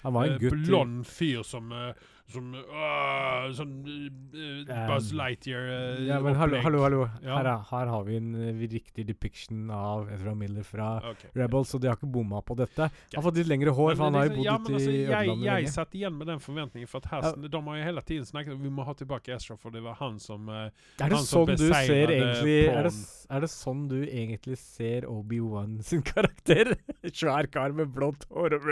[0.03, 0.53] Han var en gutt.
[0.53, 1.93] i- blond fyr som uh,
[2.27, 7.01] som uh, Sånn uh, Buzz Lightyear eh, Ja, men hallo, hallo, hallo.
[7.23, 7.37] Ja.
[7.39, 8.33] Her, er, her har vi en
[8.67, 11.31] riktig depiction av Ezra Miller fra okay.
[11.39, 12.89] Rebels, og de har ikke bomma på dette.
[12.89, 14.75] Han har fått litt lengre hår, Men for han har jo liksom- bodd ja, ute
[14.75, 15.75] altså, i jeg, Ødelandet jeg lenge.
[15.77, 17.49] satt igjen med den forventningen, for at her, Ja.
[17.55, 19.95] de har jo hele tiden snakket om vi må ha tilbake Ezra, for det var
[20.03, 22.95] han som uh, Er det han som sånn du ser egentlig er det,
[23.31, 26.75] er det sånn du egentlig ser Obi-Wan sin karakter?
[27.07, 28.67] Svær kar med blått hår og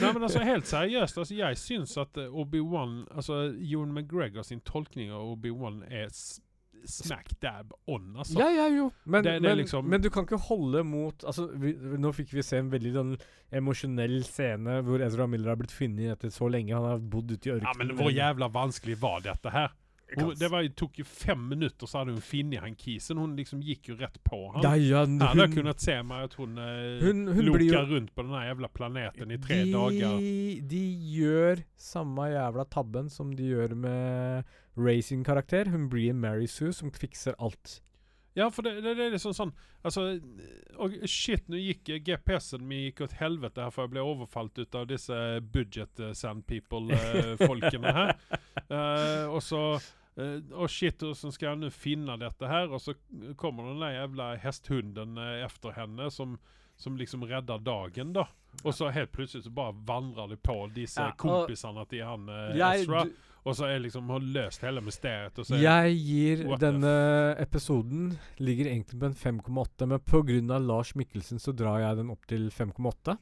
[0.00, 4.62] Nei, men altså helt seriøst, altså, jeg syns at eh, Obi-Wan Altså Ewan McGregor sin
[4.64, 6.08] tolkning av Obi-Wan er
[6.88, 8.40] smack dab on, altså.
[8.40, 8.88] Ja, ja, jo.
[9.04, 12.32] Men, Det- det men, liksom- men du kan ikke holde mot Altså, vi, Nå fikk
[12.32, 13.12] vi se en veldig sånn
[13.52, 16.72] emosjonell scene hvor Ezra Miller har blitt funnet etter så lenge.
[16.74, 17.68] Han har bodd ute i ørkenen.
[17.68, 19.68] Ja, men hvor jævla vanskelig var dette her?
[20.16, 23.18] Hun, det var, tok jo fem minutter, så hadde hun funnet han kisen.
[23.18, 24.62] Hun liksom gikk jo rett på han.
[24.66, 28.14] Ja, ja, Han hun- kunnet se meg at hun, eh, Hun- hun blir loka rundt
[28.14, 30.18] på den jævla planeten i tre de, dager.
[30.68, 30.82] De
[31.16, 34.44] gjør samme jævla tabben som de gjør med
[34.76, 35.68] Ray sin karakter.
[35.68, 37.80] Hun blir en Mary Sue som fikser alt.
[38.34, 39.52] Ja, for det, det, det er liksom sånn
[39.84, 40.04] Altså
[40.80, 44.74] og Shit, nå gikk GPSen, min gikk åt helvete her, for jeg ble overfalt ut
[44.78, 45.16] av disse
[45.52, 48.14] budget sand people-folkene her.
[48.70, 49.62] uh, og så
[50.16, 52.70] eh, Å shit, hvordan skal jeg nå finne dette her?
[52.72, 52.94] Og så
[53.40, 56.38] kommer den der jævla hesthunden eh, efter henne, som,
[56.76, 58.28] som liksom redder dagen, da.
[58.62, 62.56] Og så helt plutselig så bare vandrer de på disse Ja, kompisene til han eh,
[62.60, 63.06] Jeg, Ezra.
[63.42, 65.38] Og så er liksom har løst hele mysteriet.
[65.40, 66.92] Og så jeg gir denne
[67.42, 70.60] episoden Ligger egentlig på en 5,8, men pga.
[70.62, 73.16] Lars Mikkelsen så drar jeg den opp til 5,8.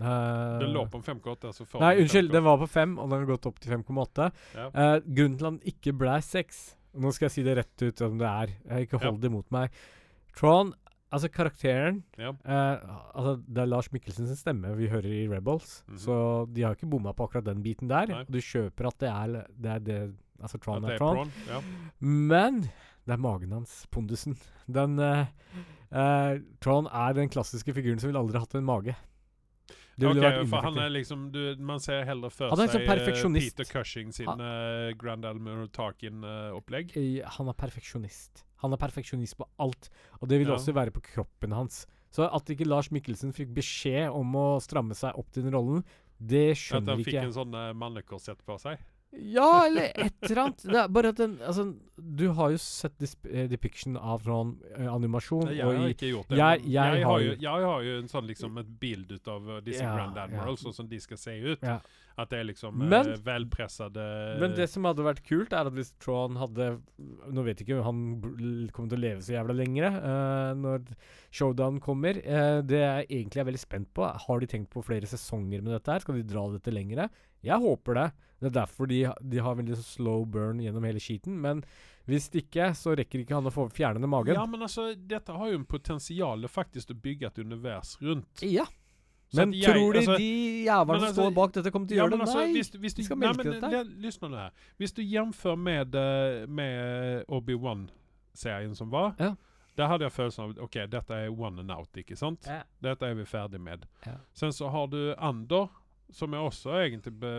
[0.00, 1.46] Eh, Den lå på 5,8.
[1.48, 2.28] Altså Nei, unnskyld.
[2.28, 2.32] 5,8.
[2.32, 4.30] Den var på 5, og den har gått opp til 5,8.
[4.54, 4.66] Ja.
[4.68, 7.98] Uh, grunnen til at den ikke ble 6 Nå skal jeg si det rett ut
[7.98, 8.52] som det er.
[8.70, 9.10] Jeg ikke Ja.
[9.10, 9.70] hold det imot meg.
[10.34, 10.72] Tron,
[11.12, 12.30] altså karakteren Ja.
[12.30, 15.96] uh, altså Det er Lars Mikkelsens stemme vi hører i Rebels, Mhm.
[15.98, 18.06] så de har ikke bomma på akkurat den biten der.
[18.06, 18.20] Nei.
[18.20, 21.16] Og du kjøper at det er det, er det Altså Tron At er Tron.
[21.16, 21.60] prawn, Ja.
[22.00, 24.36] Men det er magen hans, pondusen.
[24.70, 25.26] Den eh,
[25.92, 28.96] Eh, Tron er den klassiske figuren som ville aldri hatt en mage.
[29.98, 32.68] Det ville Ok, vært for han er liksom du, Man ser heller for Han er
[32.68, 33.44] sånn seg eh.
[33.56, 36.92] Peter Cushing sin Han- uh, Grand Almer Tarkin-opplegg.
[36.96, 38.44] Uh, Han er perfeksjonist.
[38.62, 39.88] Han er perfeksjonist på alt,
[40.20, 40.54] og det vil Ja.
[40.56, 41.86] også være på kroppen hans.
[42.10, 45.84] Så at ikke Lars Mikkelsen fikk beskjed om å stramme seg opp til den rollen,
[46.20, 47.24] det At skjønner han ikke fikk ikke.
[47.24, 48.78] en sånn uh, mannekorsett på seg.
[49.18, 50.62] Ja, eller et eller annet.
[50.62, 54.86] Det er bare at den Altså, du har jo sett eh, depiction av sånn eh,
[54.92, 56.36] animasjon, Jeg har i ikke gjort det.
[56.38, 59.48] jeg- jeg jeg, har jo, jeg har jo en sånn liksom et bilde ut av
[59.48, 60.24] uh, disse Ja, Grand ja.
[60.24, 61.62] Admirals, sånn som de skal se ut.
[61.62, 61.80] Ja.
[62.16, 64.04] At det er liksom Men- uh, velpressede
[64.40, 66.80] Men det som hadde vært kult, er at hvis Tron hadde
[67.28, 67.98] Nå vet jeg ikke han
[68.72, 70.86] kommer til å leve så jævla lengre uh, når
[71.30, 72.16] showdown kommer.
[72.24, 75.74] Uh, det jeg egentlig er veldig spent på, har de tenkt på flere sesonger med
[75.76, 76.00] dette her?
[76.04, 77.10] Skal de dra dette lengre?
[77.44, 78.06] Jeg håper det.
[78.40, 81.36] Det er derfor de, de har veldig slow burn gjennom hele skiten.
[81.40, 81.62] Men
[82.08, 84.36] hvis ikke, så rekker ikke han å få fjernende magen.
[84.36, 88.44] Ja, men altså, dette har jo en potensial faktisk å bygge et univers rundt.
[88.44, 88.66] Ja.
[89.34, 91.98] Men jeg- tror de altså- de jævlene som altså- står bak dette, kommer til å
[91.98, 92.26] Ja, gjøre men det?
[92.28, 92.52] altså, Nei!
[92.52, 93.70] hvis, hvis du, de skal nei, melke men, dette.
[93.70, 94.50] le- nå her.
[94.78, 99.34] Hvis du jamfører med, eh, med Obi-Wan-serien som var, Ja.
[99.76, 102.46] der hadde jeg følelsen av ok, dette er one and out, ikke sant?
[102.46, 102.62] Ja.
[102.82, 103.86] Dette er vi ferdig med.
[104.06, 104.12] Ja.
[104.34, 105.70] Sen så har du Andor,
[106.12, 107.30] som er også egentlig be,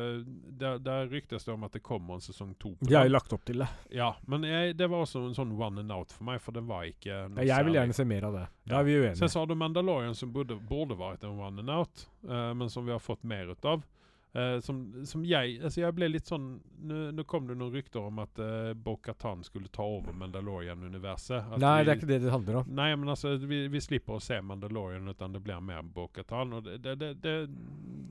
[0.59, 2.73] der, der ryktes det om at det kommer en sesong to.
[2.75, 3.67] på De har jeg jo lagt opp til det.
[3.95, 6.65] Ja, men jeg, det var også en sånn one and out for meg, for det
[6.67, 8.45] var ikke noe Jeg vil gjerne se mer av det.
[8.67, 8.79] Da Ja.
[8.79, 9.29] er vi uenige.
[9.29, 12.85] så har du Mandalorian som burde, burde vært en one and out, uh, men som
[12.85, 13.83] vi har fått mer utav.
[14.37, 16.43] Uh, som, som jeg altså jeg ble litt sånn
[16.77, 21.55] Nå kom det noen rykter om at uh, Bo-Katan skulle ta over Mandalorian-universet.
[21.57, 22.69] Nei, vi- det er ikke det det handler om.
[22.77, 26.53] Nei, men altså, vi, vi slipper å se Mandalorian, utan det blir mer Bo-Katan.
[26.59, 27.33] Og det, det, det,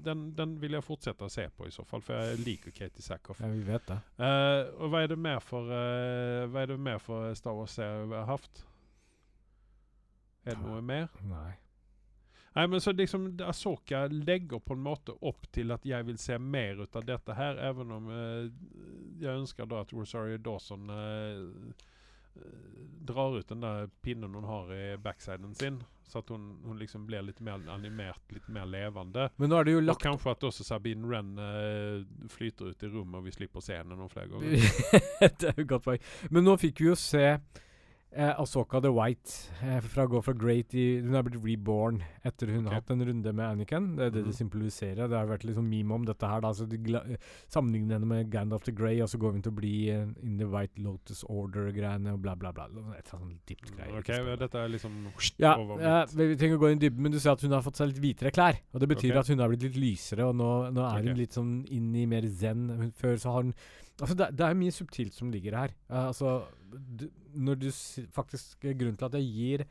[0.09, 3.07] den, den vil jeg fortsette å se på i så fall, for jeg liker Katie
[3.07, 3.39] Sackhoff.
[3.45, 4.01] Ja, vi vet det.
[4.19, 8.11] Uh, og hva er det mer for uh, Hva er det mer for Star Wars-serier
[8.11, 8.65] vi har hatt?
[10.47, 11.07] Er det noe mer?
[11.27, 11.53] Nei.
[12.57, 16.39] Nei, men så liksom Asoka legger på en måte opp til at jeg vil se
[16.41, 18.47] mer ut av dette her, even om eh,
[19.21, 21.43] jeg ønsker da at Rosario Dawson eh,
[22.41, 22.79] eh,
[23.11, 27.05] drar ut den der pinnen hun har i backsiden sin, så at hun, hun liksom
[27.07, 29.29] blir litt mer animert, litt mer levende.
[29.37, 32.89] Men nå er det jo Og lagt kanskje at også Sabine Wren eh, flyter ut
[32.89, 34.57] i rommet, og vi slipper å se henne noen flere ganger.
[35.43, 36.11] Det er jo godt poeng.
[36.33, 37.27] Men nå fikk vi jo se
[38.17, 39.31] eh, Asoka the White
[39.63, 42.73] eh, fra Go for Great i Hun er blitt reborn etter hun okay.
[42.73, 43.91] har hatt en runde med Anakin.
[43.99, 44.31] Det er det mm.
[44.31, 45.03] de symboliserer.
[45.07, 46.43] Det har vært sånn meme om dette her.
[46.43, 47.21] da så de gla- eh,
[47.53, 50.39] Sammenligner henne med Gandalf the Grey, og så går hun til å bli uh, In
[50.41, 52.69] the White Lotus Order-greiene og bla, bla, bla.
[52.97, 53.97] Et sånt sånn dypt greier.
[54.01, 54.13] Ok,
[54.43, 54.99] dette er liksom
[55.43, 57.65] Ja, eh, vi trenger å gå inn i dybden, men du ser at hun har
[57.65, 58.61] fått seg litt hvitere klær.
[58.73, 59.23] Og det betyr okay.
[59.23, 62.07] at hun har blitt litt lysere, og nå, nå er hun litt sånn inn i
[62.11, 62.93] mer zen.
[62.97, 63.55] Før så har hun
[64.01, 65.71] Altså, det, det er mye subtilt som ligger her.
[65.91, 67.71] Uh, altså, du, når du
[68.13, 69.65] faktisk eh, Grunnen til at jeg gir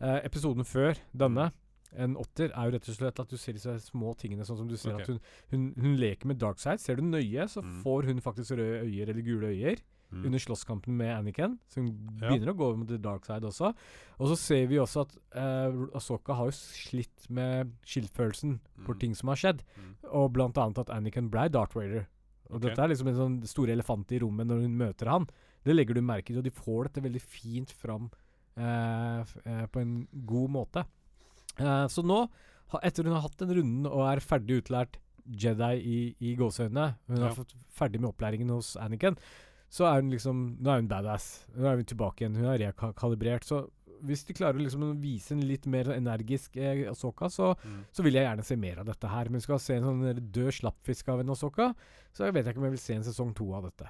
[0.00, 1.52] uh, episoden før denne
[1.98, 4.68] en åtter, er jo rett og slett at du ser disse små tingene, sånn som
[4.70, 5.02] du ser okay.
[5.02, 5.18] at hun,
[5.50, 6.78] hun, hun leker med dark side.
[6.78, 7.80] Ser du nøye, så Mm.
[7.82, 9.80] får hun faktisk røde øyer eller gule øyer
[10.10, 10.24] Mm.
[10.26, 11.52] under slåsskampen med Anakin.
[11.70, 11.86] Så hun
[12.20, 12.28] Ja.
[12.30, 13.72] begynner å gå over mot the dark side også.
[14.18, 18.98] Og så ser vi også at uh, Asoka har jo slitt med skyldfølelsen for Mm.
[19.00, 19.62] ting som har skjedd.
[19.78, 19.94] Mm.
[20.10, 22.08] Og blant annet at Anakin ble Darth Vader.
[22.50, 22.68] Og okay.
[22.68, 25.26] dette er liksom en sånn store elefant i rommet når hun møter han.
[25.64, 28.08] Det legger du merke til, og de får dette veldig fint fram
[28.56, 29.92] eh, eh, på en
[30.28, 30.84] god måte.
[31.60, 32.24] Eh, så nå,
[32.72, 35.00] ha, etter hun har hatt den runden og er ferdig utlært
[35.30, 37.28] Jedi i, i gåseøynene, hun Ja.
[37.28, 39.18] har fått ferdig med opplæringen hos Anakin,
[39.70, 41.46] så er hun liksom Nå er hun badass.
[41.54, 42.40] Nå er hun tilbake igjen.
[42.40, 43.44] Hun er rekalibrert.
[43.46, 43.68] Så
[44.04, 47.84] hvis de klarer liksom å vise en litt mer energisk eh, Ahsoka, så, Mm.
[47.92, 49.28] så vil jeg gjerne se mer av dette her.
[49.30, 51.74] Men skal jeg se en sånn død slappfisk av en Ahsoka,
[52.12, 53.88] så jeg vet jeg ikke om jeg vil se en sesong to av dette.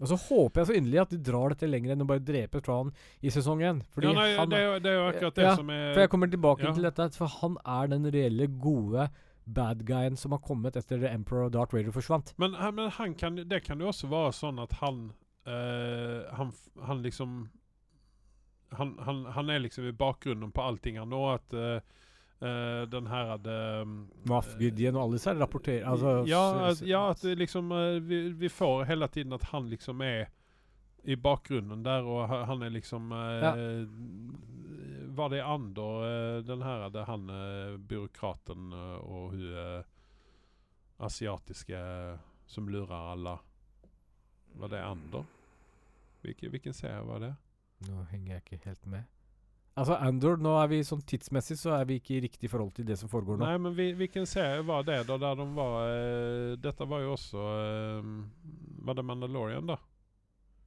[0.00, 2.60] Og så håper jeg så inderlig at de drar dette lenger enn å bare drepe
[2.62, 3.80] Tron i sesong én.
[3.98, 6.00] Ja, nei, han det, er, jo- det er jo akkurat det Ja, som er For
[6.04, 6.72] jeg kommer tilbake ja.
[6.72, 9.08] til dette, for han er den reelle gode
[9.44, 12.34] bad guyen som har kommet etter The Emperor og Darth Vader forsvant.
[12.38, 15.08] Men, men han kan, det kan jo også være sånn at han
[15.48, 16.52] eh, han,
[16.86, 17.48] han liksom
[18.70, 21.22] han, han, han er liksom i bakgrunnen på allting her nå.
[21.34, 21.78] At uh,
[22.38, 23.94] Uh, den her hadde um,
[24.30, 28.20] Moff Gideon og alle disse rapporterer altså, ja, at, ja, at det liksom uh, vi,
[28.30, 30.28] vi får hele tiden at han liksom er
[31.02, 33.50] i bakgrunnen der, og han er liksom ja
[35.18, 37.26] Var det Ander uh, Den her hadde han
[37.90, 39.82] byråkraten og hun
[40.98, 41.78] asiatiske
[42.46, 43.36] som lurer alle.
[44.58, 45.26] Var det Ander?
[46.22, 47.34] Hvilken, hvilken serie var det?
[47.86, 49.06] Nå henger jeg ikke helt med.
[49.78, 52.86] Altså, Andor, nå er vi sånn tidsmessig så er vi ikke i riktig forhold til
[52.88, 53.44] det som foregår nå.
[53.46, 57.12] Nei, men vi, hvilken serie var det da, der de var eh, Dette var jo
[57.14, 58.08] også eh,
[58.88, 59.76] Var det Mandalorian, da?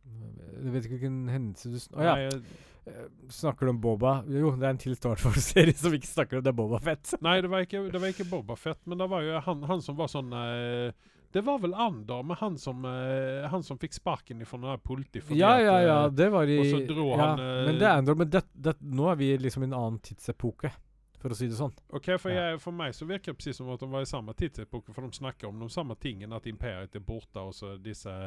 [0.08, 2.14] Jeg vet ikke hvilken hendelse du sn- oh, ja.
[2.16, 2.56] Nei,
[2.88, 3.04] eh,
[3.36, 4.14] Snakker du om Boba?
[4.32, 7.12] Jo, det er en til Star Wars-serie som ikke snakker om det er Boba Fett.
[7.22, 9.84] Nei, det var ikke, det var ikke Boba Fett, men det var jo han, han
[9.86, 10.96] som var sånn eh,
[11.32, 15.32] Det var vel Andor, med han som, uh, han som fikk sparken fra den politiet.
[15.32, 17.88] Ja, ja, ja, eh, det var i og så dro ja, han, uh, Men det
[17.88, 18.16] er Andor.
[18.20, 20.74] Men det, det, nå er vi liksom i en annen tidsepoke,
[21.22, 21.74] for å si det sånn.
[21.94, 22.50] Ok, For, Ja.
[22.52, 25.08] jeg, for meg så virker det precis som at de var i samme tidsepoke for
[25.08, 28.26] de snakker om de samme tingene, at imperiet er borta og så dessa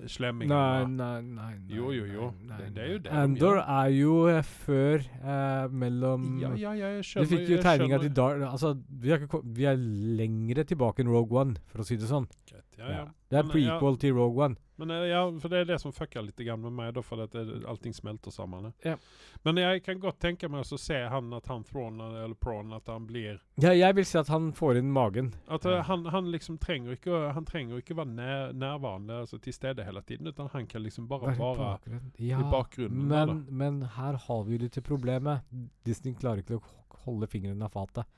[0.00, 1.22] eh, Nei, nei, nei.
[1.22, 2.30] nei Jo, jo, jo.
[2.42, 3.64] nei, Det- nei, det er jo det Andor ja.
[3.84, 8.14] er jo eh, før eh, mellom Ja, ja, ja, skjønner Du fikk jo tegninga til
[8.14, 8.42] Dar...
[8.50, 12.10] Altså, vi er, ikke, vi er lengre tilbake enn Rogue One, for å si det
[12.10, 12.26] sånn.
[12.50, 13.04] Ja, ja.
[13.30, 14.00] Det er prequel ja.
[14.02, 14.56] til Rogue One.
[14.76, 17.62] Men eh, ja, for det er det som fucker litt med meg For at det,
[17.68, 18.72] allting smelter sammen.
[18.82, 18.96] Ja.
[19.42, 22.88] Men jeg kan godt tenke meg å se han at han throner, eller från at
[22.90, 25.32] han blir Ja, jeg vil si at han får inn magen.
[25.46, 29.54] At eh, han, han liksom trenger ikke Han trenger ikke være nær, nærværende altså til
[29.54, 32.12] stede hele tiden, utan han kan liksom bare Være i bakgrunnen.
[32.18, 35.44] Ja, bakgrunnen Men, men her har vi jo litt problemet.
[35.86, 38.08] Disney klarer ikke å holde fingrene av fatet.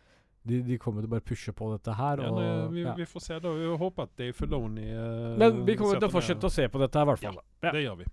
[0.46, 2.22] De, de kommer til å bare pushe på dette her.
[2.22, 2.94] ja, og, nei, vi, ja.
[2.98, 3.54] vi får se da.
[3.56, 6.82] Vi håper at Dave Filoni uh, Men vi kommer til å fortsette å se på
[6.82, 7.40] dette her, i hvert fall.
[7.64, 7.72] Ja.
[7.74, 8.08] Det gjør vi.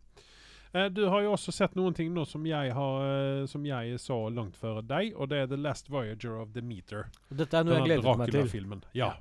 [0.73, 3.99] Uh, du har jo også sett noen ting nå som jeg, har, uh, som jeg
[4.01, 7.05] så langt før deg, og det er The Last Voyager of the Meter.
[7.29, 8.81] Dette er noe jeg gleder meg til.
[8.97, 9.13] Ja.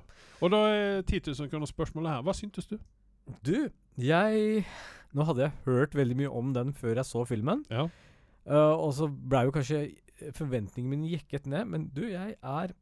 [0.43, 2.25] Og da er 10 000 kroner spørsmålet her.
[2.25, 2.79] Hva syntes du?
[3.45, 4.65] Du, jeg
[5.13, 7.61] Nå hadde jeg hørt veldig mye om den før jeg så filmen.
[7.69, 7.85] Ja.
[8.49, 9.85] Uh, og så blei jo kanskje
[10.35, 12.73] forventningene mine jekket ned, men du, jeg er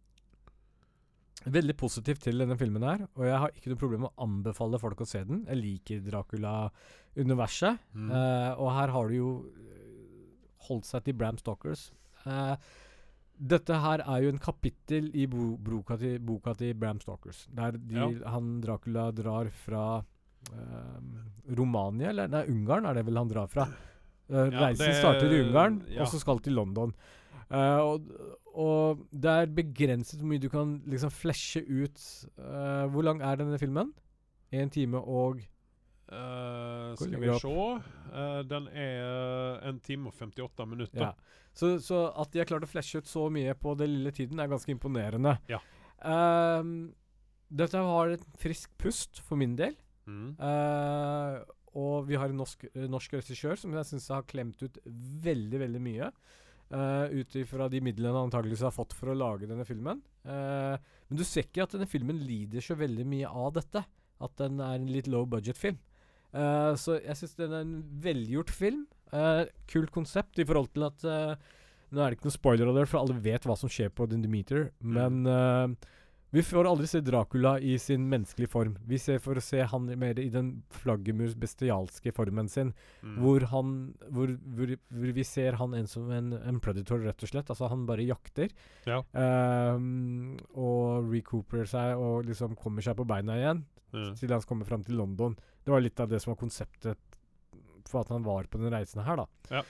[1.50, 3.08] veldig positiv til denne filmen her.
[3.18, 5.44] Og jeg har ikke noe problem med å anbefale folk å se den.
[5.48, 7.80] Jeg liker Dracula-universet.
[7.96, 8.12] Mm.
[8.12, 10.38] uh, og her har du jo eh,
[10.68, 11.88] holdt seg til Bram Stalkers.
[12.26, 12.56] Uh,
[13.42, 17.72] dette her er jo en kapittel i bo boka, til, boka til Bram Stalkers, Der
[17.78, 18.10] de, Ja.
[18.36, 21.00] han Dracula drar fra uh,
[21.58, 23.66] Romania, eller nei, Ungarn er det vel han drar fra.
[24.32, 26.04] Eh, Ja, reisen det- starter i Ungarn, ja.
[26.04, 26.94] og så skal til London.
[27.52, 28.12] Eh, og,
[28.56, 32.00] og det er begrenset hvor mye du kan liksom flashe ut
[32.42, 33.92] Uh, Hvor lang er denne filmen?
[34.52, 35.44] Én time og
[36.12, 37.52] uh, skal vi se.
[38.12, 41.06] Eh, den er en time og 58 minutter.
[41.06, 41.12] Ja.
[41.54, 44.40] Så, så at de har klart å flashe ut så mye på den lille tiden,
[44.40, 45.38] er ganske imponerende.
[45.52, 45.62] Ja.
[47.52, 49.76] Dette har et frisk pust for min del.
[50.08, 50.36] Mm.
[50.40, 51.42] Eh,
[51.80, 55.60] og vi har en norsk, eh, norsk regissør som jeg syns har klemt ut veldig,
[55.66, 56.12] veldig mye.
[56.72, 60.00] Uh, Ut ifra de midlene han antakeligvis har fått for å lage denne filmen.
[60.24, 60.80] Uh,
[61.10, 63.84] men du ser ikke at denne filmen lider så veldig mye av dette.
[64.22, 65.80] At den er en litt low budget-film.
[66.32, 68.86] Uh, så jeg syns den er en velgjort film.
[69.12, 71.50] Uh, kult konsept i forhold til at eh,
[71.92, 74.16] Nå er det ikke noen spoiler alert, for alle vet hva som skjer på The
[74.24, 75.90] Demeter, men eh,
[76.32, 78.78] vi får aldri se Dracula i sin menneskelige form.
[78.88, 83.18] Vi ser for å se han mer i den flaggermus bestialske formen sin, Mm.
[83.20, 83.74] hvor han
[84.10, 87.50] hvor, hvor, hvor vi ser han en som en, en predator, rett og slett.
[87.52, 88.50] Altså, han bare jakter.
[88.88, 89.02] Ja.
[89.76, 94.14] Um, og recooperer seg og liksom kommer seg på beina igjen Mm.
[94.16, 95.34] til han kommer fram til London.
[95.66, 96.96] Det var litt av det som var konseptet
[97.92, 99.26] for at han var på den reisen her, da.
[99.52, 99.64] Ja.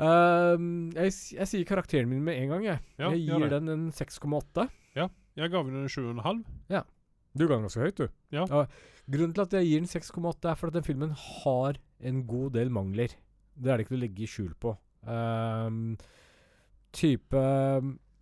[0.00, 2.82] Um, jeg, jeg sier karakteren min med en gang, jeg.
[3.00, 4.68] Ja, jeg gir den en 6,8.
[5.38, 6.42] Jeg ga den en 7,5.
[6.72, 6.82] Ja.
[7.38, 8.08] Du ga den ganske høyt, du.
[8.34, 8.46] Ja.
[9.10, 12.54] Grunnen til at jeg gir den 6,8, er for at den filmen har en god
[12.56, 13.14] del mangler.
[13.54, 14.74] Det er det ikke til å legge skjul på.
[15.00, 15.96] Um,
[16.94, 17.40] type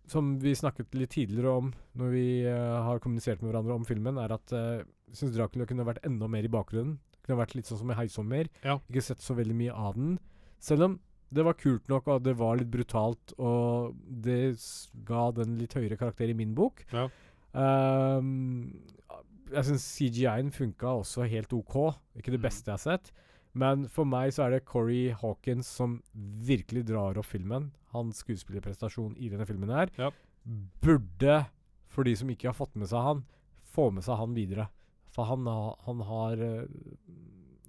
[0.09, 4.17] Som vi snakket litt tidligere om når vi uh, har kommunisert med hverandre om filmen,
[4.17, 6.97] er at uh, jeg syns Dracula kunne vært enda mer i bakgrunnen.
[7.25, 8.49] Kunne vært litt sånn som i 'Heisommer'.
[8.63, 8.79] Ja.
[8.89, 10.17] Ikke sett så veldig mye av den.
[10.61, 10.99] Selv om
[11.33, 14.57] det var kult nok, og det var litt brutalt, og det
[15.05, 16.83] ga den litt høyere karakter i min bok.
[16.93, 17.07] Ja.
[17.53, 18.71] Um,
[19.49, 21.75] jeg syns CGI-en funka også helt OK.
[22.17, 22.47] Ikke det Mm.
[22.47, 23.11] beste jeg har sett.
[23.53, 27.71] Men for meg så er det Corey Hawkins som virkelig drar opp filmen.
[27.93, 30.11] Hans skuespillerprestasjon i denne filmen her Ja.
[30.81, 31.47] burde,
[31.87, 33.23] for de som ikke har fått med seg han,
[33.73, 34.69] få med seg han videre.
[35.11, 36.67] For han, ha, han har eh,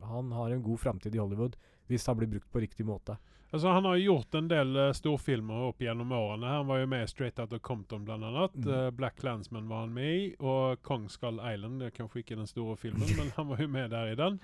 [0.05, 1.57] Han har en god framtid i Hollywood
[1.89, 3.19] hvis han blir brukt på riktig måte.
[3.51, 6.53] Altså, han har jo gjort en del uh, storfilmer opp gjennom årene.
[6.55, 8.19] Han var jo med i Straight Out of Compton bl.a.
[8.55, 8.69] Mm.
[8.69, 10.29] Uh, Black Landsman var han med i.
[10.39, 11.81] Og Kong Skull Island.
[11.81, 14.39] Det er kanskje ikke den store filmen, men han var jo med der i den.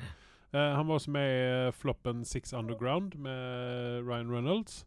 [0.51, 4.83] Uh, han var også med i floppen Six Underground med Ryan Reynolds.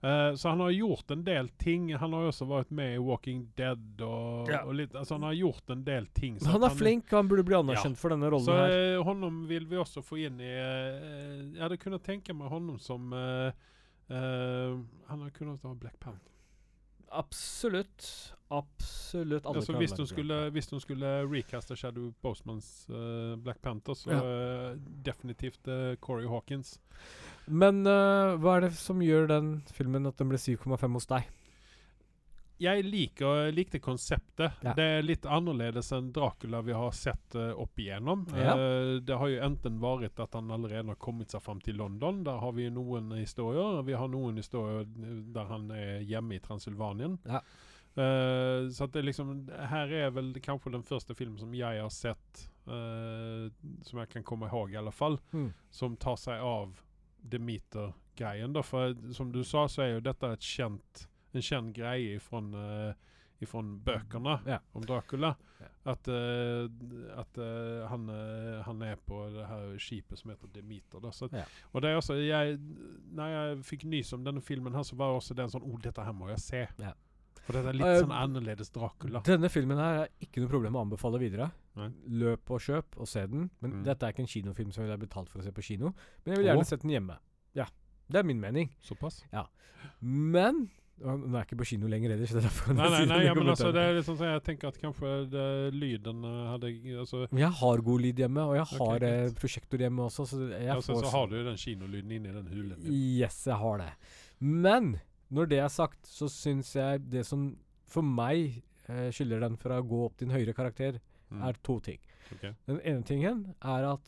[0.00, 1.94] Eh, så han har gjort en del ting.
[1.96, 4.62] Han har også vært med i Walking Dead og, Ja.
[4.64, 6.38] og litt Altså, han har gjort en del ting.
[6.38, 8.70] så Han er er flink, han burde bli anerkjent for denne rollen så her.
[8.70, 12.78] eh, honom vil vi også få inn i uh, Jeg hadde kunnet tenke meg honom
[12.78, 13.50] som uh,
[14.08, 16.30] eh, Han hadde kunnet ha Black Panther.
[17.10, 18.34] Absolutt.
[18.50, 19.46] Absolutt.
[19.46, 22.86] Alle Altså, hvis, hun skulle, hvis hun skulle recaste Shadow Bosemans
[23.42, 24.74] Black Panther, så Ja.
[25.02, 25.64] definitivt
[26.00, 26.78] Corey Hawkins.
[27.48, 31.28] Men uh, hva er det som gjør den filmen at den ble 7,5 hos deg?
[32.58, 34.56] Jeg liker, likte konseptet.
[34.66, 34.72] Ja.
[34.74, 38.24] Det er litt annerledes enn Dracula vi har sett uh, opp igjennom.
[38.34, 38.56] Ja.
[38.58, 42.24] Uh, det har jo enten vært at han allerede har kommet seg fram til London.
[42.26, 43.78] Der har vi noen historier.
[43.86, 47.14] Vi har noen historier der han er hjemme i Transylvanien.
[47.30, 47.44] Ja.
[47.98, 49.30] Uh, så at det liksom
[49.70, 53.46] Her er vel kanskje den første filmen som jeg har sett, uh,
[53.86, 55.52] som jeg kan komme ihåg i alle fall, Mm.
[55.70, 56.74] som tar seg av
[57.22, 58.54] Demeter-greien.
[58.64, 62.92] For som du sa, så er jo dette et kjent, en kjent greie ifrån, uh,
[63.44, 64.58] ifrån bøkene Ja.
[64.74, 65.34] om Dracula.
[65.60, 65.68] Ja.
[65.92, 66.68] At, uh,
[67.18, 68.08] at uh, han,
[68.66, 71.10] han er på det her skipet som heter Demeter.
[71.12, 71.44] Så, Ja.
[71.72, 72.58] Og det er også, jeg,
[73.12, 76.04] når jeg fikk nys om denne filmen, her, så var også en sånn oh, dette
[76.04, 76.66] her må jeg se.
[76.78, 76.92] Ja.
[77.48, 79.22] For dette er litt uh, sånn annerledes Dracula.
[79.24, 81.46] Denne filmen her er ikke noe problem å anbefale videre.
[81.80, 81.86] Nei.
[82.20, 83.46] Løp og kjøp og se den.
[83.64, 83.84] Men Mm.
[83.86, 85.94] dette er ikke en kinofilm som jeg vil ha betalt for å se på kino.
[86.24, 86.68] Men jeg vil gjerne oh.
[86.68, 87.16] sett den hjemme.
[87.56, 87.64] Ja,
[88.08, 88.68] Det er min mening.
[88.84, 89.22] Såpass?
[89.32, 89.46] Ja.
[90.00, 90.68] Men
[90.98, 93.34] Den er ikke på kino lenger heller, så det er derfor Nei, nei, nei ja,
[93.38, 97.20] men altså, det er liksom sånn jeg tenker at kanskje det, lyden eh, hadde altså,
[97.30, 100.26] Jeg har god lyd hjemme, og jeg har okay, prosjektor hjemme også.
[100.26, 102.80] Så jeg ja, så, får så har du den kinolyden inni den hulen.
[102.90, 103.92] Yes, jeg har det.
[104.42, 104.96] Men
[105.32, 107.50] når det er sagt, så syns jeg det som
[107.88, 111.42] for meg eh, skylder den fra å gå opp til en høyere karakter, Mm.
[111.44, 111.98] er to ting.
[112.32, 112.54] Okay.
[112.66, 114.00] Den ene tingen er at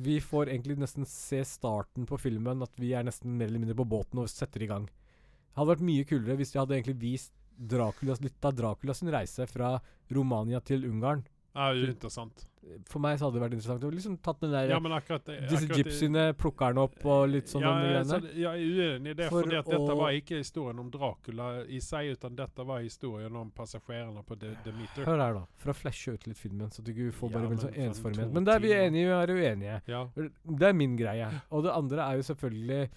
[0.00, 3.76] vi får egentlig nesten se starten på filmen, at vi er nesten mer eller mindre
[3.76, 4.86] på båten og setter i gang.
[4.86, 9.10] Det hadde vært mye kulere hvis de hadde egentlig vist Draculas, litt av Dracula sin
[9.12, 9.74] reise fra
[10.10, 11.26] Romania til Ungarn.
[11.58, 12.44] Ja, det er interessant.
[12.90, 15.24] For meg så hadde det vært interessant å liksom tatt den der Ja, men akkurat
[15.48, 18.18] Disse gypsyene plukker den opp og litt sånn ja, greiene.
[18.26, 21.46] det- jeg er uenig i det, For fordi at dette var ikke historien om Dracula
[21.64, 25.06] i seg, utan dette var historien om passasjerene på The Demeter.
[25.08, 25.44] Hør her, da.
[25.56, 27.80] For å flashe ut litt filmen, så du ikke får bare ja, men sånn for
[27.88, 28.32] ensformighet.
[28.32, 29.82] Men der er vi enige vi er uenige.
[29.88, 30.04] Ja.
[30.14, 31.30] Det er min greie.
[31.50, 32.88] Og det andre er jo selvfølgelig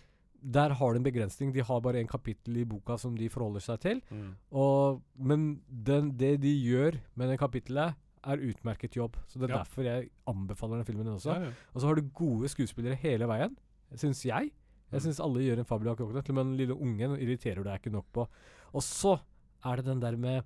[0.44, 1.54] Der har de en begrensning.
[1.54, 4.02] De har bare en kapittel i boka som de forholder seg til.
[4.10, 4.36] Mm.
[4.52, 9.16] Og, men den, det de gjør med det kapittelet, er utmerket jobb.
[9.28, 9.64] Så det er Ja.
[9.64, 11.34] derfor jeg anbefaler den filmen også.
[11.34, 11.52] Ja, ja.
[11.74, 13.56] Og så har du gode skuespillere hele veien,
[13.96, 14.52] syns jeg.
[14.92, 15.06] Jeg Mm.
[15.08, 16.24] syns alle gjør en fabelaktig jobb.
[16.26, 18.28] Til og med den lille ungen irriterer du deg ikke nok på.
[18.74, 19.20] Og så
[19.66, 20.44] er det den der med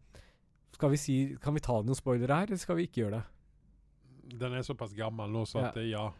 [0.73, 3.23] Skal vi si Kan vi ta noen spoilere her, eller skal vi ikke gjøre det?
[4.39, 6.11] Den er såpass gammel nå, så at eh, ja.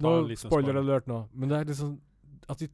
[0.00, 0.76] Nå, spoiler.
[0.78, 1.28] alert nå.
[1.34, 1.98] Men det er liksom
[2.48, 2.68] At de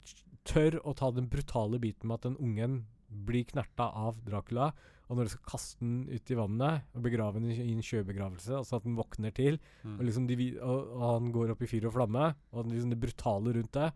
[0.45, 2.83] tør å ta den brutale biten med at den ungen
[3.25, 4.73] blir knerta av Dracula,
[5.11, 8.53] og når de skal kaste den ut i vannet og begrave den i, en sjøbegravelse,
[8.55, 9.97] altså at den våkner til, Mm.
[9.97, 12.99] og, liksom de, og, og han går opp i fyr og flamme, og liksom det
[13.01, 13.91] brutale rundt det,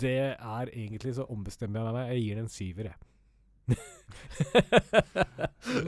[0.00, 2.12] det er egentlig så ombestemmer jeg meg.
[2.14, 2.96] Jeg gir den en syver, jeg.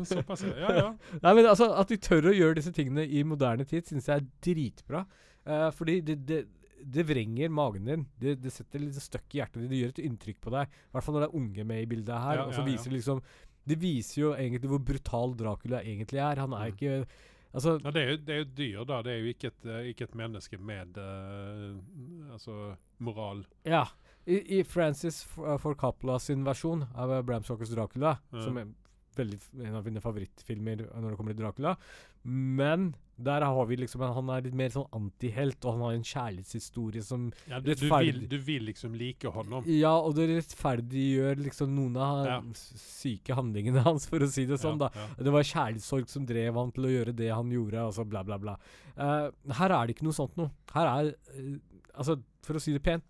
[0.04, 0.56] Såpass, ja.
[0.58, 0.74] ja.
[0.76, 0.90] ja.
[1.24, 4.20] Nei, men altså, At de tør å gjøre disse tingene i moderne tid, syns jeg
[4.20, 5.04] er dritbra.
[5.44, 6.44] Uh, fordi det, det,
[6.84, 8.06] det vrenger magen din.
[8.20, 9.72] Det, det setter litt støkk i hjertet ditt.
[9.72, 10.68] Det gjør et inntrykk på deg.
[10.68, 12.40] I hvert fall når det er unge med i bildet her.
[12.40, 12.70] Ja, og så ja, ja.
[12.72, 13.22] viser det liksom
[13.66, 16.36] Det viser jo egentlig hvor brutal Dracula egentlig er.
[16.43, 16.74] Han er Mm.
[16.74, 17.07] ikke
[17.55, 18.97] Altså ja det, er jo, det er jo dyr, da.
[19.07, 23.45] Det er jo ikke et, eh, ikke et menneske med uh, altså moral.
[23.65, 23.85] Ja.
[24.27, 28.43] I, i Francis for uh, Ford Coppola sin versjon av Bram Stokers Dracula, Ja.
[28.43, 28.73] som er
[29.15, 29.39] veldig
[29.69, 31.77] en av mine favorittfilmer når det kommer til Dracula,
[32.24, 36.06] men der har vi liksom Han er litt mer sånn antihelt, og han har en
[36.09, 39.62] kjærlighetshistorie som Ja, du, du, vil, du vil liksom like honom.
[39.70, 42.38] Ja, og det rettferdiggjør liksom noen av Ja.
[42.80, 45.05] syke handlingene hans, for å si det sånn, ja, da.
[45.05, 45.26] Ja.
[45.28, 48.40] Det var kjærlighetssorg som drev han til å gjøre det han gjorde, altså bla, bla,
[48.42, 48.56] bla.
[48.98, 49.30] Uh,
[49.60, 50.51] her er det ikke noe sånt noe.
[50.74, 51.55] Her er uh,
[51.94, 53.05] Altså, for å si det pent,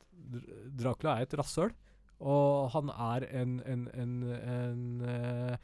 [0.76, 1.70] Dracula er et rasshøl,
[2.20, 4.12] og han er en en, en,
[4.52, 5.56] en uh,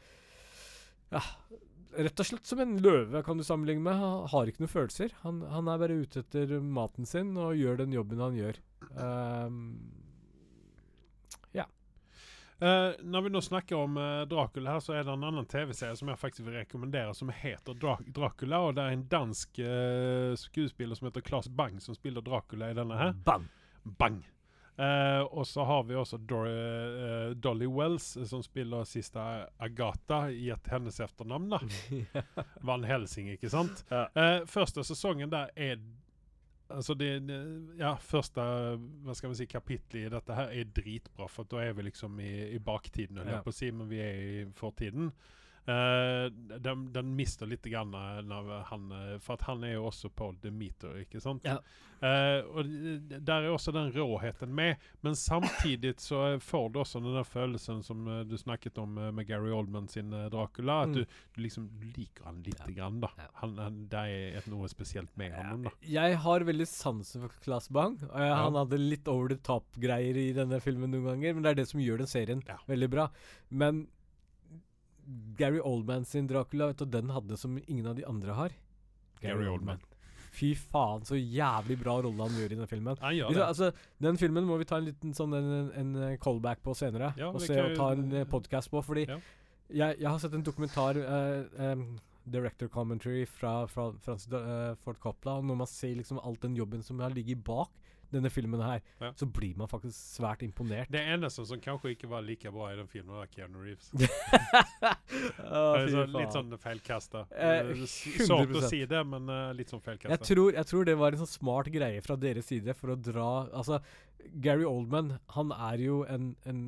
[1.13, 1.21] Ja,
[1.97, 3.97] rett og slett som en løve, kan du sammenligne med.
[3.99, 5.15] Han har ikke noen følelser.
[5.25, 8.61] Han, han er bare ute etter maten sin og gjør den jobben han gjør.
[9.01, 9.65] Ehm,
[12.61, 15.97] Uh, når vi nå snakker om uh, Dracula, her, så er det en annen TV-serie
[15.97, 18.59] som jeg faktisk vil rekommendere, som heter Dra Dracula.
[18.67, 22.77] Og det er en dansk uh, skuespiller som heter Claes Bang, som spiller Dracula i
[22.77, 23.15] denne her.
[23.25, 23.49] bang!
[23.97, 24.21] Bang!
[24.81, 29.21] Eh, og så har vi også Dor uh, Dolly Wells, eh, som spiller siste
[29.61, 31.53] Agatha i et hennes etternavn.
[32.67, 33.83] Van Helsing, ikke sant?
[33.91, 34.07] Ja.
[34.17, 35.77] Uh, første sesongen der er
[36.71, 37.09] Altså det,
[37.75, 38.39] Ja, første
[39.03, 42.15] hva skal man si, kapittel i dette her er dritbra, for da er vi liksom
[42.23, 43.41] i, i baktiden, holdt Ja.
[43.43, 45.09] på å si, men vi er i fortiden.
[45.69, 46.25] Eh,
[46.59, 50.09] den, den mister litt grann av når han eh, For at han er jo også
[50.09, 51.45] på Demeter, ikke sant?
[51.45, 51.59] Ja.
[52.01, 52.65] Uh, og
[53.21, 57.83] der er også den råheten med, men samtidig så får du også den der følelsen
[57.85, 60.95] som eh, du snakket om eh, med Gary Oldman sin eh, Dracula, at Mm.
[60.95, 61.05] du,
[61.35, 62.73] du liksom liker han lite Ja.
[62.79, 63.11] grann, da.
[63.43, 64.01] Han, han, det
[64.41, 65.75] er noe spesielt med ham, da.
[65.85, 67.99] Jeg har veldig sansen for Claes Bang.
[68.09, 68.33] Ja.
[68.47, 71.69] Han hadde litt over the top-greier i denne filmen noen ganger, men det er det
[71.69, 72.57] som gjør den serien Ja.
[72.65, 73.11] veldig bra.
[73.53, 73.85] Men
[75.37, 78.55] Gary Oldman sin Dracula, vet du, den hadde som ingen av de andre har.
[79.21, 79.81] Gary Oldman.
[80.31, 82.95] Fy faen, så jævlig bra rolle han gjør i den filmen.
[83.01, 83.43] Vi, det.
[83.43, 87.11] altså, den filmen må vi ta en liten sånn en, en, en callback på senere.
[87.19, 88.79] Ja, og se og ta en podkast på.
[88.85, 89.19] Fordi Ja.
[89.67, 91.99] jeg, jeg har sett en dokumentar, uh, um,
[92.31, 95.39] director commentary fra, fra Francis uh, Ford Coppola.
[95.41, 97.75] Og når man ser liksom alt den jobben som har ligget bak
[98.11, 99.11] denne filmen her, Ja.
[99.17, 100.91] så blir man faktisk svært imponert.
[100.91, 103.91] Det eneste som kanskje ikke var like bra i den filmen, var Keanu Reeves.
[105.41, 107.25] Eh, så litt sånn feilkasta.
[107.35, 107.85] Eh, Eh,
[108.25, 110.15] Sårt å si det, men uh, litt sånn feilkasta.
[110.15, 113.27] Jeg, jeg tror det var en sånn smart greie fra deres side for å dra
[113.51, 113.81] Altså,
[114.41, 116.61] Gary Oldman, han er jo en, en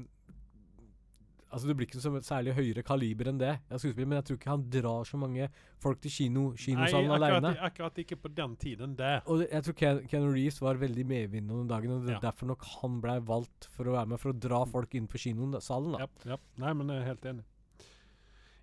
[1.54, 4.50] Altså, det blir ikke så særlig høyere kaliber enn det, Jeg men jeg tror ikke
[4.50, 5.50] han drar så mange
[5.80, 7.52] folk til kino, Nei, kinosalen akkurat, alene.
[7.68, 9.22] akkurat ikke på den tiden det.
[9.28, 12.32] Og jeg tror Ken, Keanu Reeves var veldig medvinnende den dagen, og det er Ja.
[12.32, 15.18] derfor nok han blei valgt for å være med, for å dra folk inn på
[15.22, 15.92] kinosalen.
[15.94, 16.00] da.
[16.00, 16.38] Ja, ja.
[16.58, 17.44] Nei, men jeg er helt enig.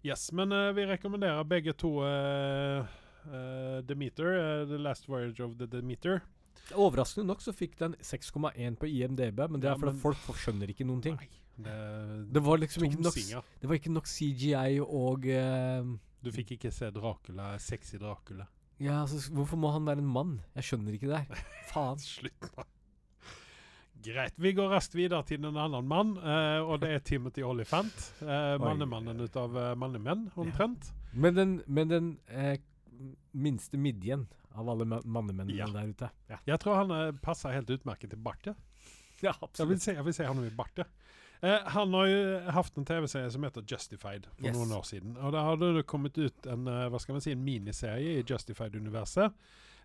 [0.02, 2.86] Yes, men uh, vi rekommenderer begge to uh,
[3.30, 6.22] uh, Demeter, eh, The Last Voyage of the Demeter.
[6.72, 10.16] Overraskende nok så fikk den 6,1 på IMDb, men det Ja, er fordi men- folk
[10.40, 11.16] skjønner ikke noen ting.
[11.16, 11.28] Nei,
[11.64, 13.18] det, Det var liksom ikke nok,
[13.60, 15.90] det var ikke nok CGI og uh,
[16.24, 18.46] Du fikk ikke se Dracula, sexy Dracula.
[18.80, 20.38] Ja, altså, hvorfor må han være en mann?
[20.56, 21.18] Jeg skjønner ikke det.
[21.28, 21.42] her.
[21.72, 21.98] Faen.
[22.00, 22.64] Slutt nå.
[24.00, 24.32] Greit.
[24.40, 27.98] Vi går raskt videre til en annen mann, uh, og det er Timothy Olyphant.
[28.22, 30.88] Uh, mannemannen ut av uh, mannemenn, omtrent.
[31.12, 32.54] Men den, men den eh,
[33.34, 34.24] minste midjen
[34.56, 35.66] av alle mannemennene Ja.
[35.74, 36.08] der ute.
[36.46, 38.46] Jeg tror han eh, passer helt utmerket til bart.
[38.46, 38.54] ja.
[39.20, 40.78] Ja, Jeg vil se, jeg vil se han i bart.
[40.80, 40.84] ja.
[41.42, 44.56] Eh, han har jo hatt en TV-serie som heter Justified for Yes.
[44.56, 45.16] noen år siden.
[45.16, 48.22] Og da hadde det kommet ut en eh, hva skal man si, en miniserie i
[48.28, 49.32] Justified-universet.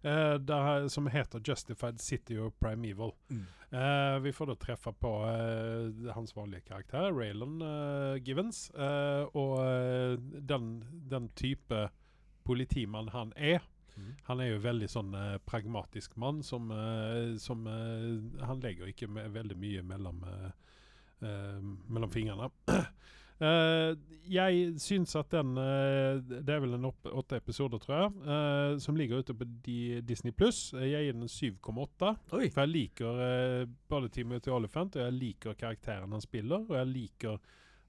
[0.04, 3.14] eh, der- som heter Justified City of Primeval.
[3.32, 3.46] Mm.
[3.72, 8.70] Eh, vi får da treffe på eh, hans vanlige karakter, Raylan eh, Givens.
[9.34, 9.58] og
[10.46, 11.90] den, den type
[12.44, 13.60] politimann han er.
[13.98, 14.14] Mm.
[14.28, 19.08] Han er jo veldig sånn eh, pragmatisk mann som, eh, som eh, Han legger ikke
[19.10, 20.52] veldig mye mellom, eh,
[21.22, 22.52] mellom fingrene.
[23.36, 23.92] Eh,
[24.32, 28.78] jeg syns at den eh, Det er vel en opp, åtte episoder, tror jeg, eh,
[28.80, 30.70] som ligger ute på di, Disney pluss.
[30.72, 32.14] Jeg gir den 7,8.
[32.32, 36.92] For jeg liker eh, både Timothy Olifant, og jeg liker karakteren han spiller, og jeg
[36.94, 37.40] liker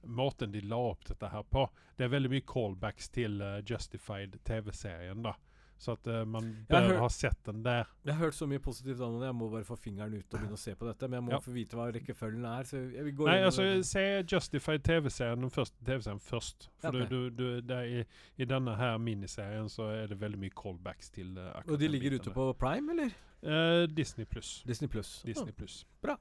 [0.07, 1.67] måten de la opp dette her på.
[1.97, 5.37] Det er veldig mye callbacks til eh, Justified TV-serien, da.
[5.79, 7.89] Så at uh, man bør ha sett den der.
[8.05, 9.27] Jeg har hørt så mye positivt om det.
[9.29, 11.09] Jeg må bare få fingeren ut og begynne å se på dette.
[11.09, 11.41] Men jeg må Ja.
[11.45, 12.63] få vite hva rekkefølgen er.
[12.65, 16.71] Så jeg vil gå Nei, altså se Justified TV-serien den første TV-serien først.
[16.81, 17.09] For okay.
[17.11, 18.05] du, du, du, i,
[18.39, 22.17] I denne her miniserien så er det veldig mye callbacks til uh, Og de ligger
[22.17, 23.13] ute på Prime, eller?
[23.45, 24.63] Uh, Disney pluss.
[24.67, 25.23] Disney Pluss.
[25.27, 25.85] Disney pluss.
[26.03, 26.17] bra.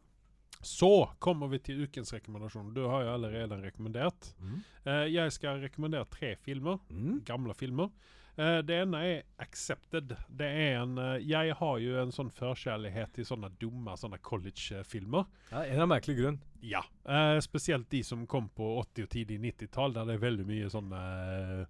[0.62, 2.74] Så kommer vi til ukens rekommendasjon.
[2.74, 4.36] Du har jo allerede rekommendert.
[4.40, 4.62] Mm.
[4.86, 6.80] Uh, jeg skal rekommendere tre filmer.
[6.90, 7.22] Mm.
[7.26, 7.90] Gamle filmer.
[8.38, 10.16] Eh, det ene er 'Accepted'.
[10.30, 15.26] Det er en eh, Jeg har jo en sånn førkjærlighet til sånne dumme sånne college-filmer.
[15.52, 16.40] Ja, en av merkelig grunn.
[16.62, 16.82] Ja.
[17.06, 20.70] Eh, spesielt de som kom på 80- og tidlig 90-tall, der det er veldig mye
[20.70, 21.68] sånne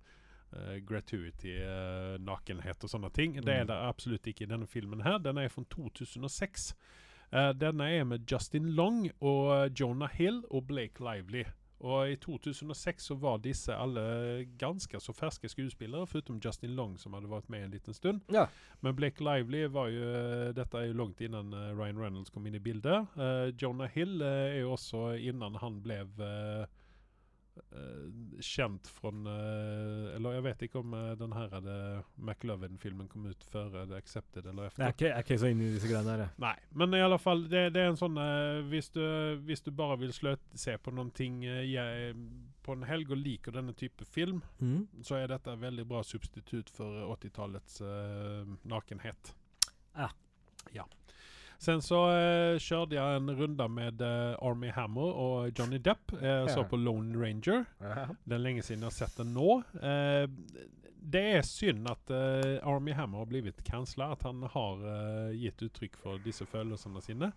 [0.86, 1.52] gratuity,
[2.24, 3.34] nakenhet og sånne ting.
[3.34, 3.68] Det er Mm.
[3.68, 5.18] det absolutt ikke i denne filmen her.
[5.18, 6.74] Den er fra 2006.
[7.34, 11.44] Eh, denne er med Justin Long og Jonah Hill og Blake Lively.
[11.84, 17.14] Og i 2006 så var disse alle ganske så ferske skuespillere, foruten Justin Long, som
[17.14, 18.22] hadde vært med en liten stund.
[18.32, 18.48] Ja.
[18.82, 22.48] Men Blake Lively var jo eh, Dette er jo langt innan eh, Ryan Reynolds kom
[22.48, 23.12] inn i bildet.
[23.20, 26.75] Uh, Jonah Hill uh, er jo også innan han ble eh,
[28.44, 31.54] kjent fra eh, Eller jeg vet ikke om eh, den her
[32.18, 34.88] McLovin-filmen kom ut før eh, The Accepted eller etter.
[34.90, 35.06] efter.
[35.06, 36.24] er jeg er ikke så inne i disse greiene her.
[36.26, 36.34] jeg.
[36.44, 39.02] Nei, men i alle fall, det, det er en sånn eh, hvis, du,
[39.48, 42.16] hvis du bare vil sløt, se på noen ting eh, jeg,
[42.66, 44.86] på en helg og liker denne type film, Mm.
[45.04, 49.34] så er dette et veldig bra substitutt for eh, 80-tallets uh, nakenhet.
[49.96, 50.08] Ja.
[50.74, 50.86] Ja.
[51.66, 56.14] Sen så eh, kjørte jeg en runde med eh, Army Hammer og Johnny Depp.
[56.22, 56.68] Jeg så Ja.
[56.70, 57.64] på Lone Ranger.
[57.80, 59.56] Det er lenge siden jeg har sett den nå.
[59.82, 60.28] Eh,
[61.06, 64.12] det er synd at eh, Army Hammer har blitt cancela.
[64.14, 67.32] At han har eh, gitt uttrykk for disse følelsene sine.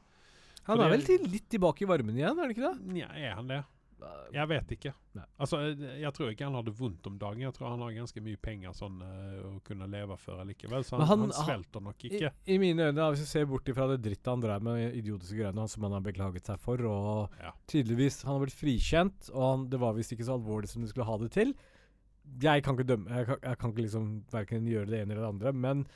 [0.69, 2.93] Han For er det- vel til, litt tilbake i varmen igjen, er det ikke det?
[2.99, 3.63] Nja, er han det?
[4.03, 4.93] Eh, Jeg vet ikke.
[5.19, 5.25] Nei.
[5.41, 7.41] Altså, eh, jeg tror ikke han hadde vondt om dagen.
[7.45, 10.85] Jeg tror han har ganske mye penger sånn eh, å kunne leve for likevel.
[10.85, 12.31] Så han, han- han, svelter nok ikke.
[12.47, 15.39] I mine øyne, da, hvis du ser bort ifra det drittet han drev med, idiotiske
[15.41, 17.53] greiene som han har beklaget seg for, og Ja.
[17.67, 20.89] tydeligvis Han har blitt frikjent, og han, det var visst ikke så alvorlig som de
[20.89, 21.55] skulle ha det til.
[22.43, 25.23] Jeg kan ikke dømme Jeg kan, jeg kan ikke liksom verken gjøre det ene eller
[25.25, 25.87] det andre, men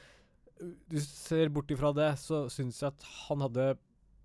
[0.89, 3.65] hvis du ser bort ifra det, så syns jeg at han hadde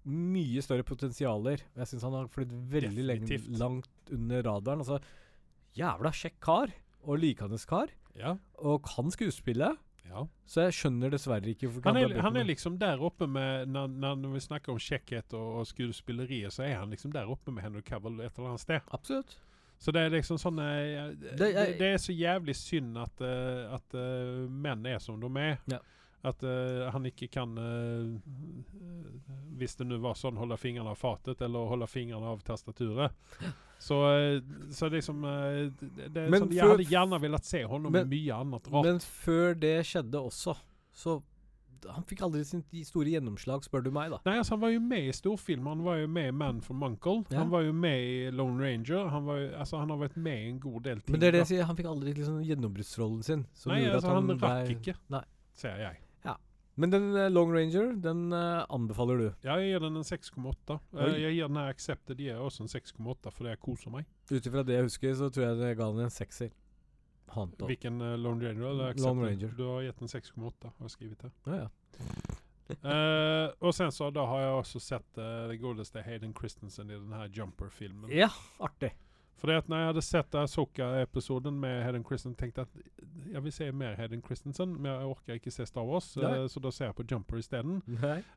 [0.08, 1.62] mye større potensialer.
[1.76, 4.84] Jeg syns han har flydd veldig lenge, langt under radaren.
[4.86, 5.00] Altså,
[5.78, 6.72] jævla kjekk kar,
[7.08, 8.38] og likandes kar, Ja.
[8.58, 9.76] og kan skuespille.
[10.08, 10.24] ja.
[10.48, 14.32] Så jeg skjønner dessverre ikke Han, er, han er liksom der oppe med Når, når
[14.34, 17.82] vi snakker om kjekkhet og, og skuespilleriet, så er han liksom der oppe med Henry
[17.82, 18.82] Cavill et eller annet sted.
[18.92, 19.36] Absolutt.
[19.78, 23.94] Så det er liksom sånn eh, det, det er så jævlig synd at, eh, at
[23.94, 25.60] eh, menn er som de er.
[25.70, 25.80] Ja.
[26.26, 28.08] At uh, han ikke kan eh,
[29.58, 33.14] Hvis det nå var sånn, holde fingrene av fatet eller holde fingrene av tastaturet.
[33.78, 34.42] Så, eh,
[34.74, 38.88] så liksom det, det sånn, Jeg hadde gjerne velat se honom med mye annet rart.
[38.90, 40.56] Men før det skjedde også,
[40.98, 41.20] så
[41.94, 44.18] Han fikk aldri sin store gjennomslag, spør du meg, da.
[44.26, 45.70] Nei, altså Han var jo med i storfilm.
[45.70, 47.22] Han var jo med i Man from Uncle.
[47.30, 47.44] Ja.
[47.44, 49.12] Han var jo med i Lone Ranger.
[49.14, 51.14] Han, var jo, altså, han har vært med i en god del ting.
[51.14, 53.46] Men det er det jeg sier, han fikk aldri liksom gjennombruddsrollen sin.
[53.70, 55.24] Nei, altså, han, han, rakk ble- ikke, Nei.
[55.54, 56.02] ser jeg.
[56.78, 59.28] Men den eh, Long Ranger, den eh, anbefaler du.
[59.42, 60.78] Ja, jeg gir den en 6,8.
[60.94, 64.06] Eh, jeg gir den her Accepted gir jeg også en 6,8 for jeg koser meg.
[64.30, 66.54] Ut ifra det jeg husker, så tror jeg det ga den en sekser.
[67.34, 68.94] Hvilken Lone Ranger eller?
[69.02, 69.56] Lone Ranger.
[69.58, 71.32] Du har gitt den 6,8, har jeg skrevet det.
[71.50, 71.68] Ja, ja.
[72.84, 76.98] uh, og sen så da har jeg også sett uh, det godeste Hayden Christensen i
[77.00, 78.12] den her Jumper-filmen.
[78.14, 78.30] ja,
[78.64, 78.94] artig.
[79.38, 83.44] For det at når jeg hadde sett Asoka-episoden med Hedin Christensen, tenkte jeg at jeg
[83.46, 86.72] vil se mer Hedin Christensen, men jeg orker ikke se Star Wars, eh, så da
[86.74, 87.84] ser jeg på Jumper isteden.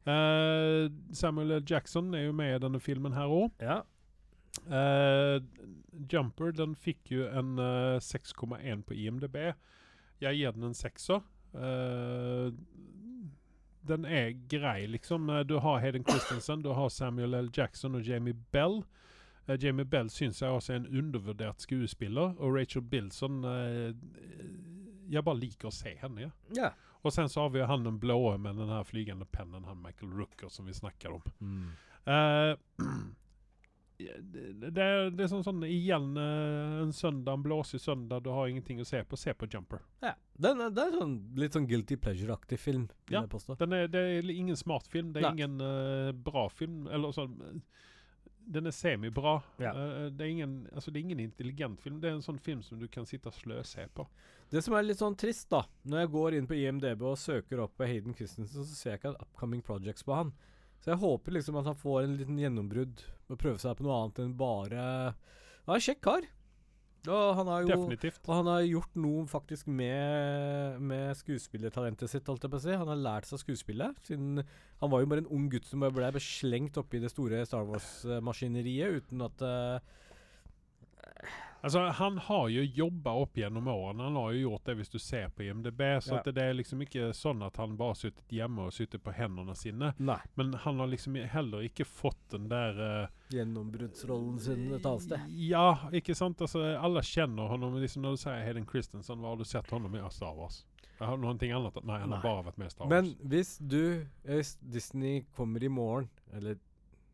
[0.05, 1.65] Uh, Samuel L.
[1.71, 3.49] Jackson er jo med i denne filmen her òg.
[3.65, 3.81] Ja.
[4.67, 5.41] Uh,
[6.13, 9.39] Jumper den fikk jo en uh, 6,1 på IMDb.
[10.21, 11.25] Jeg gir den en sekser.
[13.89, 15.33] Den er grei, liksom.
[15.49, 17.49] Du har Hayden Christensen, du har Samuel L.
[17.57, 18.83] Jackson og Jamie Bell.
[19.47, 22.35] Eh, Jamie Bell syns jeg også er en undervurdert skuespiller.
[22.39, 23.93] Og Rachel Bilson eh,
[25.11, 26.29] Jeg bare liker å se henne.
[26.29, 26.31] Ja.
[26.57, 26.71] ja.
[27.03, 30.13] Og sen så har vi han den blå med den her flygende pennen, han Michael
[30.13, 31.23] Rooker, som vi snakker om.
[31.41, 31.71] Mm.
[32.11, 32.57] Uh,
[34.01, 38.49] det, det, er, det er sånn, sånn igjen en søndag, en blåsig søndag, du har
[38.49, 39.19] ingenting å se på.
[39.21, 39.83] Se på Jumper.
[40.01, 40.15] ja.
[40.41, 43.21] Den, er- det er sånn litt sånn guilty pleasure-aktig film, Ja.
[43.61, 45.35] Den er, det er ingen smart film, det er Nei.
[45.37, 46.87] ingen uh, bra film.
[46.89, 47.35] Eller sånn
[48.47, 49.37] Den er semibra.
[49.63, 49.73] Ja.
[49.75, 52.01] Eh, det, er ingen, altså, det er ingen intelligent film.
[52.01, 54.07] Det er en sånn film som du kan sitte og sløse på.
[54.51, 57.63] Det som er litt sånn trist, da Når jeg går inn på IMDb og søker
[57.63, 60.33] opp Hayden Christensen, så ser jeg ikke upcoming projects på han.
[60.81, 63.99] Så jeg håper liksom at han får en liten gjennombrudd og prøver seg på noe
[64.01, 64.85] annet enn bare
[65.71, 66.27] er kjekk kar.
[67.09, 68.21] Og han har jo Definitivt.
[68.27, 72.75] og han har gjort noe faktisk med, med skuespillertalentet sitt, holdt jeg på å si.
[72.77, 74.03] Han har lært seg skuespillet.
[74.05, 77.65] Siden han var jo bare en ung gutt som ble beslengt oppi det store Star
[77.69, 79.97] Wars-maskineriet uten at eh,
[81.63, 84.07] Altså, han har jo jobba opp gjennom årene.
[84.09, 85.83] Han har jo gjort det, hvis du ser på IMDb.
[86.01, 86.21] Så Ja.
[86.21, 89.57] at det er liksom ikke sånn at han bare sittet hjemme og sittet på hendene
[89.57, 89.93] sine.
[89.99, 90.21] Nei.
[90.37, 95.21] Men han har liksom heller ikke fått den der uh, Gjennombruddsrollen sin et annet sted.
[95.29, 96.41] Ja, ikke sant?
[96.41, 97.77] Altså, alle kjenner honom.
[97.81, 100.65] Liksom når du sier Hayden Christensen, hva har du sett honom i Star Wars?
[101.01, 101.85] Har noe annet?
[101.85, 105.69] Nei, han har bare vært med i Star Men hvis du Hvis Disney kommer i
[105.73, 106.59] morgen, eller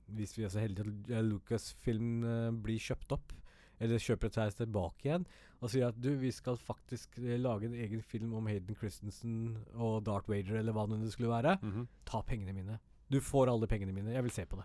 [0.07, 3.33] hvis vi er så heldige at eh, Lucasfilm uh, blir kjøpt opp,
[3.81, 5.27] eller kjøper seg tilbake igjen,
[5.61, 9.57] og sier at du, vi skal faktisk eh, lage en egen film om Hayden Christensen
[9.75, 11.87] og Darth Vader, eller hva det skulle være, Mhm.
[12.05, 12.79] ta pengene mine.
[13.11, 14.13] Du får alle pengene mine.
[14.13, 14.65] Jeg vil se på det.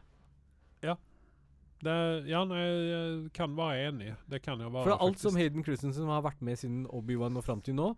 [1.82, 4.12] det, ja, nei, jeg kan være enig.
[4.30, 5.36] Det kan jeg være, For alt som.
[5.36, 7.96] Hayden Christensen har vært med siden Obi-Wan og fram til nå,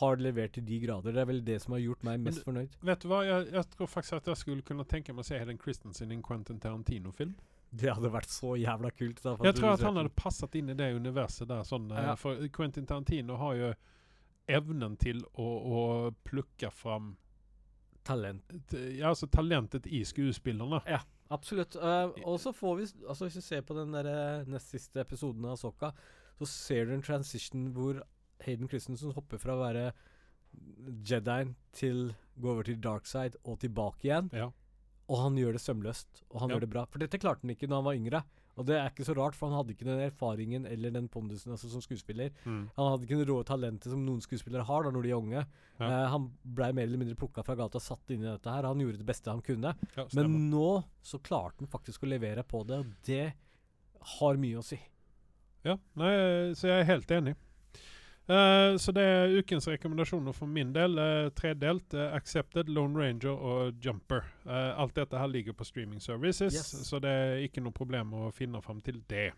[0.00, 1.12] har levert til de grader.
[1.14, 2.74] Det er vel det som har gjort meg mest fornøyd.
[2.82, 5.38] Vet du hva, jeg, jeg tror faktisk at jeg skulle kunne tenke meg å se
[5.38, 7.36] Hayden Christensen i en Quentin Tarantino-film.
[7.70, 9.22] Det hadde vært så jævla kult.
[9.22, 11.62] Da, Jeg tror at han hadde passet inn i det universet der.
[11.62, 12.14] Sånn, eh, Ja.
[12.18, 13.74] For Quentin Tarantino har jo
[14.48, 15.80] evnen til å, å
[16.24, 17.16] plukke fram
[18.02, 18.42] Talent.
[18.72, 20.80] ja, altså talentet i skuespillerne.
[21.30, 21.76] Absolutt.
[21.76, 25.00] Uh, og så får vi Altså Hvis du ser på den der, eh, nest siste
[25.00, 25.92] episoden av Soka,
[26.38, 28.00] så ser du en transition hvor
[28.46, 29.92] Hayden Christensen hopper fra å være
[31.06, 34.30] Jedien til gå over til dark side og tilbake igjen.
[34.32, 34.50] Ja.
[35.10, 36.54] Og han gjør det sømløst, og han Ja.
[36.56, 36.84] gjør det bra.
[36.86, 38.20] For dette klarte han ikke da han var yngre.
[38.58, 41.50] Og det er ikke så rart, for han hadde ikke den erfaringen eller den pondusen
[41.54, 42.30] altså, som skuespiller.
[42.44, 42.68] Mm.
[42.76, 45.46] Han hadde ikke det rå talentet som noen skuespillere har da når de er unge.
[45.80, 45.86] Ja.
[45.86, 48.68] Eh, han blei mer eller mindre plukka fra gata og satt inn i dette her.
[48.68, 49.74] Han gjorde det beste han kunne.
[49.96, 50.06] Ja.
[50.14, 53.32] Men nå så klarte han faktisk å levere på det, og det
[54.18, 54.78] har mye å si.
[55.64, 56.12] Ja, nei,
[56.54, 57.34] så jeg er helt enig.
[58.30, 60.94] Eh, så det er ukens rekommendasjoner for min del.
[60.98, 61.94] Uh, tredelt.
[61.94, 64.22] Uh, Accepted, Lone Ranger og Jumper.
[64.46, 66.86] Alt dette her ligger på streaming services, Yes.
[66.88, 69.32] så det er ikke noe problem å finne fram til det.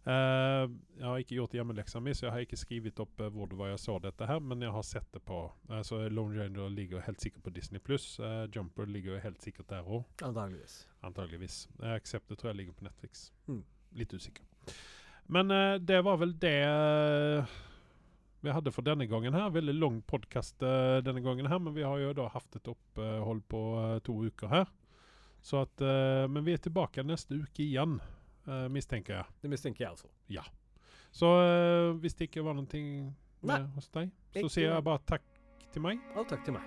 [0.00, 3.68] Jeg har ikke gjort hjemmeleksa mi, så jeg har ikke skrevet opp hvor det var
[3.68, 5.42] jeg så dette her, men jeg har sett det på.
[5.84, 8.18] Så Lone Ranger ligger helt sikkert på Disney pluss.
[8.54, 10.06] Jumper ligger helt sikkert der òg.
[10.24, 10.86] Antageligvis.
[11.04, 11.58] Antageligvis.
[11.82, 13.28] Accepted tror jeg ligger på Netflix.
[13.46, 13.62] Mm.
[14.00, 14.42] Litt usikker.
[15.28, 15.52] Men
[15.84, 16.56] det var vel det
[18.40, 19.50] vi hadde for denne gangen her.
[19.52, 22.70] Veldig lang podkast uh, eh, denne gangen her, men vi har jo da hatt et
[22.72, 24.66] opphold på uh, to uker her.
[25.42, 28.00] Så at uh, Men vi er tilbake neste uke igjen,
[28.72, 29.26] mistenker jeg.
[29.42, 30.08] Det mistenker jeg altså.
[30.32, 30.42] Ja.
[31.12, 31.28] Så
[32.00, 32.80] hvis det ikke var noe
[33.46, 34.10] med hos deg,
[34.40, 35.26] så sier jeg bare takk
[35.70, 36.02] til meg.
[36.16, 36.64] Og takk til meg.